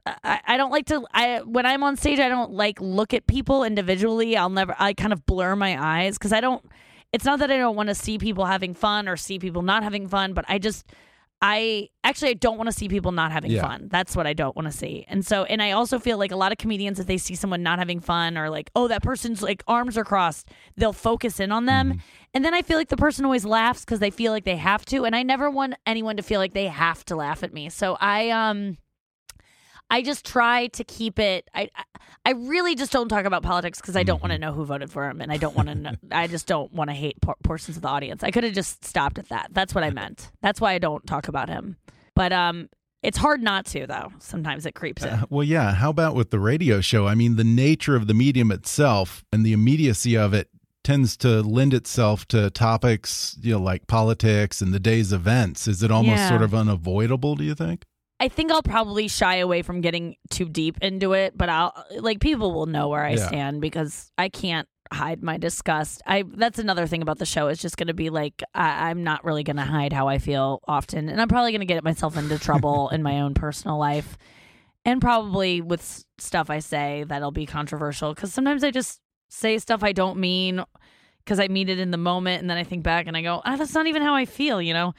I, 0.06 0.40
I 0.48 0.58
don't 0.58 0.72
like 0.72 0.88
to 0.88 1.06
I 1.14 1.42
when 1.42 1.68
I'm 1.68 1.84
on 1.84 1.96
stage 1.96 2.20
I 2.20 2.28
don't 2.28 2.54
like 2.54 2.82
look 2.82 3.14
at 3.14 3.28
people 3.28 3.64
individually. 3.64 4.36
I'll 4.36 4.50
never 4.50 4.76
I 4.80 4.94
kind 4.94 5.14
of 5.14 5.28
blur 5.28 5.56
my 5.56 5.78
eyes 5.80 6.18
cuz 6.18 6.34
I 6.34 6.42
don't 6.42 6.66
it's 7.14 7.24
not 7.24 7.38
that 7.38 7.52
I 7.52 7.58
don't 7.58 7.76
want 7.76 7.90
to 7.90 7.96
see 7.96 8.18
people 8.18 8.46
having 8.46 8.74
fun 8.74 9.08
or 9.08 9.16
see 9.16 9.38
people 9.38 9.62
not 9.62 9.84
having 9.84 10.08
fun, 10.08 10.34
but 10.34 10.44
I 10.48 10.58
just 10.58 10.88
I 11.44 11.90
actually 12.04 12.30
I 12.30 12.34
don't 12.36 12.58
want 12.58 12.68
to 12.68 12.72
see 12.72 12.88
people 12.88 13.12
not 13.12 13.32
having 13.32 13.52
Yeah. 13.52 13.62
fun. 13.62 13.88
That's 13.92 14.16
what 14.16 14.28
I 14.28 14.34
don't 14.34 14.56
want 14.56 14.68
to 14.68 14.72
see. 14.72 15.06
And 15.08 15.26
so 15.26 15.44
and 15.46 15.62
I 15.62 15.72
also 15.72 15.98
feel 15.98 16.18
like 16.20 16.32
a 16.32 16.36
lot 16.36 16.52
of 16.52 16.58
comedians 16.60 17.00
if 17.00 17.08
they 17.08 17.18
see 17.18 17.34
someone 17.36 17.64
not 17.64 17.80
having 17.80 18.00
fun 18.00 18.38
or 18.38 18.50
like, 18.50 18.70
oh, 18.76 18.88
that 18.90 19.02
person's 19.02 19.42
like 19.42 19.64
arms 19.68 19.98
are 19.98 20.04
crossed, 20.04 20.50
they'll 20.78 20.94
focus 20.94 21.40
in 21.40 21.52
on 21.52 21.66
them. 21.66 22.02
And 22.34 22.46
then 22.46 22.54
I 22.54 22.62
feel 22.62 22.78
like 22.78 22.90
the 22.90 22.98
person 22.98 23.26
always 23.26 23.44
laughs 23.46 23.84
cuz 23.86 24.00
they 24.00 24.12
feel 24.12 24.32
like 24.32 24.44
they 24.46 24.58
have 24.58 24.86
to 24.86 25.04
and 25.06 25.16
I 25.16 25.24
never 25.24 25.50
want 25.50 25.74
anyone 25.86 26.16
to 26.18 26.24
feel 26.24 26.40
like 26.40 26.54
they 26.54 26.68
have 26.68 27.04
to 27.06 27.16
laugh 27.16 27.42
at 27.44 27.54
me. 27.54 27.70
So 27.70 27.98
I 28.00 28.30
um 28.30 28.78
I 29.92 30.02
just 30.02 30.26
try 30.26 30.68
to 30.68 30.84
keep 30.84 31.20
it. 31.20 31.48
I 31.54 31.70
I 32.26 32.32
really 32.32 32.76
just 32.76 32.92
don't 32.92 33.10
talk 33.10 33.26
about 33.26 33.44
politics 33.44 33.80
because 33.82 33.96
I 33.96 34.04
don't 34.04 34.22
want 34.22 34.32
to 34.32 34.38
know 34.40 34.54
who 34.54 34.64
voted 34.66 34.90
for 34.92 35.10
him, 35.10 35.22
and 35.22 35.32
I 35.32 35.38
don't 35.38 35.56
want 35.56 35.68
to. 35.70 35.76
know 35.76 35.92
I 36.12 36.28
just 36.28 36.48
don't 36.48 36.72
want 36.74 36.90
to 36.90 36.94
hate 36.94 37.20
por- 37.22 37.36
portions 37.44 37.78
of 37.78 37.84
the 37.84 37.90
audience. 37.90 38.24
I 38.24 38.32
could 38.32 38.44
have 38.44 38.54
just 38.54 38.86
stopped 38.86 39.20
at 39.20 39.30
that. 39.30 39.50
That's 39.52 39.76
what 39.76 39.84
I 39.84 39.90
meant. 39.90 40.32
That's 40.42 40.60
why 40.62 40.74
I 40.74 40.80
don't 40.80 41.06
talk 41.06 41.28
about 41.28 41.50
him. 41.50 41.78
But 42.16 42.32
um, 42.32 42.70
it's 43.04 43.18
hard 43.18 43.42
not 43.42 43.66
to 43.68 43.86
though. 43.88 44.12
Sometimes 44.20 44.66
it 44.66 44.76
creeps 44.76 45.04
in. 45.04 45.10
Uh, 45.10 45.26
well, 45.30 45.44
yeah. 45.44 45.74
How 45.74 45.90
about 45.90 46.16
with 46.16 46.30
the 46.30 46.40
radio 46.40 46.80
show? 46.82 47.08
I 47.08 47.16
mean, 47.16 47.36
the 47.36 47.44
nature 47.44 47.96
of 47.96 48.08
the 48.08 48.14
medium 48.14 48.52
itself 48.52 49.24
and 49.34 49.46
the 49.46 49.54
immediacy 49.54 50.16
of 50.16 50.34
it 50.34 50.50
tends 50.84 51.16
to 51.18 51.42
lend 51.42 51.74
itself 51.74 52.28
to 52.28 52.50
topics, 52.50 53.38
you 53.42 53.52
know, 53.54 53.60
like 53.60 53.86
politics 53.88 54.62
and 54.62 54.74
the 54.74 54.80
day's 54.80 55.12
events. 55.14 55.68
Is 55.68 55.84
it 55.84 55.92
almost 55.92 56.18
Yeah. 56.18 56.30
sort 56.30 56.42
of 56.42 56.56
unavoidable? 56.56 57.36
Do 57.36 57.44
you 57.44 57.54
think? 57.56 57.86
I 58.22 58.28
think 58.28 58.52
I'll 58.52 58.62
probably 58.62 59.08
shy 59.08 59.38
away 59.38 59.64
from 59.64 59.82
getting 59.82 60.16
too 60.30 60.48
deep 60.48 60.78
into 60.80 61.14
it, 61.14 61.36
but 61.36 61.50
I'll 61.50 61.74
like 62.00 62.20
people 62.20 62.54
will 62.54 62.68
know 62.68 62.88
where 62.90 63.04
I 63.04 63.14
Yeah. 63.16 63.28
stand 63.28 63.62
because 63.62 64.12
I 64.16 64.30
can't 64.30 64.68
hide 64.94 65.24
my 65.24 65.38
disgust. 65.38 66.04
I 66.06 66.24
that's 66.28 66.60
another 66.60 66.86
thing 66.86 67.02
about 67.02 67.18
the 67.18 67.26
show. 67.26 67.48
It's 67.48 67.60
just 67.62 67.78
going 67.78 67.88
to 67.88 67.96
be 67.96 68.12
like 68.12 68.44
I, 68.54 68.90
I'm 68.92 69.04
not 69.04 69.26
really 69.26 69.44
going 69.44 69.56
to 69.56 69.64
hide 69.64 69.92
how 69.92 70.08
I 70.08 70.20
feel 70.20 70.62
often, 70.68 71.10
and 71.10 71.20
I'm 71.20 71.30
probably 71.30 71.52
going 71.52 71.62
to 71.62 71.66
get 71.74 71.84
myself 71.84 72.16
into 72.16 72.38
trouble 72.38 72.90
in 72.94 73.02
my 73.02 73.22
own 73.22 73.34
personal 73.34 73.80
life, 73.80 74.18
and 74.86 75.02
probably 75.02 75.60
with 75.60 75.80
s- 75.82 76.06
stuff 76.20 76.52
I 76.52 76.60
say 76.60 77.04
that'll 77.08 77.32
be 77.32 77.48
controversial 77.48 78.14
because 78.14 78.32
sometimes 78.32 78.64
I 78.64 78.70
just 78.70 79.02
say 79.30 79.58
stuff 79.58 79.84
I 79.84 79.94
don't 79.94 80.20
mean 80.20 80.64
because 81.26 81.40
I 81.40 81.48
mean 81.48 81.70
it 81.70 81.80
in 81.80 81.90
the 81.90 81.98
moment, 81.98 82.42
and 82.42 82.50
then 82.52 82.58
I 82.58 82.64
think 82.64 82.84
back 82.84 83.08
and 83.08 83.18
I 83.18 83.24
go, 83.24 83.42
ah, 83.46 83.56
that's 83.56 83.74
not 83.74 83.88
even 83.88 84.04
how 84.04 84.14
I 84.14 84.26
feel, 84.26 84.62
you 84.62 84.74
know. 84.74 84.94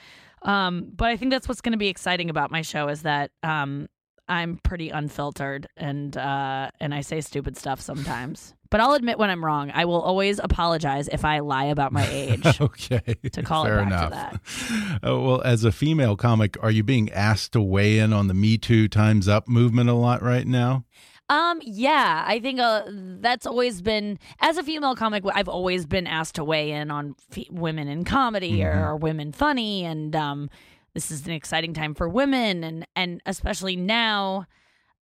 Um, 0.44 0.90
but 0.94 1.08
I 1.08 1.16
think 1.16 1.30
that's 1.30 1.48
what's 1.48 1.60
going 1.60 1.72
to 1.72 1.78
be 1.78 1.88
exciting 1.88 2.30
about 2.30 2.50
my 2.50 2.62
show 2.62 2.88
is 2.88 3.02
that 3.02 3.30
um, 3.42 3.88
I'm 4.28 4.58
pretty 4.62 4.90
unfiltered 4.90 5.66
and 5.76 6.16
uh, 6.16 6.70
and 6.80 6.94
I 6.94 7.00
say 7.02 7.20
stupid 7.20 7.56
stuff 7.56 7.80
sometimes. 7.80 8.54
But 8.70 8.80
I'll 8.80 8.94
admit 8.94 9.18
when 9.18 9.28
I'm 9.28 9.44
wrong. 9.44 9.70
I 9.74 9.84
will 9.84 10.00
always 10.00 10.38
apologize 10.38 11.06
if 11.08 11.26
I 11.26 11.40
lie 11.40 11.66
about 11.66 11.92
my 11.92 12.08
age. 12.08 12.46
Okay. 12.60 13.16
To 13.32 13.42
call 13.42 13.64
it 13.64 13.68
Fair 13.68 13.84
back 13.84 14.04
to 14.04 14.10
that. 14.10 15.00
Oh, 15.02 15.20
well, 15.26 15.42
as 15.42 15.64
a 15.64 15.72
female 15.72 16.16
comic, 16.16 16.56
are 16.62 16.70
you 16.70 16.82
being 16.82 17.10
asked 17.12 17.52
to 17.52 17.60
weigh 17.60 17.98
in 17.98 18.12
on 18.12 18.28
the 18.28 18.34
Me 18.34 18.56
Too 18.56 18.88
Times 18.88 19.28
Up 19.28 19.48
movement 19.48 19.90
a 19.90 19.94
lot 19.94 20.22
right 20.22 20.46
now? 20.46 20.84
Um, 21.32 21.60
yeah, 21.64 22.24
I 22.26 22.40
think 22.40 22.60
uh, 22.60 22.82
that's 22.86 23.46
always 23.46 23.80
been 23.80 24.18
as 24.40 24.58
a 24.58 24.62
female 24.62 24.94
comic. 24.94 25.24
I've 25.32 25.48
always 25.48 25.86
been 25.86 26.06
asked 26.06 26.34
to 26.34 26.44
weigh 26.44 26.72
in 26.72 26.90
on 26.90 27.14
fe- 27.30 27.48
women 27.50 27.88
in 27.88 28.04
comedy 28.04 28.62
or, 28.62 28.88
or 28.88 28.96
women 28.96 29.32
funny, 29.32 29.82
and 29.82 30.14
um, 30.14 30.50
this 30.92 31.10
is 31.10 31.24
an 31.24 31.32
exciting 31.32 31.72
time 31.72 31.94
for 31.94 32.06
women, 32.06 32.62
and 32.62 32.86
and 32.94 33.22
especially 33.24 33.76
now. 33.76 34.44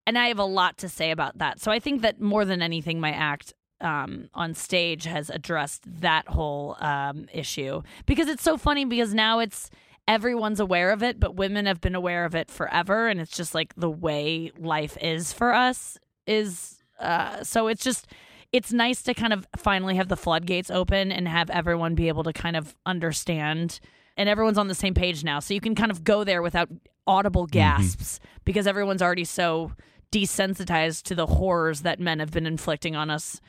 And 0.06 0.20
I 0.20 0.28
have 0.28 0.38
a 0.38 0.46
lot 0.46 0.78
to 0.80 0.90
say 0.90 1.10
about 1.10 1.40
that. 1.40 1.60
So 1.60 1.72
I 1.72 1.80
think 1.80 2.04
that 2.04 2.22
more 2.22 2.46
than 2.46 2.62
anything, 2.62 3.00
my 3.00 3.12
act 3.12 3.56
um, 3.82 4.30
on 4.36 4.54
stage 4.54 5.06
has 5.06 5.32
addressed 5.32 5.82
that 6.02 6.28
whole 6.28 6.78
um, 6.80 7.28
issue 7.34 7.82
because 8.06 8.28
it's 8.28 8.44
so 8.44 8.56
funny 8.56 8.86
because 8.86 9.16
now 9.16 9.40
it's 9.40 9.72
everyone's 10.08 10.60
aware 10.60 10.92
of 10.92 11.02
it, 11.02 11.20
but 11.20 11.36
women 11.36 11.66
have 11.66 11.82
been 11.82 11.96
aware 11.96 12.24
of 12.24 12.36
it 12.36 12.52
forever, 12.52 13.08
and 13.08 13.20
it's 13.20 13.36
just 13.36 13.56
like 13.56 13.74
the 13.76 13.90
way 13.90 14.52
life 14.60 14.96
is 15.02 15.34
for 15.34 15.56
us 15.56 15.98
is. 16.30 16.78
Uh, 17.00 17.44
so 17.44 17.68
it's 17.68 17.84
just 17.84 18.08
it's 18.52 18.74
nice 18.74 19.02
to 19.04 19.14
kind 19.14 19.34
of 19.34 19.48
finally 19.58 19.96
have 19.96 20.08
the 20.08 20.18
floodgates 20.18 20.72
open 20.72 21.12
and 21.12 21.28
have 21.28 21.50
everyone 21.50 21.96
be 21.96 22.08
able 22.08 22.24
to 22.24 22.34
kind 22.34 22.56
of 22.56 22.76
understand. 22.86 23.80
And 24.18 24.28
everyone's 24.28 24.58
on 24.58 24.68
the 24.68 24.76
same 24.76 24.94
page 24.94 25.24
now. 25.24 25.40
So 25.40 25.54
you 25.54 25.62
can 25.62 25.76
kind 25.76 25.92
of 25.92 26.04
go 26.04 26.24
there 26.24 26.42
without 26.42 26.70
audible 27.08 27.46
gasps 27.46 28.20
because 28.44 28.68
everyone's 28.68 29.02
already 29.02 29.24
so 29.24 29.72
desensitized 30.12 31.04
to 31.04 31.16
the 31.16 31.26
horrors 31.26 31.82
that 31.82 32.00
men 32.00 32.20
have 32.20 32.32
been 32.32 32.46
inflicting 32.46 32.96
on 32.96 33.10
us 33.10 33.40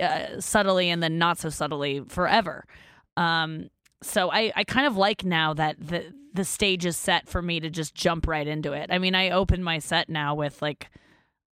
uh, 0.00 0.40
subtly 0.40 0.90
and 0.90 1.02
then 1.02 1.18
not 1.18 1.38
so 1.38 1.48
subtly 1.48 2.02
forever. 2.08 2.64
Um, 3.16 3.70
so 4.02 4.30
I, 4.30 4.52
I 4.56 4.64
kind 4.64 4.86
of 4.86 4.96
like 4.96 5.24
now 5.24 5.54
that 5.54 5.76
the 5.78 6.12
the 6.34 6.44
stage 6.44 6.84
is 6.84 6.98
set 6.98 7.26
for 7.26 7.40
me 7.40 7.60
to 7.60 7.70
just 7.70 7.94
jump 7.94 8.26
right 8.26 8.46
into 8.46 8.74
it. 8.74 8.90
I 8.92 8.98
mean 8.98 9.14
i 9.14 9.30
open 9.30 9.62
my 9.62 9.78
set 9.78 10.10
now 10.10 10.34
with 10.34 10.60
like 10.60 10.90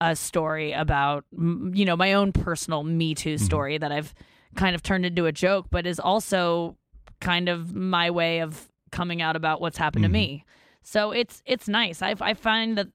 a 0.03 0.15
story 0.17 0.73
about 0.73 1.23
you 1.31 1.85
know 1.85 1.95
my 1.95 2.11
own 2.13 2.33
personal 2.33 2.83
me 2.83 3.15
too 3.15 3.37
story 3.37 3.77
that 3.77 3.89
I've 3.89 4.13
kind 4.53 4.75
of 4.75 4.83
turned 4.83 5.05
into 5.05 5.25
a 5.25 5.31
joke 5.31 5.67
but 5.71 5.87
is 5.87 5.97
also 5.97 6.75
kind 7.21 7.47
of 7.47 7.73
my 7.73 8.11
way 8.11 8.39
of 8.39 8.69
coming 8.91 9.21
out 9.21 9.37
about 9.37 9.61
what's 9.61 9.77
happened 9.77 10.03
to 10.03 10.09
me. 10.09 10.45
So 10.83 11.11
it's 11.11 11.41
it's 11.45 11.69
nice. 11.69 12.01
I 12.01 12.15
I 12.19 12.33
find 12.33 12.77
that 12.77 12.87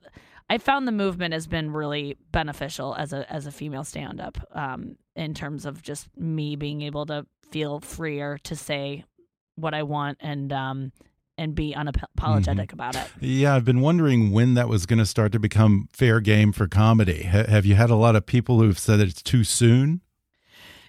I 0.50 0.58
found 0.58 0.86
the 0.86 0.92
movement 0.92 1.32
has 1.32 1.46
been 1.46 1.72
really 1.72 2.18
beneficial 2.30 2.94
as 2.94 3.14
a 3.14 3.30
as 3.32 3.46
a 3.46 3.50
female 3.52 3.84
stand 3.84 4.20
up 4.20 4.36
um 4.52 4.96
in 5.16 5.32
terms 5.32 5.64
of 5.64 5.82
just 5.82 6.08
me 6.16 6.56
being 6.56 6.82
able 6.82 7.06
to 7.06 7.24
feel 7.50 7.80
freer 7.80 8.38
to 8.44 8.54
say 8.54 9.04
what 9.56 9.72
I 9.72 9.82
want 9.82 10.18
and 10.20 10.52
um 10.52 10.92
and 11.38 11.54
be 11.54 11.74
mm-hmm. 11.76 11.88
unapologetic 11.88 12.72
about 12.72 12.96
it. 12.96 13.06
Yeah, 13.20 13.54
I've 13.54 13.64
been 13.64 13.80
wondering 13.80 14.30
when 14.30 14.54
that 14.54 14.68
was 14.68 14.86
going 14.86 14.98
to 14.98 15.06
start 15.06 15.32
to 15.32 15.38
become 15.38 15.88
fair 15.92 16.20
game 16.20 16.52
for 16.52 16.66
comedy. 16.66 17.22
Ha 17.24 17.44
have 17.48 17.64
you 17.64 17.74
had 17.74 17.90
a 17.90 17.94
lot 17.94 18.16
of 18.16 18.26
people 18.26 18.60
who've 18.60 18.78
said 18.78 19.00
it's 19.00 19.22
too 19.22 19.44
soon? 19.44 20.02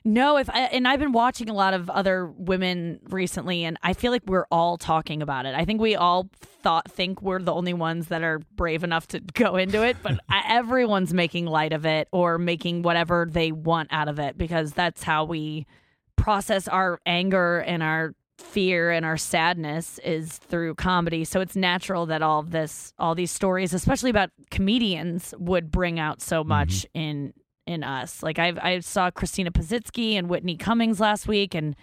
No, 0.06 0.38
if 0.38 0.50
I, 0.50 0.62
and 0.62 0.88
I've 0.88 1.00
been 1.00 1.12
watching 1.12 1.50
a 1.50 1.54
lot 1.54 1.74
of 1.74 1.89
other 1.89 2.26
women 2.26 3.00
recently, 3.10 3.66
and 3.66 3.78
I 3.84 3.93
feel 3.93 4.12
like 4.12 4.24
we're 4.26 4.45
all 4.50 4.78
talking 4.78 5.22
about 5.22 5.45
it. 5.45 5.54
I 5.54 5.66
think 5.66 5.82
we 5.82 5.95
all 5.95 6.30
thought 6.64 6.89
think 6.89 7.22
we're 7.22 7.39
the 7.39 7.54
only 7.54 7.74
ones 7.74 8.08
that 8.08 8.24
are 8.24 8.39
brave 8.56 8.84
enough 8.84 9.08
to 9.10 9.20
go 9.34 9.56
into 9.58 9.84
it, 9.84 9.97
but 10.02 10.20
everyone's 10.47 11.14
making 11.14 11.45
light 11.45 11.74
of 11.74 11.86
it 11.86 12.08
or 12.12 12.38
making 12.38 12.82
whatever 12.82 13.28
they 13.30 13.52
want 13.52 13.89
out 13.91 14.08
of 14.08 14.20
it 14.20 14.38
because 14.38 14.74
that's 14.74 15.04
how 15.04 15.26
we 15.26 15.68
process 16.16 16.68
our 16.68 17.00
anger 17.06 17.60
and 17.60 17.82
our 17.82 18.14
fear 18.40 18.90
and 18.92 19.06
our 19.06 19.18
sadness 19.18 20.00
is 20.00 20.38
through 20.38 20.76
comedy. 20.76 21.24
So 21.26 21.42
it's 21.42 21.56
natural 21.56 22.06
that 22.08 22.22
all 22.22 22.40
of 22.40 22.52
this, 22.52 22.94
all 22.98 23.14
these 23.14 23.32
stories, 23.32 23.74
especially 23.74 24.10
about 24.10 24.32
comedians, 24.50 25.34
would 25.38 25.70
bring 25.72 26.00
out 26.00 26.22
so 26.22 26.44
much 26.44 26.86
in 26.94 27.34
in 27.68 27.84
us. 27.84 28.24
Like 28.24 28.40
I 28.40 28.54
I 28.62 28.80
saw 28.80 29.12
Christina 29.12 29.52
Pazsitzky 29.52 30.14
and 30.14 30.30
Whitney 30.30 30.58
Cummings 30.58 31.00
last 31.00 31.28
week, 31.28 31.54
and 31.54 31.76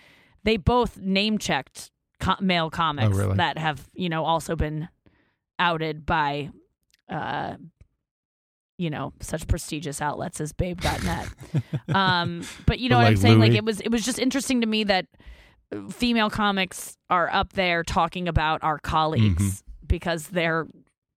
they 0.43 0.57
both 0.57 0.99
name 0.99 1.39
checked 1.39 1.91
co- 2.19 2.37
male 2.41 2.71
comics 2.71 3.17
really? 3.17 3.37
that 3.37 3.59
have 3.59 3.89
you 3.95 4.09
know 4.09 4.25
also 4.25 4.57
been 4.57 4.89
outed 5.59 6.05
by. 6.05 6.51
Uh, 7.09 7.57
you 8.79 8.91
know, 8.91 9.15
such 9.21 9.47
prestigious 9.47 10.03
outlets 10.03 10.39
as 10.39 10.53
Babe.net. 10.53 11.29
um, 11.95 12.43
but 12.67 12.79
you 12.79 12.91
know 12.91 12.97
what 12.97 13.05
Like 13.05 13.13
I'm 13.13 13.17
saying? 13.17 13.39
Like 13.39 13.53
it 13.53 13.65
was, 13.65 13.81
it 13.81 13.89
was 13.89 14.05
just 14.05 14.19
interesting 14.19 14.61
to 14.61 14.67
me 14.67 14.85
that 14.85 15.07
female 15.91 16.31
comics 16.31 16.97
are 17.11 17.29
up 17.33 17.53
there 17.55 17.83
talking 17.83 18.29
about 18.29 18.63
our 18.63 18.79
colleagues 18.79 19.63
because 19.87 20.29
they're 20.29 20.67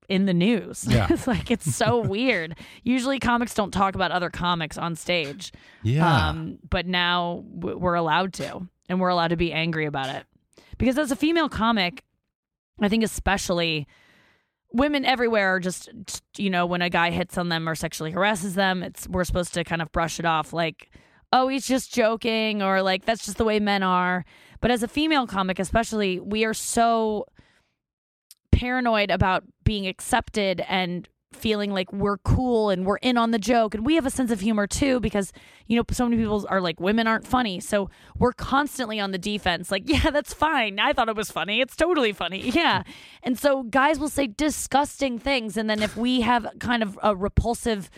in 0.08 0.26
the 0.26 0.34
news. 0.34 0.86
Yeah. 0.88 1.08
it's 1.12 1.28
like 1.28 1.52
it's 1.52 1.76
so 1.76 2.00
weird. 2.06 2.58
Usually 2.84 3.20
comics 3.20 3.54
don't 3.54 3.72
talk 3.72 3.96
about 3.96 4.12
other 4.12 4.30
comics 4.30 4.78
on 4.78 4.96
stage. 4.96 5.52
Yeah. 5.84 6.30
Um, 6.30 6.58
but 6.68 6.86
now 6.88 7.44
w- 7.60 7.78
we're 7.78 7.94
allowed 7.94 8.34
to, 8.34 8.68
and 8.90 9.00
we're 9.00 9.10
allowed 9.10 9.30
to 9.30 9.38
be 9.38 9.54
angry 9.54 9.86
about 9.86 10.10
it. 10.10 10.26
Because 10.78 10.98
as 10.98 11.12
a 11.12 11.16
female 11.16 11.50
comic, 11.50 12.04
I 12.82 12.90
think 12.90 13.04
especially 13.04 13.88
women 14.72 15.06
everywhere 15.06 15.56
are 15.56 15.60
just, 15.60 15.90
just, 16.06 16.24
you 16.38 16.50
know, 16.50 16.66
when 16.66 16.82
a 16.82 16.90
guy 16.90 17.12
hits 17.12 17.38
on 17.38 17.50
them 17.50 17.68
or 17.68 17.76
sexually 17.76 18.12
harasses 18.12 18.56
them, 18.56 18.82
it's 18.84 19.08
we're 19.08 19.24
supposed 19.24 19.54
to 19.56 19.64
kind 19.64 19.82
of 19.82 19.92
brush 19.92 20.20
it 20.20 20.26
off 20.26 20.54
like, 20.54 20.90
oh, 21.32 21.48
he's 21.48 21.68
just 21.68 21.94
joking, 21.94 22.62
or 22.62 22.82
like 22.82 23.06
that's 23.06 23.26
just 23.26 23.38
the 23.38 23.46
way 23.46 23.60
men 23.60 23.84
are. 23.84 24.26
But 24.62 24.72
as 24.72 24.84
a 24.84 24.88
female 24.88 25.28
comic, 25.28 25.60
especially, 25.60 26.20
we 26.20 26.44
are 26.44 26.54
so 26.54 27.26
paranoid 28.52 29.10
about 29.10 29.44
being 29.64 29.88
accepted 29.88 30.62
and 30.68 31.08
feeling 31.32 31.72
like 31.72 31.92
we're 31.94 32.18
cool 32.18 32.70
and 32.70 32.86
we're 32.86 32.98
in 32.98 33.18
on 33.18 33.32
the 33.32 33.40
joke. 33.40 33.76
And 33.76 33.86
we 33.86 33.96
have 33.96 34.06
a 34.06 34.10
sense 34.10 34.32
of 34.32 34.40
humor 34.40 34.68
too 34.68 35.00
because 35.00 35.32
you 35.68 35.78
know 35.78 35.84
so 35.92 36.06
many 36.06 36.18
people 36.18 36.46
are 36.50 36.60
like 36.60 36.80
women 36.80 37.08
aren't 37.08 37.26
funny. 37.28 37.60
So 37.60 37.90
we're 38.18 38.34
constantly 38.34 39.00
on 39.00 39.12
the 39.12 39.18
defense. 39.18 39.72
Like 39.72 39.84
yeah 39.88 40.10
that's 40.10 40.34
fine. 40.34 40.80
I 40.80 40.94
thought 40.94 41.10
it 41.10 41.16
was 41.16 41.32
funny. 41.32 41.62
It's 41.62 41.76
totally 41.76 42.14
funny. 42.14 42.52
Yeah. 42.60 42.84
And 43.24 43.40
so 43.40 43.64
guys 43.64 44.00
will 44.00 44.10
say 44.10 44.28
disgusting 44.28 45.18
things. 45.20 45.56
And 45.56 45.70
then 45.70 45.82
if 45.82 45.96
we 45.96 46.22
have 46.22 46.48
kind 46.60 46.84
of 46.84 47.00
a 47.02 47.16
repulsive 47.16 47.90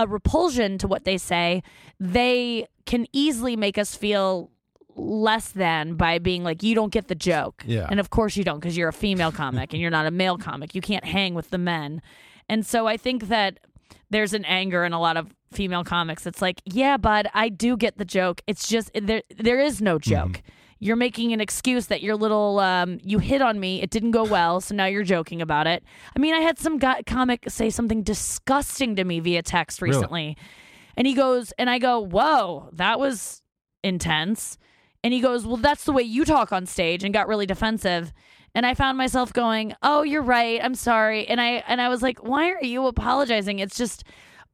a 0.00 0.06
repulsion 0.06 0.78
to 0.78 0.88
what 0.88 1.04
they 1.04 1.18
say 1.18 1.62
they 2.00 2.66
can 2.86 3.06
easily 3.12 3.54
make 3.54 3.76
us 3.76 3.94
feel 3.94 4.50
less 4.96 5.50
than 5.50 5.94
by 5.94 6.18
being 6.18 6.42
like 6.42 6.62
you 6.62 6.74
don't 6.74 6.90
get 6.92 7.08
the 7.08 7.14
joke. 7.14 7.62
Yeah. 7.66 7.86
and 7.90 8.00
of 8.00 8.08
course 8.08 8.36
you 8.36 8.42
don't 8.42 8.58
because 8.58 8.76
you're 8.76 8.88
a 8.88 8.94
female 8.94 9.30
comic 9.30 9.72
and 9.72 9.80
you're 9.80 9.90
not 9.90 10.06
a 10.06 10.10
male 10.10 10.38
comic. 10.38 10.74
You 10.74 10.80
can't 10.80 11.04
hang 11.04 11.34
with 11.34 11.50
the 11.50 11.58
men. 11.58 12.00
And 12.48 12.66
so 12.66 12.86
i 12.86 12.96
think 12.96 13.28
that 13.28 13.60
there's 14.08 14.32
an 14.32 14.44
anger 14.46 14.84
in 14.84 14.92
a 14.92 15.00
lot 15.00 15.16
of 15.18 15.34
female 15.52 15.84
comics. 15.84 16.26
It's 16.26 16.40
like 16.40 16.62
yeah 16.64 16.96
bud 16.96 17.28
i 17.34 17.50
do 17.50 17.76
get 17.76 17.98
the 17.98 18.06
joke. 18.06 18.40
It's 18.46 18.66
just 18.66 18.90
there 18.94 19.22
there 19.36 19.60
is 19.60 19.82
no 19.82 19.98
joke 19.98 20.32
mm-hmm. 20.32 20.59
You're 20.82 20.96
making 20.96 21.34
an 21.34 21.42
excuse 21.42 21.86
that 21.88 22.02
your 22.02 22.16
little 22.16 22.58
um, 22.58 22.98
you 23.04 23.18
hit 23.18 23.42
on 23.42 23.60
me. 23.60 23.82
It 23.82 23.90
didn't 23.90 24.12
go 24.12 24.24
well 24.24 24.60
so 24.62 24.74
now 24.74 24.86
you're 24.86 25.02
joking 25.04 25.42
about 25.42 25.66
it. 25.66 25.84
I 26.16 26.18
mean 26.18 26.34
i 26.34 26.40
had 26.40 26.58
some 26.58 26.78
guy, 26.78 27.02
comic 27.02 27.44
say 27.48 27.68
something 27.70 28.02
disgusting 28.02 28.96
to 28.96 29.04
me 29.04 29.20
via 29.20 29.42
text 29.42 29.82
Really? 29.82 29.94
recently. 29.96 30.36
And 30.96 31.06
he 31.06 31.14
goes 31.14 31.52
and 31.58 31.68
i 31.70 31.78
go 31.78 32.00
whoa 32.00 32.70
that 32.72 32.98
was 32.98 33.42
intense. 33.84 34.58
And 35.04 35.12
he 35.12 35.20
goes 35.20 35.46
well 35.46 35.58
that's 35.58 35.84
the 35.84 35.92
way 35.92 36.02
you 36.02 36.24
talk 36.24 36.50
on 36.52 36.64
stage 36.66 37.04
and 37.04 37.12
got 37.12 37.28
really 37.28 37.46
defensive. 37.46 38.12
And 38.54 38.64
i 38.64 38.72
found 38.74 38.96
myself 38.96 39.32
going 39.34 39.74
oh 39.82 40.02
you're 40.02 40.22
right. 40.22 40.60
I'm 40.64 40.74
sorry. 40.74 41.26
And 41.26 41.40
i 41.42 41.62
and 41.68 41.80
i 41.82 41.88
was 41.90 42.00
like 42.00 42.22
why 42.24 42.50
are 42.52 42.64
you 42.64 42.86
apologizing? 42.86 43.58
It's 43.58 43.76
just 43.76 44.02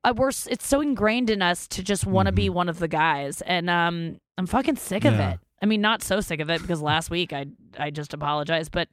uh, 0.03 0.13
we're 0.17 0.29
it's 0.29 0.67
so 0.67 0.81
ingrained 0.81 1.31
in 1.31 1.41
us 1.41 1.69
to 1.69 1.83
just 1.85 2.05
want 2.05 2.27
to 2.27 2.33
be 2.33 2.49
one 2.49 2.69
of 2.69 2.81
the 2.81 2.89
guys. 2.89 3.43
And 3.43 3.71
um 3.71 4.19
i'm 4.39 4.47
fucking 4.47 4.77
sick 4.77 5.05
of 5.05 5.15
it 5.15 5.39
i 5.63 5.67
mean 5.67 5.81
not 5.81 6.03
so 6.03 6.21
sick 6.21 6.41
of 6.41 6.51
it 6.51 6.61
because 6.61 6.81
last 6.83 7.11
week 7.11 7.33
i 7.33 7.47
i 7.79 7.91
just 7.91 8.13
apologized 8.15 8.71
but 8.73 8.89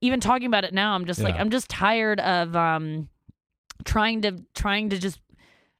even 0.00 0.20
talking 0.20 0.46
about 0.46 0.64
it 0.64 0.72
now 0.72 0.94
i'm 0.94 1.04
just 1.04 1.20
like 1.20 1.34
i'm 1.36 1.50
just 1.50 1.68
tired 1.68 2.20
of 2.20 2.54
um 2.56 3.08
trying 3.84 4.22
to 4.22 4.32
trying 4.54 4.90
to 4.90 4.98
just 4.98 5.20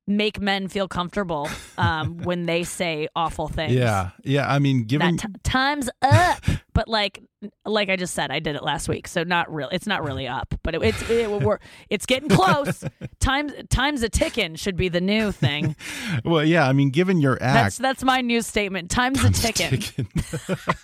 make 0.06 0.40
men 0.40 0.68
feel 0.68 0.88
comfortable 0.88 1.48
um 1.76 2.16
when 2.18 2.46
they 2.46 2.64
say 2.64 3.08
awful 3.14 3.46
things 3.48 3.72
yeah. 3.74 4.10
Yeah. 4.24 4.50
I 4.50 4.58
mean, 4.58 4.84
given 4.84 5.16
that 5.16 5.22
t- 5.34 5.40
time's 5.42 5.90
up 6.00 6.42
but 6.78 6.86
like 6.86 7.20
like 7.66 7.88
i 7.88 7.96
just 7.96 8.14
said 8.14 8.30
i 8.30 8.38
did 8.38 8.54
it 8.54 8.62
last 8.62 8.88
week 8.88 9.08
so 9.08 9.24
not 9.24 9.52
real 9.52 9.68
it's 9.72 9.86
not 9.86 10.04
really 10.04 10.28
up 10.28 10.54
but 10.62 10.76
it, 10.76 10.82
it's 10.84 11.10
it, 11.10 11.28
we're, 11.28 11.58
it's 11.90 12.06
getting 12.06 12.28
close 12.28 12.84
time's 13.20 13.52
time's 13.68 14.00
a 14.04 14.08
ticking 14.08 14.54
should 14.54 14.76
be 14.76 14.88
the 14.88 15.00
new 15.00 15.32
thing 15.32 15.74
well, 16.24 16.44
yeah. 16.44 16.68
I 16.68 16.72
mean, 16.72 16.90
given 16.90 17.20
your 17.20 17.38
act, 17.42 17.78
that's 17.78 18.04
my 18.04 18.20
new 18.20 18.42
statement 18.42 18.90
time's 18.90 19.22
a 19.24 19.30
ticking 19.30 19.82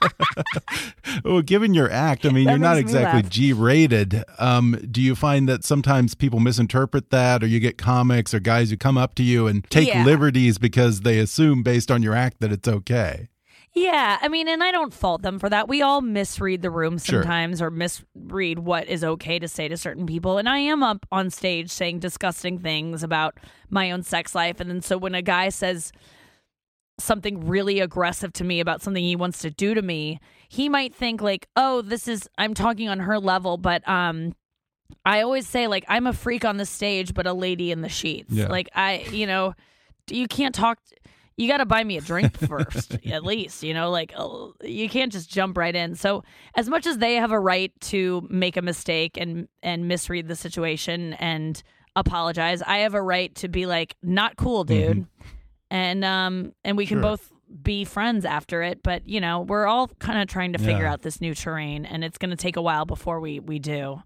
well, 1.25 1.43
given 1.43 1.75
your 1.75 1.91
act, 1.91 2.27
I 2.27 2.31
mean, 2.31 2.45
That 2.45 2.53
you're 2.53 2.59
not 2.59 2.79
exactly. 2.79 3.23
G-rated. 3.29 4.25
Um, 4.39 4.79
do 4.91 5.01
you 5.01 5.15
find 5.15 5.49
that 5.49 5.65
sometimes 5.65 6.15
people 6.15 6.41
misinterpret 6.41 7.11
that, 7.11 7.43
or 7.43 7.47
you 7.47 7.61
get 7.61 7.79
comics 7.79 8.35
or 8.35 8.41
guys 8.41 8.71
who 8.71 8.77
come 8.77 8.99
up 8.99 9.15
to 9.17 9.23
you 9.23 9.47
and 9.47 9.69
take 9.71 9.89
Yeah. 9.89 10.05
liberties 10.05 10.59
because 10.59 11.01
they 11.01 11.19
assume 11.19 11.63
based 11.63 11.91
on 11.91 12.03
your 12.03 12.15
act 12.15 12.41
that 12.41 12.53
it's 12.53 12.69
okay? 12.69 13.29
Yeah, 13.75 14.19
I 14.23 14.29
mean, 14.29 14.47
and 14.47 14.63
I 14.63 14.71
don't 14.71 14.95
fault 14.95 15.23
them 15.23 15.41
for 15.41 15.49
that. 15.51 15.67
We 15.69 15.83
all 15.83 16.01
misread 16.01 16.63
the 16.63 16.71
room 16.71 16.97
Sure. 16.99 17.23
sometimes 17.23 17.61
or 17.61 17.71
misread 17.71 18.61
what 18.61 18.87
is 18.87 19.03
okay 19.03 19.41
to 19.41 19.49
say 19.49 19.67
to 19.67 19.77
certain 19.77 20.07
people. 20.07 20.39
And 20.39 20.49
I 20.49 20.59
am 20.59 20.85
up 20.85 21.05
on 21.11 21.29
stage 21.31 21.71
saying 21.71 21.99
disgusting 21.99 22.61
things 22.61 23.03
about 23.03 23.37
my 23.71 23.91
own 23.91 24.05
sex 24.05 24.33
life. 24.33 24.61
And 24.61 24.71
then 24.71 24.81
so 24.81 24.97
when 24.97 25.17
a 25.17 25.23
guy 25.23 25.49
says 25.49 25.91
something 27.01 27.49
really 27.49 27.81
aggressive 27.81 28.33
to 28.35 28.45
me 28.45 28.61
about 28.61 28.81
something 28.81 29.03
he 29.03 29.17
wants 29.17 29.41
to 29.41 29.51
do 29.51 29.75
to 29.75 29.83
me, 29.83 30.21
he 30.49 30.69
might 30.69 30.95
think 30.95 31.21
like, 31.21 31.49
"Oh, 31.57 31.83
this 31.83 32.07
is 32.07 32.29
I'm 32.39 32.55
talking 32.55 32.89
on 32.89 33.01
her 33.01 33.19
level," 33.19 33.57
but 33.57 33.87
um 33.89 34.37
I 35.05 35.23
always 35.23 35.49
say 35.49 35.67
like 35.67 35.85
I'm 35.89 36.07
a 36.07 36.13
freak 36.13 36.45
on 36.45 36.59
the 36.59 36.67
stage 36.67 37.13
but 37.13 37.27
a 37.27 37.33
lady 37.33 37.73
in 37.73 37.81
the 37.81 37.89
sheets. 37.89 38.31
Yeah. 38.31 38.47
Like 38.47 38.69
I, 38.73 39.05
you 39.11 39.27
know, 39.27 39.55
you 40.09 40.29
can't 40.29 40.55
talk 40.55 40.79
you 41.37 41.49
got 41.49 41.59
to 41.59 41.67
buy 41.67 41.83
me 41.83 41.97
a 41.97 42.01
drink 42.01 42.37
first, 42.39 42.97
at 43.07 43.25
least, 43.25 43.63
you 43.63 43.75
know, 43.75 43.91
like 43.91 44.13
oh, 44.17 44.55
you 44.63 44.89
can't 44.89 45.13
just 45.13 45.31
jump 45.31 45.57
right 45.57 45.75
in. 45.75 45.95
So, 45.95 46.25
as 46.55 46.69
much 46.69 46.87
as 46.87 46.99
they 46.99 47.15
have 47.15 47.33
a 47.33 47.41
right 47.41 47.73
to 47.83 48.27
make 48.31 48.57
a 48.57 48.63
mistake 48.63 49.17
and 49.17 49.49
and 49.63 49.89
misread 49.89 50.29
the 50.29 50.37
situation 50.37 51.15
and 51.15 51.63
apologize, 51.97 52.63
I 52.63 52.79
have 52.79 52.95
a 52.95 53.03
right 53.03 53.35
to 53.37 53.49
be 53.49 53.67
like, 53.67 53.97
not 54.03 54.37
cool, 54.37 54.65
dude. 54.65 54.99
Mm-hmm. 54.99 55.29
And 55.71 56.05
um 56.05 56.53
and 56.65 56.77
we 56.77 56.87
can 56.87 56.97
sure. 56.97 57.03
both 57.03 57.33
be 57.63 57.85
friends 57.85 58.25
after 58.25 58.63
it, 58.63 58.83
but 58.83 59.09
you 59.09 59.21
know, 59.21 59.41
we're 59.41 59.67
all 59.67 59.89
kind 59.99 60.21
of 60.21 60.29
trying 60.29 60.53
to 60.53 60.59
figure 60.59 60.85
yeah. 60.85 60.93
out 60.93 61.03
this 61.03 61.21
new 61.21 61.35
terrain 61.35 61.85
and 61.85 62.05
it's 62.05 62.19
going 62.19 62.31
to 62.31 62.37
take 62.37 62.57
a 62.57 62.63
while 62.63 62.85
before 62.85 63.21
we 63.21 63.41
we 63.41 63.59
do 63.59 64.03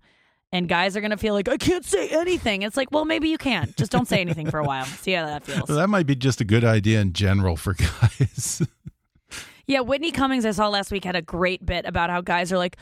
and 0.52 0.68
guys 0.68 0.96
are 0.96 1.00
going 1.00 1.10
to 1.10 1.16
feel 1.16 1.34
like 1.34 1.48
I 1.48 1.56
can't 1.56 1.84
say 1.84 2.08
anything. 2.08 2.62
It's 2.62 2.76
like, 2.76 2.90
well, 2.90 3.04
maybe 3.04 3.28
you 3.28 3.38
can. 3.38 3.74
Just 3.76 3.92
don't 3.92 4.08
say 4.08 4.20
anything 4.20 4.50
for 4.50 4.58
a 4.58 4.64
while. 4.64 4.84
See 4.84 5.12
how 5.12 5.26
that 5.26 5.44
feels. 5.44 5.68
Well, 5.68 5.78
that 5.78 5.88
might 5.88 6.06
be 6.06 6.16
just 6.16 6.40
a 6.40 6.44
good 6.44 6.64
idea 6.64 7.00
in 7.00 7.12
general 7.12 7.56
for 7.56 7.74
guys. 7.74 8.62
yeah, 9.66 9.80
Whitney 9.80 10.10
Cummings 10.10 10.46
I 10.46 10.52
saw 10.52 10.68
last 10.68 10.90
week 10.90 11.04
had 11.04 11.14
a 11.14 11.20
great 11.20 11.64
bit 11.64 11.84
about 11.84 12.08
how 12.08 12.22
guys 12.22 12.50
are 12.50 12.56
like, 12.56 12.78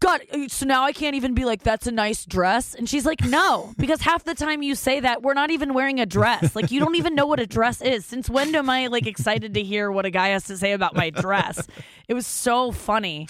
God, 0.00 0.20
uh, 0.30 0.48
so 0.48 0.66
now 0.66 0.84
I 0.84 0.92
can't 0.92 1.16
even 1.16 1.32
be 1.32 1.46
like, 1.46 1.62
that's 1.62 1.86
a 1.86 1.92
nice 1.92 2.26
dress. 2.26 2.74
And 2.74 2.86
she's 2.86 3.06
like, 3.06 3.24
no, 3.24 3.72
because 3.78 4.02
half 4.02 4.24
the 4.24 4.34
time 4.34 4.62
you 4.62 4.74
say 4.74 5.00
that, 5.00 5.22
we're 5.22 5.34
not 5.34 5.50
even 5.50 5.72
wearing 5.72 5.98
a 6.00 6.06
dress. 6.06 6.54
Like, 6.54 6.70
you 6.70 6.80
don't 6.80 6.96
even 6.96 7.14
know 7.14 7.26
what 7.26 7.40
a 7.40 7.46
dress 7.46 7.80
is. 7.80 8.04
Since 8.04 8.28
when 8.28 8.54
am 8.54 8.68
I 8.68 8.88
like 8.88 9.06
excited 9.06 9.54
to 9.54 9.62
hear 9.62 9.90
what 9.90 10.04
a 10.04 10.10
guy 10.10 10.28
has 10.28 10.44
to 10.44 10.58
say 10.58 10.72
about 10.72 10.94
my 10.94 11.08
dress? 11.08 11.66
It 12.08 12.14
was 12.14 12.26
so 12.26 12.70
funny. 12.72 13.28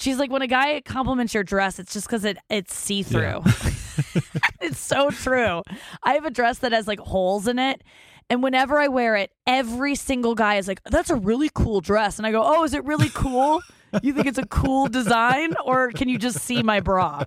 She's 0.00 0.18
like, 0.18 0.30
when 0.30 0.42
a 0.42 0.46
guy 0.46 0.80
compliments 0.80 1.34
your 1.34 1.44
dress, 1.44 1.78
it's 1.78 1.92
just 1.92 2.06
because 2.06 2.24
it 2.24 2.38
it's 2.48 2.74
see 2.74 3.02
through. 3.02 3.42
Yeah. 3.44 3.70
it's 4.60 4.78
so 4.78 5.10
true. 5.10 5.62
I 6.02 6.14
have 6.14 6.24
a 6.24 6.30
dress 6.30 6.58
that 6.58 6.72
has 6.72 6.86
like 6.86 7.00
holes 7.00 7.48
in 7.48 7.58
it. 7.58 7.82
And 8.30 8.42
whenever 8.42 8.78
I 8.78 8.88
wear 8.88 9.16
it, 9.16 9.32
every 9.46 9.94
single 9.94 10.34
guy 10.34 10.56
is 10.56 10.68
like, 10.68 10.82
"That's 10.84 11.08
a 11.08 11.16
really 11.16 11.50
cool 11.54 11.80
dress," 11.80 12.18
and 12.18 12.26
I 12.26 12.30
go, 12.30 12.42
"Oh, 12.44 12.62
is 12.62 12.74
it 12.74 12.84
really 12.84 13.08
cool? 13.08 13.62
you 14.02 14.12
think 14.12 14.26
it's 14.26 14.38
a 14.38 14.46
cool 14.46 14.86
design, 14.86 15.54
or 15.64 15.90
can 15.92 16.10
you 16.10 16.18
just 16.18 16.40
see 16.40 16.62
my 16.62 16.80
bra?" 16.80 17.24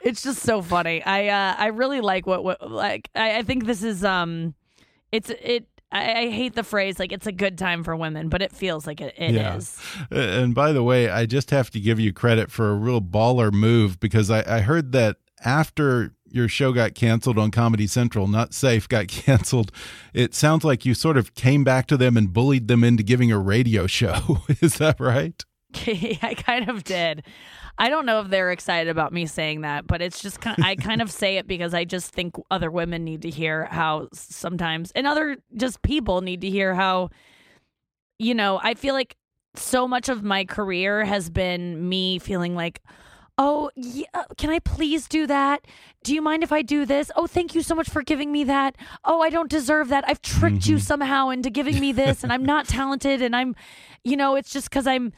It's 0.00 0.22
just 0.22 0.40
so 0.42 0.62
funny. 0.62 1.02
I 1.02 1.28
uh, 1.28 1.54
I 1.58 1.66
really 1.66 2.00
like 2.00 2.26
what 2.26 2.44
what 2.44 2.70
like 2.70 3.08
I, 3.16 3.38
I 3.38 3.42
think 3.42 3.66
this 3.66 3.82
is 3.82 4.04
um, 4.04 4.54
it's 5.10 5.30
it 5.30 5.66
I, 5.92 6.12
I, 6.12 6.30
hate 6.30 6.54
the 6.54 6.64
phrase 6.64 6.98
like 6.98 7.12
it's 7.12 7.26
a 7.26 7.32
good 7.32 7.58
time 7.58 7.84
for 7.84 7.94
women, 7.94 8.28
but 8.28 8.40
it 8.42 8.50
feels 8.50 8.86
like 8.86 9.00
it, 9.00 9.14
it 9.18 9.32
yeah. 9.32 9.56
is. 9.56 9.78
And 10.10 10.54
by 10.54 10.72
the 10.72 10.82
way, 10.82 11.10
I 11.10 11.26
just 11.26 11.50
have 11.50 11.70
to 11.70 11.80
give 11.80 12.00
you 12.00 12.12
credit 12.12 12.50
for 12.50 12.70
a 12.70 12.74
real 12.74 13.00
baller 13.00 13.52
move 13.52 14.00
because 14.00 14.30
I, 14.30 14.42
I 14.56 14.60
heard 14.60 14.92
that 14.92 15.18
after 15.44 16.14
your 16.32 16.48
show 16.48 16.72
got 16.72 16.94
canceled 16.94 17.38
on 17.38 17.50
Comedy 17.50 17.86
Central, 17.86 18.26
Not 18.26 18.54
Safe 18.54 18.88
got 18.88 19.08
canceled, 19.08 19.70
it 20.14 20.34
sounds 20.34 20.64
like 20.64 20.84
you 20.84 20.94
sort 20.94 21.16
of 21.16 21.34
came 21.34 21.62
back 21.62 21.86
to 21.88 21.96
them 21.96 22.16
and 22.16 22.32
bullied 22.32 22.68
them 22.68 22.82
into 22.82 23.02
giving 23.02 23.30
a 23.30 23.38
radio 23.38 23.86
show. 23.86 24.38
is 24.60 24.78
that 24.78 24.98
right? 24.98 25.44
I 25.86 26.34
kind 26.36 26.68
of 26.68 26.84
did. 26.84 27.24
I 27.78 27.88
don't 27.88 28.06
know 28.06 28.20
if 28.20 28.28
they're 28.28 28.52
excited 28.52 28.90
about 28.90 29.12
me 29.12 29.26
saying 29.26 29.62
that, 29.62 29.86
but 29.86 30.02
it's 30.02 30.20
just 30.20 30.40
kind 30.40 30.58
of, 30.58 30.64
I 30.64 30.76
kind 30.76 31.02
of 31.02 31.10
say 31.10 31.38
it 31.38 31.46
because 31.46 31.74
I 31.74 31.84
just 31.84 32.12
think 32.12 32.36
other 32.50 32.70
women 32.70 33.04
need 33.04 33.22
to 33.22 33.30
hear 33.30 33.64
how 33.64 34.08
sometimes 34.12 34.92
and 34.92 35.06
other 35.06 35.38
just 35.56 35.82
people 35.82 36.20
need 36.20 36.42
to 36.42 36.50
hear 36.50 36.74
how 36.74 37.10
you 38.18 38.34
know, 38.34 38.60
I 38.62 38.74
feel 38.74 38.94
like 38.94 39.16
so 39.56 39.88
much 39.88 40.08
of 40.08 40.22
my 40.22 40.44
career 40.44 41.04
has 41.04 41.28
been 41.28 41.88
me 41.88 42.18
feeling 42.18 42.54
like 42.54 42.80
Oh, 43.38 43.70
yeah, 43.74 44.04
can 44.36 44.50
I 44.50 44.58
please 44.58 45.08
do 45.08 45.26
that? 45.26 45.66
Do 46.04 46.14
you 46.14 46.20
mind 46.20 46.42
if 46.42 46.52
I 46.52 46.60
do 46.60 46.84
this? 46.84 47.10
Oh, 47.16 47.26
thank 47.26 47.54
you 47.54 47.62
so 47.62 47.74
much 47.74 47.88
for 47.88 48.02
giving 48.02 48.30
me 48.30 48.44
that. 48.44 48.76
Oh, 49.04 49.22
I 49.22 49.30
don't 49.30 49.50
deserve 49.50 49.88
that. 49.88 50.04
I've 50.06 50.20
tricked 50.20 50.58
mm-hmm. 50.58 50.72
you 50.72 50.78
somehow 50.78 51.30
into 51.30 51.48
giving 51.48 51.80
me 51.80 51.92
this, 51.92 52.22
and 52.22 52.30
I'm 52.30 52.44
not 52.44 52.68
talented, 52.68 53.22
and 53.22 53.34
I'm, 53.34 53.56
you 54.04 54.18
know, 54.18 54.36
it's 54.36 54.52
just 54.52 54.68
because 54.68 54.86
I'm 54.86 55.14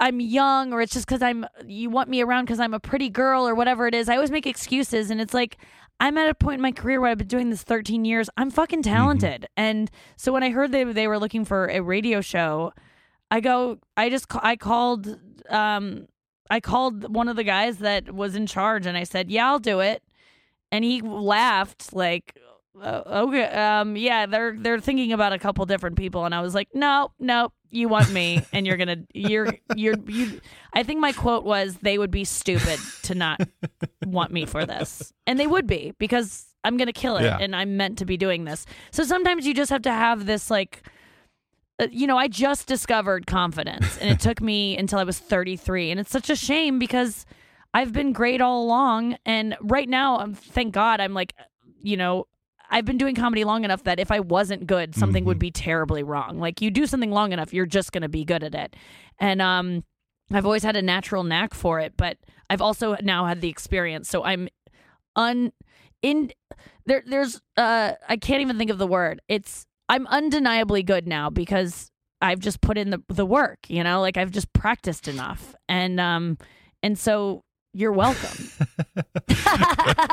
I'm 0.00 0.20
young 0.20 0.72
or 0.72 0.80
it's 0.80 0.92
just 0.92 1.06
because 1.06 1.22
I'm 1.22 1.46
you 1.66 1.90
want 1.90 2.08
me 2.08 2.22
around 2.22 2.44
because 2.44 2.60
I'm 2.60 2.74
a 2.74 2.80
pretty 2.80 3.08
girl 3.08 3.48
or 3.48 3.54
whatever 3.54 3.86
it 3.86 3.94
is. 3.94 4.08
I 4.08 4.14
always 4.14 4.30
make 4.30 4.46
excuses 4.46 5.10
and 5.10 5.20
it's 5.20 5.34
like 5.34 5.58
I'm 6.00 6.16
at 6.16 6.28
a 6.28 6.34
point 6.34 6.56
in 6.56 6.62
my 6.62 6.72
career 6.72 7.00
where 7.00 7.10
I've 7.10 7.18
been 7.18 7.26
doing 7.26 7.50
this 7.50 7.64
13 7.64 8.04
years. 8.04 8.30
I'm 8.36 8.50
fucking 8.50 8.82
mm-hmm. 8.82 8.94
talented. 8.94 9.42
Mm-hmm. 9.42 9.46
And 9.56 9.90
so 10.16 10.32
when 10.32 10.42
I 10.42 10.50
heard 10.50 10.70
they 10.72 10.84
they 10.84 11.08
were 11.08 11.18
looking 11.18 11.44
for 11.44 11.66
a 11.66 11.80
radio 11.80 12.20
show, 12.20 12.72
I 13.30 13.40
go 13.40 13.78
I 13.96 14.08
just 14.08 14.26
I 14.36 14.56
called 14.56 15.18
um 15.50 16.06
I 16.50 16.60
called 16.60 17.12
one 17.14 17.28
of 17.28 17.36
the 17.36 17.44
guys 17.44 17.78
that 17.78 18.14
was 18.14 18.34
in 18.34 18.46
charge 18.46 18.86
and 18.86 18.96
I 18.96 19.04
said, 19.04 19.30
"Yeah, 19.30 19.48
I'll 19.48 19.58
do 19.58 19.80
it." 19.80 20.02
And 20.70 20.84
he 20.84 21.00
laughed 21.00 21.92
like 21.92 22.38
uh, 22.82 23.02
okay 23.06 23.44
um 23.44 23.96
yeah 23.96 24.26
they're 24.26 24.56
they're 24.58 24.80
thinking 24.80 25.12
about 25.12 25.32
a 25.32 25.38
couple 25.38 25.64
different 25.66 25.96
people 25.96 26.24
and 26.24 26.34
i 26.34 26.40
was 26.40 26.54
like 26.54 26.68
no 26.74 27.10
no 27.18 27.52
you 27.70 27.88
want 27.88 28.10
me 28.12 28.42
and 28.52 28.66
you're 28.66 28.76
gonna 28.76 28.98
you're 29.12 29.52
you're 29.74 29.96
you 30.06 30.40
i 30.72 30.82
think 30.82 31.00
my 31.00 31.12
quote 31.12 31.44
was 31.44 31.76
they 31.76 31.98
would 31.98 32.10
be 32.10 32.24
stupid 32.24 32.78
to 33.02 33.14
not 33.14 33.40
want 34.06 34.32
me 34.32 34.44
for 34.44 34.64
this 34.64 35.12
and 35.26 35.38
they 35.38 35.46
would 35.46 35.66
be 35.66 35.92
because 35.98 36.46
i'm 36.64 36.76
gonna 36.76 36.92
kill 36.92 37.16
it 37.16 37.24
yeah. 37.24 37.38
and 37.40 37.54
i'm 37.54 37.76
meant 37.76 37.98
to 37.98 38.04
be 38.04 38.16
doing 38.16 38.44
this 38.44 38.64
so 38.90 39.02
sometimes 39.02 39.46
you 39.46 39.54
just 39.54 39.70
have 39.70 39.82
to 39.82 39.92
have 39.92 40.26
this 40.26 40.50
like 40.50 40.82
uh, 41.80 41.86
you 41.90 42.06
know 42.06 42.16
i 42.16 42.28
just 42.28 42.66
discovered 42.66 43.26
confidence 43.26 43.98
and 43.98 44.10
it 44.10 44.20
took 44.20 44.40
me 44.40 44.76
until 44.76 44.98
i 44.98 45.04
was 45.04 45.18
33 45.18 45.90
and 45.90 46.00
it's 46.00 46.10
such 46.10 46.30
a 46.30 46.36
shame 46.36 46.78
because 46.78 47.26
i've 47.74 47.92
been 47.92 48.12
great 48.12 48.40
all 48.40 48.62
along 48.62 49.16
and 49.26 49.56
right 49.60 49.88
now 49.88 50.18
I'm, 50.18 50.34
thank 50.34 50.74
god 50.74 51.00
i'm 51.00 51.14
like 51.14 51.34
you 51.82 51.96
know 51.96 52.26
I've 52.70 52.84
been 52.84 52.98
doing 52.98 53.14
comedy 53.14 53.44
long 53.44 53.64
enough 53.64 53.84
that 53.84 53.98
if 53.98 54.10
I 54.10 54.20
wasn't 54.20 54.66
good, 54.66 54.94
something 54.94 55.22
mm-hmm. 55.22 55.28
would 55.28 55.38
be 55.38 55.50
terribly 55.50 56.02
wrong. 56.02 56.38
Like 56.38 56.60
you 56.60 56.70
do 56.70 56.86
something 56.86 57.10
long 57.10 57.32
enough, 57.32 57.52
you're 57.52 57.66
just 57.66 57.92
going 57.92 58.02
to 58.02 58.08
be 58.08 58.24
good 58.24 58.42
at 58.42 58.54
it. 58.54 58.76
And 59.18 59.40
um 59.40 59.84
I've 60.30 60.44
always 60.44 60.62
had 60.62 60.76
a 60.76 60.82
natural 60.82 61.24
knack 61.24 61.54
for 61.54 61.80
it, 61.80 61.94
but 61.96 62.18
I've 62.50 62.60
also 62.60 62.96
now 63.02 63.24
had 63.24 63.40
the 63.40 63.48
experience. 63.48 64.08
So 64.08 64.24
I'm 64.24 64.48
un 65.16 65.52
in 66.02 66.30
there 66.86 67.02
there's 67.06 67.40
uh 67.56 67.92
I 68.08 68.16
can't 68.16 68.42
even 68.42 68.58
think 68.58 68.70
of 68.70 68.78
the 68.78 68.86
word. 68.86 69.20
It's 69.28 69.66
I'm 69.88 70.06
undeniably 70.08 70.82
good 70.82 71.06
now 71.06 71.30
because 71.30 71.90
I've 72.20 72.40
just 72.40 72.60
put 72.60 72.76
in 72.76 72.90
the 72.90 73.02
the 73.08 73.26
work, 73.26 73.58
you 73.68 73.82
know? 73.82 74.00
Like 74.00 74.16
I've 74.16 74.30
just 74.30 74.52
practiced 74.52 75.08
enough. 75.08 75.54
And 75.68 75.98
um 75.98 76.36
and 76.82 76.98
so 76.98 77.44
you're 77.72 77.92
welcome. 77.92 78.50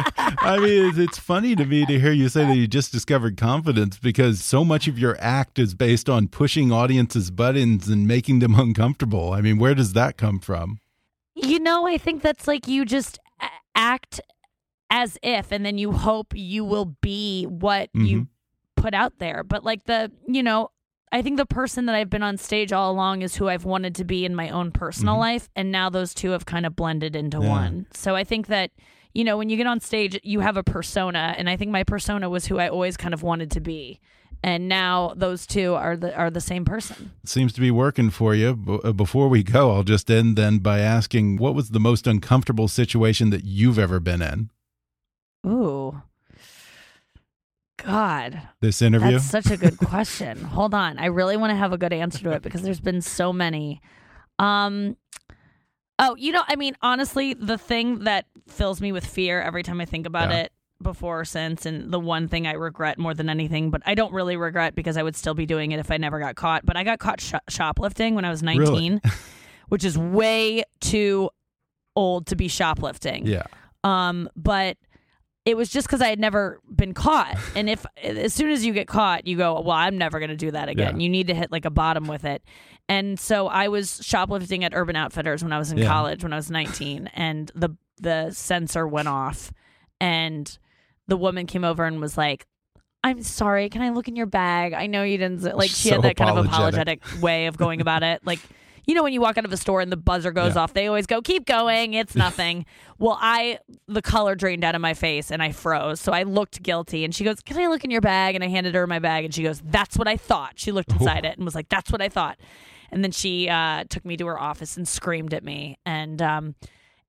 I 0.46 0.60
mean, 0.60 1.00
it's 1.00 1.18
funny 1.18 1.56
to 1.56 1.66
me 1.66 1.88
to 1.88 2.00
hear 2.00 2.12
you 2.12 2.30
say 2.30 2.46
that 2.46 2.56
you 2.56 2.68
just 2.68 2.92
discovered 2.92 3.36
confidence 3.36 3.98
because 3.98 4.44
so 4.44 4.64
much 4.64 4.88
of 4.88 5.00
your 5.00 5.18
act 5.20 5.58
is 5.58 5.74
based 5.74 6.08
on 6.08 6.28
pushing 6.28 6.72
audiences' 6.72 7.32
buttons 7.32 7.88
and 7.88 8.08
making 8.08 8.40
them 8.40 8.54
uncomfortable. 8.60 9.34
I 9.34 9.42
mean, 9.42 9.58
where 9.58 9.74
does 9.74 9.94
that 9.94 10.18
come 10.18 10.40
from? 10.40 10.78
You 11.34 11.60
know, 11.60 11.88
I 11.88 11.98
think 11.98 12.22
that's 12.22 12.48
like 12.48 12.68
you 12.68 12.86
just 12.86 13.18
act 13.74 14.22
as 14.92 15.18
if, 15.24 15.52
and 15.52 15.66
then 15.66 15.80
you 15.80 15.92
hope 15.92 16.28
you 16.36 16.64
will 16.64 16.96
be 17.02 17.46
what 17.46 17.92
mm 17.94 18.02
-hmm. 18.02 18.08
you 18.08 18.18
mm-hmm. 18.18 18.82
put 18.84 18.94
out 18.94 19.18
there. 19.18 19.44
But 19.44 19.64
like 19.66 19.86
the, 19.86 20.12
you 20.28 20.44
know, 20.44 20.70
I 21.12 21.24
think 21.24 21.38
the 21.38 21.56
person 21.56 21.88
that 21.88 21.96
I've 21.96 22.10
been 22.10 22.24
on 22.24 22.38
stage 22.38 22.72
all 22.72 22.92
along 22.92 23.24
is 23.24 23.38
who 23.38 23.50
I've 23.50 23.66
wanted 23.66 23.96
to 23.96 24.06
be 24.06 24.26
in 24.26 24.36
my 24.36 24.52
own 24.52 24.72
personal 24.72 25.16
mm-hmm. 25.16 25.34
life. 25.34 25.50
And 25.56 25.72
now 25.72 25.90
those 25.90 26.14
two 26.14 26.32
have 26.32 26.46
kind 26.46 26.66
of 26.66 26.76
blended 26.76 27.16
into 27.16 27.40
yeah. 27.40 27.50
one. 27.50 27.86
So 27.94 28.16
I 28.16 28.24
think 28.24 28.48
that, 28.48 28.72
you 29.16 29.24
know, 29.24 29.38
when 29.38 29.50
you 29.50 29.58
get 29.58 29.66
on 29.66 29.80
stage, 29.80 30.20
you 30.24 30.42
have 30.42 30.58
a 30.58 30.64
persona. 30.64 31.34
And 31.38 31.50
I 31.50 31.56
think 31.56 31.72
my 31.72 31.84
persona 31.84 32.30
was 32.30 32.46
who 32.46 32.60
I 32.60 32.68
always 32.68 32.98
kind 32.98 33.14
of 33.14 33.24
wanted 33.24 33.50
to 33.52 33.62
be. 33.62 34.00
And 34.44 34.68
now 34.68 35.14
those 35.16 35.48
two 35.48 35.74
are 35.74 35.96
the 35.98 36.14
are 36.16 36.30
the 36.30 36.42
same 36.42 36.66
person. 36.66 37.14
It 37.24 37.30
seems 37.30 37.54
to 37.54 37.62
be 37.62 37.72
working 37.72 38.12
for 38.12 38.36
you. 38.36 38.82
Uh, 38.84 38.92
before 38.92 39.30
we 39.30 39.42
go, 39.42 39.72
I'll 39.72 39.84
just 39.84 40.12
end 40.12 40.36
then 40.36 40.60
by 40.60 40.80
asking, 40.80 41.38
what 41.38 41.56
was 41.56 41.70
the 41.70 41.80
most 41.80 42.06
uncomfortable 42.06 42.68
situation 42.68 43.32
that 43.32 43.46
you've 43.46 43.80
ever 43.80 44.00
been 44.00 44.22
in? 44.22 44.52
Ooh, 45.48 46.02
God. 47.78 48.42
This 48.60 48.82
interview? 48.82 49.12
That's 49.12 49.26
such 49.26 49.50
a 49.50 49.58
good 49.58 49.78
question. 49.78 50.44
Hold 50.44 50.74
on. 50.74 51.00
I 51.00 51.06
really 51.06 51.38
want 51.38 51.52
to 51.52 51.56
have 51.56 51.72
a 51.74 51.78
good 51.78 51.94
answer 51.94 52.20
to 52.24 52.32
it 52.32 52.42
because 52.42 52.62
there's 52.62 52.82
been 52.82 53.02
so 53.02 53.32
many. 53.32 53.82
Um 54.38 54.98
Oh, 55.98 56.16
you 56.18 56.32
know, 56.32 56.44
I 56.48 56.56
mean, 56.56 56.76
honestly, 56.82 57.34
the 57.34 57.58
thing 57.58 58.00
that 58.00 58.26
fills 58.48 58.82
me 58.82 58.92
with 58.92 59.06
fear 59.06 59.42
every 59.42 59.64
time 59.64 59.80
I 59.80 59.86
think 59.86 60.06
about 60.06 60.30
yeah. 60.30 60.42
it 60.42 60.52
before 60.82 61.22
or 61.22 61.26
since 61.26 61.66
and 61.66 61.92
the 61.92 62.00
one 62.00 62.28
thing 62.28 62.46
I 62.48 62.54
regret 62.54 62.98
more 62.98 63.14
than 63.14 63.30
anything, 63.30 63.70
but 63.70 63.82
I 63.86 63.96
don't 63.96 64.14
really 64.14 64.36
regret 64.36 64.76
because 64.76 64.98
I 64.98 65.04
would 65.04 65.16
still 65.16 65.34
be 65.34 65.46
doing 65.46 65.72
it 65.72 65.80
if 65.80 65.92
I 65.92 65.98
never 65.98 66.20
got 66.20 66.36
caught, 66.36 66.66
but 66.66 66.76
I 66.76 66.84
got 66.84 67.00
caught 67.00 67.22
sh- 67.22 67.34
shoplifting 67.48 68.14
when 68.14 68.26
I 68.26 68.30
was 68.30 68.44
19, 68.44 68.66
really? 68.68 69.16
which 69.70 69.84
is 69.84 69.98
way 69.98 70.64
too 70.82 71.30
old 71.96 72.28
to 72.28 72.36
be 72.36 72.48
shoplifting. 72.48 73.26
Yeah. 73.26 73.44
Um 73.84 74.30
but 74.36 74.78
it 75.46 75.56
was 75.56 75.70
just 75.70 75.88
because 75.88 76.02
I 76.02 76.08
had 76.08 76.20
never 76.20 76.60
been 76.70 76.94
caught. 76.94 77.38
And 77.56 77.70
if 77.70 77.86
as 78.04 78.34
soon 78.34 78.52
as 78.52 78.66
you 78.66 78.74
get 78.74 78.88
caught, 78.88 79.28
you 79.28 79.38
go, 79.38 79.62
well, 79.62 79.78
I'm 79.78 79.98
never 79.98 80.20
going 80.20 80.30
to 80.30 80.36
do 80.36 80.52
that 80.52 80.68
again. 80.68 81.00
Yeah. 81.00 81.04
You 81.04 81.10
need 81.10 81.28
to 81.28 81.34
hit 81.34 81.52
like 81.52 81.64
a 81.64 81.70
bottom 81.70 82.06
with 82.06 82.26
it. 82.26 82.44
And 82.88 83.20
so 83.20 83.48
I 83.48 83.68
was 83.68 84.00
shoplifting 84.04 84.64
at 84.64 84.74
Urban 84.76 84.96
Outfitters 84.96 85.44
when 85.44 85.52
I 85.52 85.58
was 85.58 85.72
in 85.72 85.80
yeah. 85.80 85.88
college, 85.88 86.24
when 86.24 86.34
I 86.34 86.36
was 86.36 86.52
19, 86.52 87.08
and 87.14 87.52
the 87.56 87.76
the 88.00 88.30
sensor 88.32 88.88
went 88.88 89.08
off, 89.08 89.52
and 90.00 90.58
the 91.08 91.18
woman 91.18 91.46
came 91.48 91.64
over 91.64 91.86
and 91.86 92.00
was 92.02 92.18
like, 92.18 92.46
I'm 93.04 93.22
sorry. 93.22 93.70
Can 93.70 93.82
I 93.82 93.90
look 93.92 94.08
in 94.08 94.16
your 94.16 94.26
bag? 94.26 94.74
I 94.74 94.88
know 94.88 95.04
you 95.04 95.18
didn't. 95.18 95.44
Like 95.44 95.70
she 95.70 95.90
So 95.90 95.96
had 95.96 96.02
that 96.04 96.16
kind 96.16 96.38
of 96.38 96.46
apologetic. 96.46 97.02
way 97.22 97.46
of 97.48 97.58
going 97.58 97.80
about 97.82 98.04
it. 98.04 98.22
Like 98.26 98.40
you 98.88 98.94
know 98.94 99.02
when 99.02 99.14
you 99.14 99.22
walk 99.22 99.38
out 99.40 99.46
of 99.46 99.54
a 99.54 99.58
store 99.58 99.82
and 99.82 99.92
the 99.92 99.98
buzzer 99.98 100.32
goes 100.32 100.54
Yeah. 100.56 100.62
off, 100.62 100.74
they 100.74 100.86
always 100.88 101.08
go, 101.08 101.22
"Keep 101.22 101.46
going. 101.48 101.94
It's 101.96 102.16
nothing." 102.16 102.66
well, 103.00 103.18
I 103.20 103.60
the 103.88 104.02
color 104.02 104.36
drained 104.36 104.64
out 104.64 104.76
of 104.76 104.82
my 104.82 104.94
face 104.94 105.32
and 105.32 105.42
I 105.42 105.52
froze, 105.52 106.00
so 106.00 106.12
I 106.12 106.22
looked 106.24 106.62
guilty. 106.62 107.04
And 107.04 107.14
she 107.16 107.24
goes, 107.24 107.40
"Can 107.42 107.58
I 107.58 107.68
look 107.68 107.84
in 107.84 107.90
your 107.92 108.02
bag?" 108.02 108.36
And 108.36 108.44
I 108.44 108.48
handed 108.48 108.76
her 108.76 108.86
my 108.88 109.00
bag, 109.00 109.26
and 109.26 109.34
she 109.34 109.42
goes, 109.44 109.62
"That's 109.66 109.98
what 109.98 110.08
I 110.08 110.18
thought." 110.18 110.54
She 110.56 110.72
looked 110.72 110.92
inside 110.92 111.26
it 111.26 111.36
and 111.38 111.46
was 111.46 111.56
like, 111.56 111.70
"That's 111.70 111.92
what 111.92 112.02
I 112.02 112.10
thought." 112.10 112.38
And 112.96 113.04
then 113.04 113.12
she 113.12 113.50
uh, 113.50 113.84
took 113.90 114.06
me 114.06 114.16
to 114.16 114.26
her 114.28 114.40
office 114.40 114.78
and 114.78 114.88
screamed 114.88 115.34
at 115.34 115.44
me. 115.44 115.78
And 115.86 116.22
um, 116.22 116.56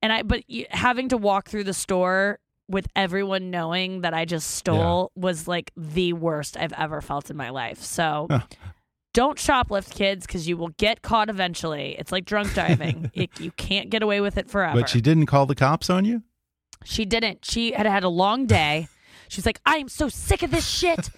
and 0.02 0.12
I 0.12 0.22
but 0.22 0.42
having 0.70 1.08
to 1.10 1.16
walk 1.16 1.48
through 1.48 1.62
the 1.62 1.72
store 1.72 2.40
with 2.68 2.88
everyone 2.96 3.52
knowing 3.52 4.00
that 4.00 4.12
I 4.12 4.24
just 4.24 4.50
stole 4.50 5.12
was 5.14 5.46
like 5.46 5.70
the 5.76 6.12
worst 6.12 6.56
I've 6.56 6.72
ever 6.72 7.00
felt 7.00 7.30
in 7.30 7.36
my 7.36 7.50
life. 7.50 7.80
So 7.84 8.26
Huh. 8.28 8.40
don't 9.14 9.38
shoplift, 9.38 9.94
kids, 9.94 10.26
because 10.26 10.48
you 10.48 10.56
will 10.56 10.70
get 10.76 11.02
caught 11.02 11.30
eventually. 11.30 11.94
It's 11.96 12.10
like 12.10 12.24
drunk 12.24 12.52
driving; 12.52 13.08
it, 13.14 13.30
you 13.38 13.52
can't 13.52 13.88
get 13.88 14.02
away 14.02 14.20
with 14.20 14.36
it 14.36 14.50
forever. 14.50 14.80
But 14.80 14.88
she 14.88 15.00
didn't 15.00 15.26
call 15.26 15.46
the 15.46 15.54
cops 15.54 15.88
on 15.88 16.04
you? 16.04 16.24
She 16.84 17.04
didn't. 17.04 17.44
She 17.44 17.70
had 17.70 17.86
had 17.86 18.02
a 18.02 18.08
long 18.08 18.46
day. 18.46 18.88
She's 19.28 19.46
like, 19.46 19.60
I 19.66 19.76
am 19.76 19.88
so 19.88 20.08
sick 20.08 20.42
of 20.42 20.50
this 20.50 20.68
shit. 20.68 21.10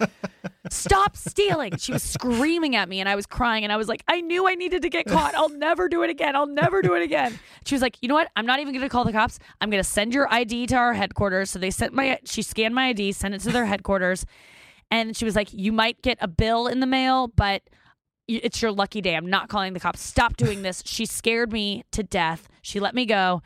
Stop 0.71 1.17
stealing. 1.17 1.77
She 1.77 1.93
was 1.93 2.03
screaming 2.03 2.77
at 2.77 2.89
me 2.89 3.01
and 3.01 3.09
I 3.09 3.15
was 3.15 3.27
crying 3.27 3.65
and 3.65 3.73
I 3.73 3.77
was 3.77 3.89
like, 3.89 4.03
I 4.09 4.21
knew 4.21 4.49
I 4.49 4.55
needed 4.55 4.83
to 4.83 4.89
get 4.89 5.07
caught. 5.07 5.35
I'll 5.35 5.49
never 5.49 5.89
do 5.89 6.03
it 6.03 6.11
again. 6.11 6.37
I'll 6.37 6.47
never 6.47 6.83
do 6.83 6.95
it 6.95 7.03
again. 7.03 7.39
She 7.65 7.75
was 7.75 7.83
like, 7.83 7.97
you 8.01 8.09
know 8.09 8.15
what? 8.15 8.31
I'm 8.37 8.47
not 8.47 8.61
even 8.61 8.73
going 8.73 8.83
to 8.83 8.89
call 8.89 9.05
the 9.05 9.13
cops. 9.13 9.39
I'm 9.61 9.71
going 9.71 9.83
to 9.83 9.89
send 9.89 10.15
your 10.15 10.33
ID 10.33 10.67
to 10.69 10.77
our 10.77 10.95
headquarters. 10.95 11.51
So 11.51 11.59
they 11.59 11.71
sent 11.71 11.93
my, 11.93 12.19
she 12.25 12.43
scanned 12.43 12.75
my 12.75 12.89
ID, 12.89 13.13
sent 13.13 13.35
it 13.35 13.41
to 13.43 13.51
their 13.51 13.67
headquarters. 13.67 14.27
And 14.91 15.17
she 15.17 15.25
was 15.25 15.37
like, 15.37 15.53
you 15.53 15.73
might 15.73 16.01
get 16.03 16.19
a 16.21 16.29
bill 16.29 16.67
in 16.67 16.81
the 16.81 16.87
mail, 16.87 17.29
but 17.29 17.63
it's 18.27 18.61
your 18.61 18.73
lucky 18.73 19.01
day. 19.01 19.17
I'm 19.17 19.29
not 19.29 19.49
calling 19.49 19.73
the 19.73 19.81
cops. 19.81 20.01
Stop 20.01 20.37
doing 20.37 20.63
this. 20.63 20.83
She 20.85 21.07
scared 21.07 21.53
me 21.53 21.85
to 21.93 22.03
death. 22.03 22.49
She 22.63 22.79
let 22.81 22.95
me 22.95 23.07
go. 23.07 23.43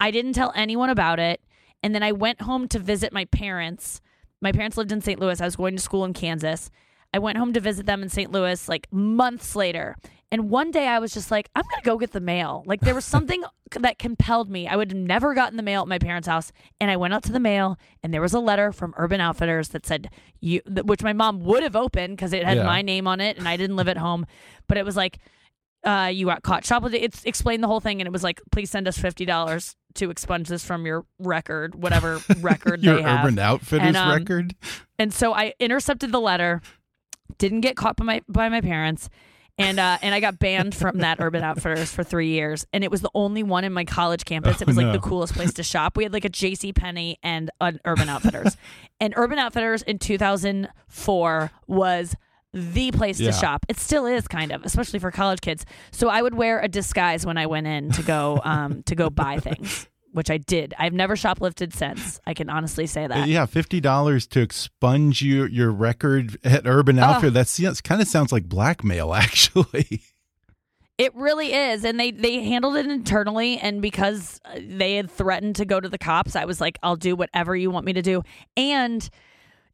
I 0.00 0.10
didn't 0.10 0.32
tell 0.32 0.52
anyone 0.54 0.90
about 0.90 1.18
it. 1.18 1.40
And 1.82 1.94
then 1.94 2.02
I 2.02 2.12
went 2.12 2.42
home 2.42 2.68
to 2.68 2.78
visit 2.78 3.12
my 3.12 3.24
parents. 3.26 4.00
My 4.40 4.52
parents 4.52 4.76
lived 4.76 4.92
in 4.92 5.00
St. 5.00 5.18
Louis. 5.20 5.40
I 5.40 5.44
was 5.44 5.56
going 5.56 5.76
to 5.76 5.82
school 5.82 6.04
in 6.04 6.12
Kansas. 6.12 6.70
I 7.14 7.18
went 7.18 7.38
home 7.38 7.52
to 7.52 7.60
visit 7.60 7.86
them 7.86 8.02
in 8.02 8.08
St. 8.08 8.30
Louis 8.32 8.68
like 8.68 8.86
months 8.92 9.54
later. 9.54 9.96
And 10.30 10.48
one 10.48 10.70
day 10.70 10.86
I 10.86 10.98
was 10.98 11.12
just 11.12 11.30
like, 11.30 11.50
I'm 11.54 11.62
going 11.62 11.82
to 11.82 11.84
go 11.84 11.98
get 11.98 12.12
the 12.12 12.20
mail. 12.20 12.62
Like 12.64 12.80
there 12.80 12.94
was 12.94 13.04
something 13.04 13.44
that 13.78 13.98
compelled 13.98 14.48
me. 14.48 14.66
I 14.66 14.76
would 14.76 14.90
have 14.92 14.98
never 14.98 15.34
gotten 15.34 15.58
the 15.58 15.62
mail 15.62 15.82
at 15.82 15.88
my 15.88 15.98
parents' 15.98 16.26
house. 16.26 16.52
And 16.80 16.90
I 16.90 16.96
went 16.96 17.12
out 17.12 17.22
to 17.24 17.32
the 17.32 17.40
mail 17.40 17.76
and 18.02 18.14
there 18.14 18.22
was 18.22 18.32
a 18.32 18.40
letter 18.40 18.72
from 18.72 18.94
Urban 18.96 19.20
Outfitters 19.20 19.68
that 19.70 19.84
said, 19.84 20.08
you, 20.40 20.62
which 20.66 21.02
my 21.02 21.12
mom 21.12 21.40
would 21.40 21.62
have 21.62 21.76
opened 21.76 22.16
because 22.16 22.32
it 22.32 22.44
had 22.44 22.56
Yeah. 22.58 22.62
my 22.64 22.80
name 22.80 23.06
on 23.06 23.20
it 23.20 23.36
and 23.36 23.46
I 23.46 23.58
didn't 23.58 23.76
live 23.76 23.88
at 23.88 23.98
home. 23.98 24.24
But 24.68 24.78
it 24.78 24.86
was 24.86 24.96
like, 24.96 25.18
uh, 25.84 26.10
you 26.12 26.26
got 26.26 26.42
caught 26.42 26.64
shoplifting. 26.64 27.02
It's 27.02 27.24
explained 27.24 27.62
the 27.62 27.68
whole 27.68 27.80
thing, 27.80 28.00
and 28.00 28.06
it 28.06 28.12
was 28.12 28.22
like, 28.22 28.40
please 28.50 28.70
send 28.70 28.88
us 28.88 28.98
fifty 28.98 29.24
dollars 29.24 29.76
to 29.94 30.10
expunge 30.10 30.48
this 30.48 30.64
from 30.64 30.86
your 30.86 31.04
record, 31.18 31.74
whatever 31.74 32.20
record 32.40 32.82
Your 32.82 32.96
they 32.96 33.02
have. 33.02 33.24
Urban 33.24 33.38
Outfitters 33.38 33.88
And, 33.88 33.96
um, 33.96 34.18
record? 34.18 34.54
And 34.98 35.12
so 35.12 35.34
I 35.34 35.54
intercepted 35.58 36.12
the 36.12 36.20
letter, 36.20 36.62
didn't 37.38 37.60
get 37.60 37.76
caught 37.76 37.96
by 37.96 38.04
my 38.04 38.22
by 38.28 38.48
my 38.48 38.60
parents, 38.60 39.08
and 39.58 39.78
uh, 39.78 39.98
and 40.02 40.14
I 40.14 40.20
got 40.20 40.38
banned 40.38 40.74
from 40.74 40.98
that 40.98 41.16
Urban 41.20 41.42
Outfitters 41.42 41.92
for 41.92 42.04
three 42.04 42.28
years. 42.28 42.66
And 42.72 42.84
it 42.84 42.90
was 42.90 43.00
the 43.00 43.10
only 43.14 43.42
one 43.42 43.64
in 43.64 43.72
my 43.72 43.84
college 43.84 44.24
campus. 44.24 44.60
It 44.60 44.66
was 44.66 44.76
like 44.76 44.86
no. 44.86 44.92
the 44.92 45.00
coolest 45.00 45.34
place 45.34 45.52
to 45.54 45.62
shop. 45.62 45.96
We 45.96 46.04
had 46.04 46.12
like 46.12 46.24
a 46.24 46.30
J.C. 46.30 46.72
Penney 46.72 47.18
and 47.22 47.50
an 47.60 47.80
Urban 47.84 48.08
Outfitters, 48.08 48.56
and 49.00 49.14
Urban 49.16 49.38
Outfitters 49.38 49.82
in 49.82 49.98
2004 49.98 51.50
was 51.66 52.16
the 52.52 52.90
place 52.92 53.18
Yeah. 53.18 53.30
to 53.30 53.36
shop. 53.36 53.64
It 53.68 53.78
still 53.78 54.06
is 54.06 54.28
kind 54.28 54.52
of, 54.52 54.64
especially 54.64 54.98
for 54.98 55.10
college 55.10 55.40
kids. 55.40 55.64
So 55.90 56.08
I 56.08 56.20
would 56.22 56.34
wear 56.34 56.60
a 56.60 56.68
disguise 56.68 57.24
when 57.24 57.38
I 57.38 57.46
went 57.46 57.66
in 57.66 57.90
to 57.92 58.02
go 58.02 58.40
um, 58.44 58.82
to 58.84 58.94
go 58.94 59.10
buy 59.10 59.38
things. 59.38 59.88
Which 60.12 60.30
I 60.30 60.36
did. 60.36 60.74
I've 60.78 60.92
never 60.92 61.16
shoplifted 61.16 61.72
since. 61.72 62.20
I 62.26 62.34
can 62.34 62.50
honestly 62.50 62.86
say 62.86 63.06
that. 63.06 63.28
Yeah, 63.28 63.46
fifty 63.46 63.80
dollars 63.80 64.26
to 64.26 64.40
expunge 64.42 65.22
your 65.22 65.48
your 65.48 65.70
record 65.70 66.36
at 66.44 66.66
Urban 66.66 66.98
Outfitters. 66.98 67.32
That's 67.32 67.58
yeah, 67.58 67.72
kind 67.82 68.02
of 68.02 68.06
sounds 68.08 68.30
like 68.30 68.44
blackmail, 68.44 69.14
actually. 69.14 70.02
It 70.98 71.14
really 71.14 71.54
is, 71.54 71.82
and 71.86 71.98
they 71.98 72.10
they 72.10 72.42
handled 72.44 72.76
it 72.76 72.84
internally. 72.86 73.56
And 73.56 73.80
because 73.80 74.38
uh, 74.44 74.58
they 74.62 74.96
had 74.96 75.10
threatened 75.10 75.56
to 75.56 75.64
go 75.64 75.80
to 75.80 75.88
the 75.88 75.96
cops, 75.96 76.36
I 76.36 76.44
was 76.44 76.60
like, 76.60 76.76
"I'll 76.82 76.96
do 76.96 77.16
whatever 77.16 77.56
you 77.56 77.70
want 77.70 77.86
me 77.86 77.94
to 77.94 78.02
do." 78.02 78.22
And 78.54 79.08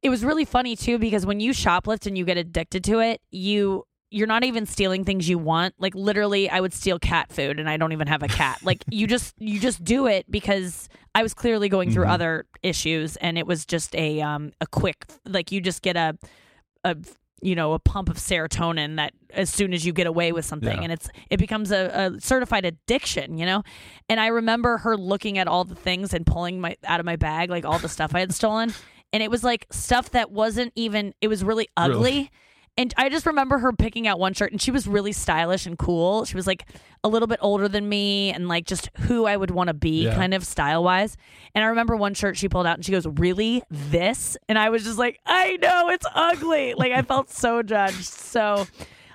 it 0.03 0.11
was 0.11 0.25
really 0.25 0.45
funny 0.45 0.77
too 0.77 0.99
because 0.99 1.27
when 1.27 1.41
you 1.41 1.53
shoplift 1.53 2.07
and 2.07 2.17
you 2.17 2.25
get 2.25 2.37
addicted 2.37 2.85
to 2.85 3.01
it, 3.01 3.21
you 3.31 3.85
you're 4.11 4.27
not 4.27 4.43
even 4.43 4.65
stealing 4.65 5.05
things 5.05 5.29
you 5.29 5.37
want. 5.39 5.75
Like 5.79 5.95
literally, 5.95 6.49
I 6.49 6.61
would 6.61 6.73
steal 6.73 6.99
cat 6.99 7.31
food, 7.31 7.61
and 7.61 7.69
I 7.69 7.77
don't 7.77 7.93
even 7.93 8.07
have 8.07 8.23
a 8.23 8.29
cat. 8.29 8.59
Like 8.65 8.83
you 8.91 9.07
just 9.07 9.35
you 9.39 9.61
just 9.61 9.85
do 9.85 10.07
it 10.07 10.31
because 10.31 10.89
I 11.15 11.23
was 11.23 11.35
clearly 11.35 11.69
going 11.69 11.93
through 11.93 12.07
other 12.07 12.47
issues, 12.63 13.17
and 13.17 13.37
it 13.37 13.47
was 13.47 13.67
just 13.67 13.95
a 13.95 14.21
um 14.23 14.53
a 14.61 14.67
quick 14.67 15.05
like 15.27 15.53
you 15.53 15.61
just 15.61 15.83
get 15.83 15.97
a 15.97 16.17
a 16.85 16.97
you 17.43 17.55
know 17.55 17.73
a 17.75 17.79
pump 17.79 18.09
of 18.09 18.17
serotonin 18.17 18.97
that 18.97 19.13
as 19.31 19.49
soon 19.51 19.73
as 19.75 19.85
you 19.85 19.93
get 19.93 20.07
away 20.07 20.33
with 20.33 20.45
something 20.45 20.77
Yeah. 20.77 20.83
and 20.83 20.91
it's 20.93 21.09
it 21.31 21.37
becomes 21.37 21.71
a, 21.71 22.13
a 22.17 22.21
certified 22.21 22.65
addiction 22.65 23.39
you 23.39 23.47
know 23.47 23.63
and 24.09 24.19
i 24.19 24.27
remember 24.27 24.79
her 24.79 24.97
looking 24.97 25.39
at 25.39 25.47
all 25.47 25.63
the 25.65 25.77
things 25.77 26.13
and 26.13 26.27
pulling 26.27 26.61
my 26.61 26.77
out 26.85 26.99
of 26.99 27.07
my 27.07 27.15
bag 27.15 27.49
like 27.51 27.65
all 27.65 27.79
the 27.79 27.89
stuff 27.89 28.13
i 28.15 28.19
had 28.21 28.35
stolen 28.35 28.73
and 29.13 29.23
it 29.23 29.31
was 29.31 29.43
like 29.45 29.67
stuff 29.71 30.11
that 30.11 30.31
wasn't 30.31 30.73
even 30.77 31.15
it 31.21 31.29
was 31.29 31.43
really 31.45 31.69
ugly. 31.77 31.99
Really? 31.99 32.31
and 32.77 32.95
i 32.97 33.09
just 33.09 33.27
remember 33.27 33.59
her 33.59 33.73
picking 33.73 34.07
out 34.07 34.21
one 34.21 34.33
shirt 34.35 34.53
and 34.53 34.63
she 34.63 34.71
was 34.71 34.87
really 34.87 35.11
stylish 35.13 35.67
and 35.67 35.77
cool. 35.79 36.25
She 36.25 36.37
was 36.37 36.47
like 36.47 36.65
a 37.03 37.09
little 37.09 37.27
bit 37.29 37.39
older 37.43 37.69
than 37.69 37.89
me 37.89 38.31
and 38.33 38.47
like 38.49 38.67
just 38.67 38.89
who 39.01 39.25
i 39.27 39.37
would 39.37 39.51
want 39.51 39.67
to 39.69 39.75
be 39.75 40.05
Yeah. 40.05 40.15
kind 40.15 40.33
of 40.35 40.45
style 40.47 40.85
wise 40.85 41.17
and 41.55 41.65
i 41.65 41.69
remember 41.69 41.97
one 41.97 42.15
shirt 42.15 42.37
she 42.37 42.49
pulled 42.49 42.67
out 42.67 42.77
and 42.77 42.85
she 42.85 42.93
goes 42.93 43.07
really? 43.07 43.63
This? 43.71 44.37
And 44.49 44.59
i 44.59 44.69
was 44.71 44.85
just 44.85 44.99
like 44.99 45.19
i 45.27 45.57
know 45.61 45.89
it's 45.91 46.07
ugly. 46.15 46.75
Like 46.75 46.93
i 46.93 47.03
felt 47.03 47.31
so 47.31 47.63
judged. 47.63 48.05
So 48.05 48.67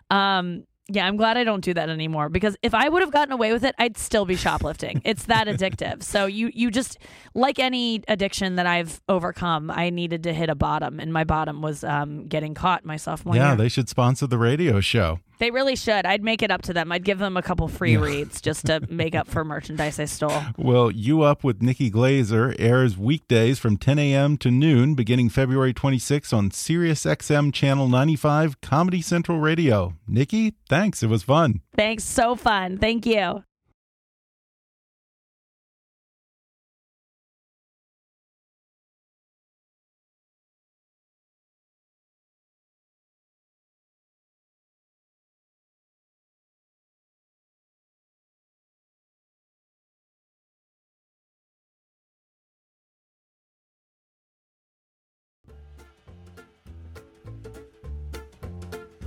um 0.10 0.66
yeah 0.90 1.06
i'm 1.08 1.16
glad 1.16 1.38
i 1.38 1.44
don't 1.44 1.64
do 1.64 1.74
that 1.74 1.90
anymore 1.90 2.30
because 2.30 2.58
if 2.62 2.74
i 2.74 2.90
would 2.90 3.02
have 3.02 3.12
gotten 3.12 3.32
away 3.32 3.54
with 3.54 3.64
it 3.64 3.74
i'd 3.80 3.98
still 3.98 4.26
be 4.26 4.36
shoplifting. 4.36 5.02
It's 5.14 5.26
that 5.26 5.48
addictive. 5.48 6.02
So 6.04 6.26
you 6.26 6.50
you 6.54 6.72
just 6.72 6.98
like 7.34 7.60
any 7.60 8.04
addiction 8.08 8.56
that 8.56 8.66
i've 8.66 9.02
overcome 9.08 9.72
i 9.72 9.90
needed 9.90 10.24
to 10.24 10.34
hit 10.34 10.50
a 10.50 10.56
bottom 10.56 11.00
and 11.00 11.14
my 11.14 11.24
bottom 11.24 11.62
was 11.62 11.84
um 11.84 12.28
getting 12.28 12.54
caught 12.54 12.86
my 12.86 12.98
sophomore 12.98 13.36
yeah, 13.36 13.50
year. 13.50 13.58
they 13.58 13.70
should 13.70 13.90
sponsor 13.90 14.28
the 14.28 14.38
radio 14.38 14.80
show. 14.82 15.20
They 15.40 15.52
really 15.52 15.76
should 15.76 16.06
i'd 16.06 16.24
make 16.24 16.42
it 16.42 16.52
up 16.52 16.62
to 16.64 16.74
them 16.74 16.92
i'd 16.92 17.04
give 17.04 17.20
them 17.20 17.36
a 17.38 17.42
couple 17.42 17.68
free 17.68 17.98
reads 17.98 18.40
just 18.42 18.66
to 18.68 18.82
make 18.90 19.14
up 19.16 19.28
for 19.28 19.44
merchandise 19.44 20.00
i 20.00 20.06
stole 20.06 20.42
Well, 20.58 20.90
You 20.92 21.22
Up 21.24 21.44
with 21.44 21.62
Nikki 21.62 21.90
Glaser 21.90 22.56
airs 22.60 22.98
weekdays 22.98 23.60
from 23.60 23.78
10 23.78 24.00
a.m. 24.00 24.38
to 24.38 24.50
noon 24.52 24.96
beginning 24.96 25.30
February 25.30 25.74
26 25.74 26.32
on 26.34 26.52
Sirius 26.52 27.06
XM 27.06 27.54
Channel 27.54 27.88
95 27.88 28.62
Comedy 28.62 29.02
Central 29.02 29.40
Radio. 29.40 29.96
Nikki, 30.08 30.54
thanks. 30.70 31.04
It 31.04 31.08
was 31.08 31.24
fun. 31.24 31.62
thanks 31.76 32.04
so 32.04 32.36
fun 32.36 32.78
thank 32.78 33.06
you 33.06 33.44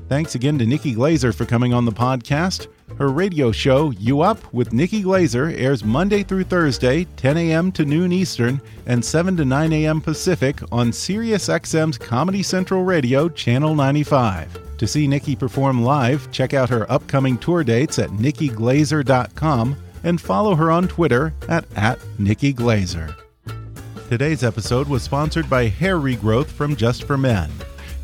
Thanks 0.09 0.37
again 0.37 0.57
to 0.59 0.67
Nikki 0.67 0.93
Glaser 0.93 1.33
for 1.33 1.45
coming 1.45 1.75
on 1.75 1.85
the 1.85 1.91
podcast. 1.93 2.69
Her 2.97 3.09
radio 3.09 3.51
show, 3.51 3.91
You 3.91 4.21
Up 4.21 4.53
with 4.55 4.73
Nikki 4.73 5.03
Glaser, 5.03 5.49
airs 5.49 5.83
Monday 5.83 6.23
through 6.23 6.45
Thursday, 6.45 7.05
10 7.17 7.37
a.m. 7.37 7.73
to 7.73 7.85
noon 7.85 8.13
Eastern 8.13 8.61
and 8.87 9.05
7 9.05 9.37
to 9.37 9.45
9 9.45 9.73
a.m. 9.73 10.01
Pacific 10.01 10.61
on 10.71 10.93
SiriusXM's 10.93 11.99
Comedy 11.99 12.43
Central 12.45 12.85
Radio, 12.85 13.29
Channel 13.29 13.75
95. 13.75 14.77
To 14.79 14.87
see 14.87 15.09
Nikki 15.09 15.35
perform 15.35 15.83
live, 15.83 16.31
check 16.31 16.55
out 16.55 16.71
her 16.71 16.91
upcoming 16.91 17.37
tour 17.37 17.65
dates 17.65 17.99
at 17.99 18.11
nikkiglaser.com 18.11 19.77
and 20.05 20.21
follow 20.21 20.55
her 20.55 20.71
on 20.71 20.87
Twitter 20.87 21.35
at, 21.49 21.65
at 21.75 21.99
Nikki 22.19 22.53
Glaser. 22.53 23.17
Today's 24.09 24.45
episode 24.45 24.87
was 24.87 25.03
sponsored 25.03 25.51
by 25.51 25.67
Hair 25.67 25.97
Regrowth 25.97 26.47
from 26.47 26.77
Just 26.77 27.05
for 27.05 27.19
Men. 27.19 27.51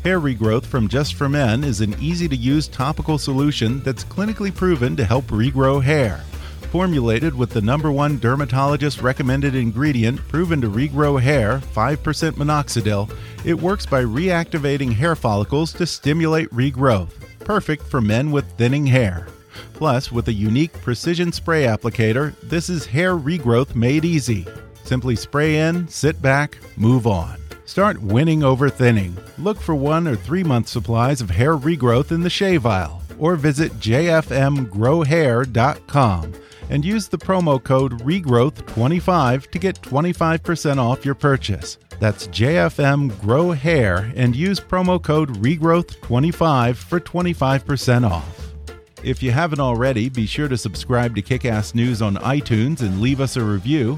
Hair 0.03 0.19
Regrowth 0.19 0.65
from 0.65 0.89
Just 0.89 1.13
for 1.13 1.29
Men 1.29 1.63
is 1.63 1.79
an 1.79 1.95
easy 1.97 2.27
to 2.27 2.35
use 2.35 2.67
topical 2.67 3.17
solution 3.17 3.79
that's 3.83 4.03
clinically 4.03 4.53
proven 4.53 4.97
to 4.97 5.05
help 5.05 5.23
regrow 5.27 5.81
hair. 5.81 6.25
Formulated 6.71 7.33
with 7.33 7.51
the 7.51 7.61
number 7.61 7.89
one 7.89 8.19
dermatologist 8.19 9.01
recommended 9.01 9.55
ingredient 9.55 10.19
proven 10.27 10.59
to 10.59 10.67
regrow 10.67 11.21
hair, 11.21 11.59
5% 11.73 11.95
minoxidil, 12.33 13.15
it 13.45 13.53
works 13.53 13.85
by 13.85 14.03
reactivating 14.03 14.91
hair 14.91 15.15
follicles 15.15 15.71
to 15.71 15.85
stimulate 15.85 16.49
regrowth. 16.49 17.11
Perfect 17.39 17.83
for 17.83 18.01
men 18.01 18.29
with 18.29 18.51
thinning 18.57 18.85
hair. 18.85 19.29
Plus, 19.71 20.11
with 20.11 20.27
a 20.27 20.33
unique 20.33 20.73
precision 20.81 21.31
spray 21.31 21.63
applicator, 21.63 22.37
this 22.41 22.67
is 22.67 22.85
hair 22.85 23.15
regrowth 23.15 23.73
made 23.73 24.03
easy. 24.03 24.45
Simply 24.83 25.15
spray 25.15 25.59
in, 25.59 25.87
sit 25.87 26.21
back, 26.21 26.57
move 26.75 27.07
on. 27.07 27.42
Start 27.73 27.97
winning 28.03 28.43
over 28.43 28.69
thinning. 28.69 29.17
Look 29.39 29.59
for 29.59 29.73
one 29.73 30.07
or 30.07 30.15
three 30.15 30.43
month 30.43 30.67
supplies 30.67 31.21
of 31.21 31.31
hair 31.31 31.57
regrowth 31.57 32.11
in 32.11 32.21
the 32.21 32.29
shave 32.29 32.67
aisle 32.67 33.01
or 33.17 33.35
visit 33.35 33.71
jfmgrowhair.com 33.79 36.33
and 36.69 36.85
use 36.85 37.07
the 37.07 37.17
promo 37.17 37.63
code 37.63 37.93
REGROWTH25 38.03 39.49
to 39.49 39.57
get 39.57 39.81
25% 39.81 40.77
off 40.77 41.03
your 41.03 41.15
purchase. 41.15 41.79
That's 41.99 42.27
JFM 42.27 43.19
Grow 43.19 43.53
Hair 43.53 44.11
and 44.15 44.35
use 44.35 44.59
promo 44.59 45.01
code 45.01 45.41
REGROWTH25 45.41 46.75
for 46.75 46.99
25% 46.99 48.07
off. 48.07 48.51
If 49.01 49.23
you 49.23 49.31
haven't 49.31 49.61
already, 49.61 50.09
be 50.09 50.27
sure 50.27 50.47
to 50.47 50.59
subscribe 50.59 51.15
to 51.15 51.23
Kickass 51.23 51.73
News 51.73 52.03
on 52.03 52.17
iTunes 52.17 52.81
and 52.81 53.01
leave 53.01 53.19
us 53.19 53.35
a 53.35 53.43
review. 53.43 53.97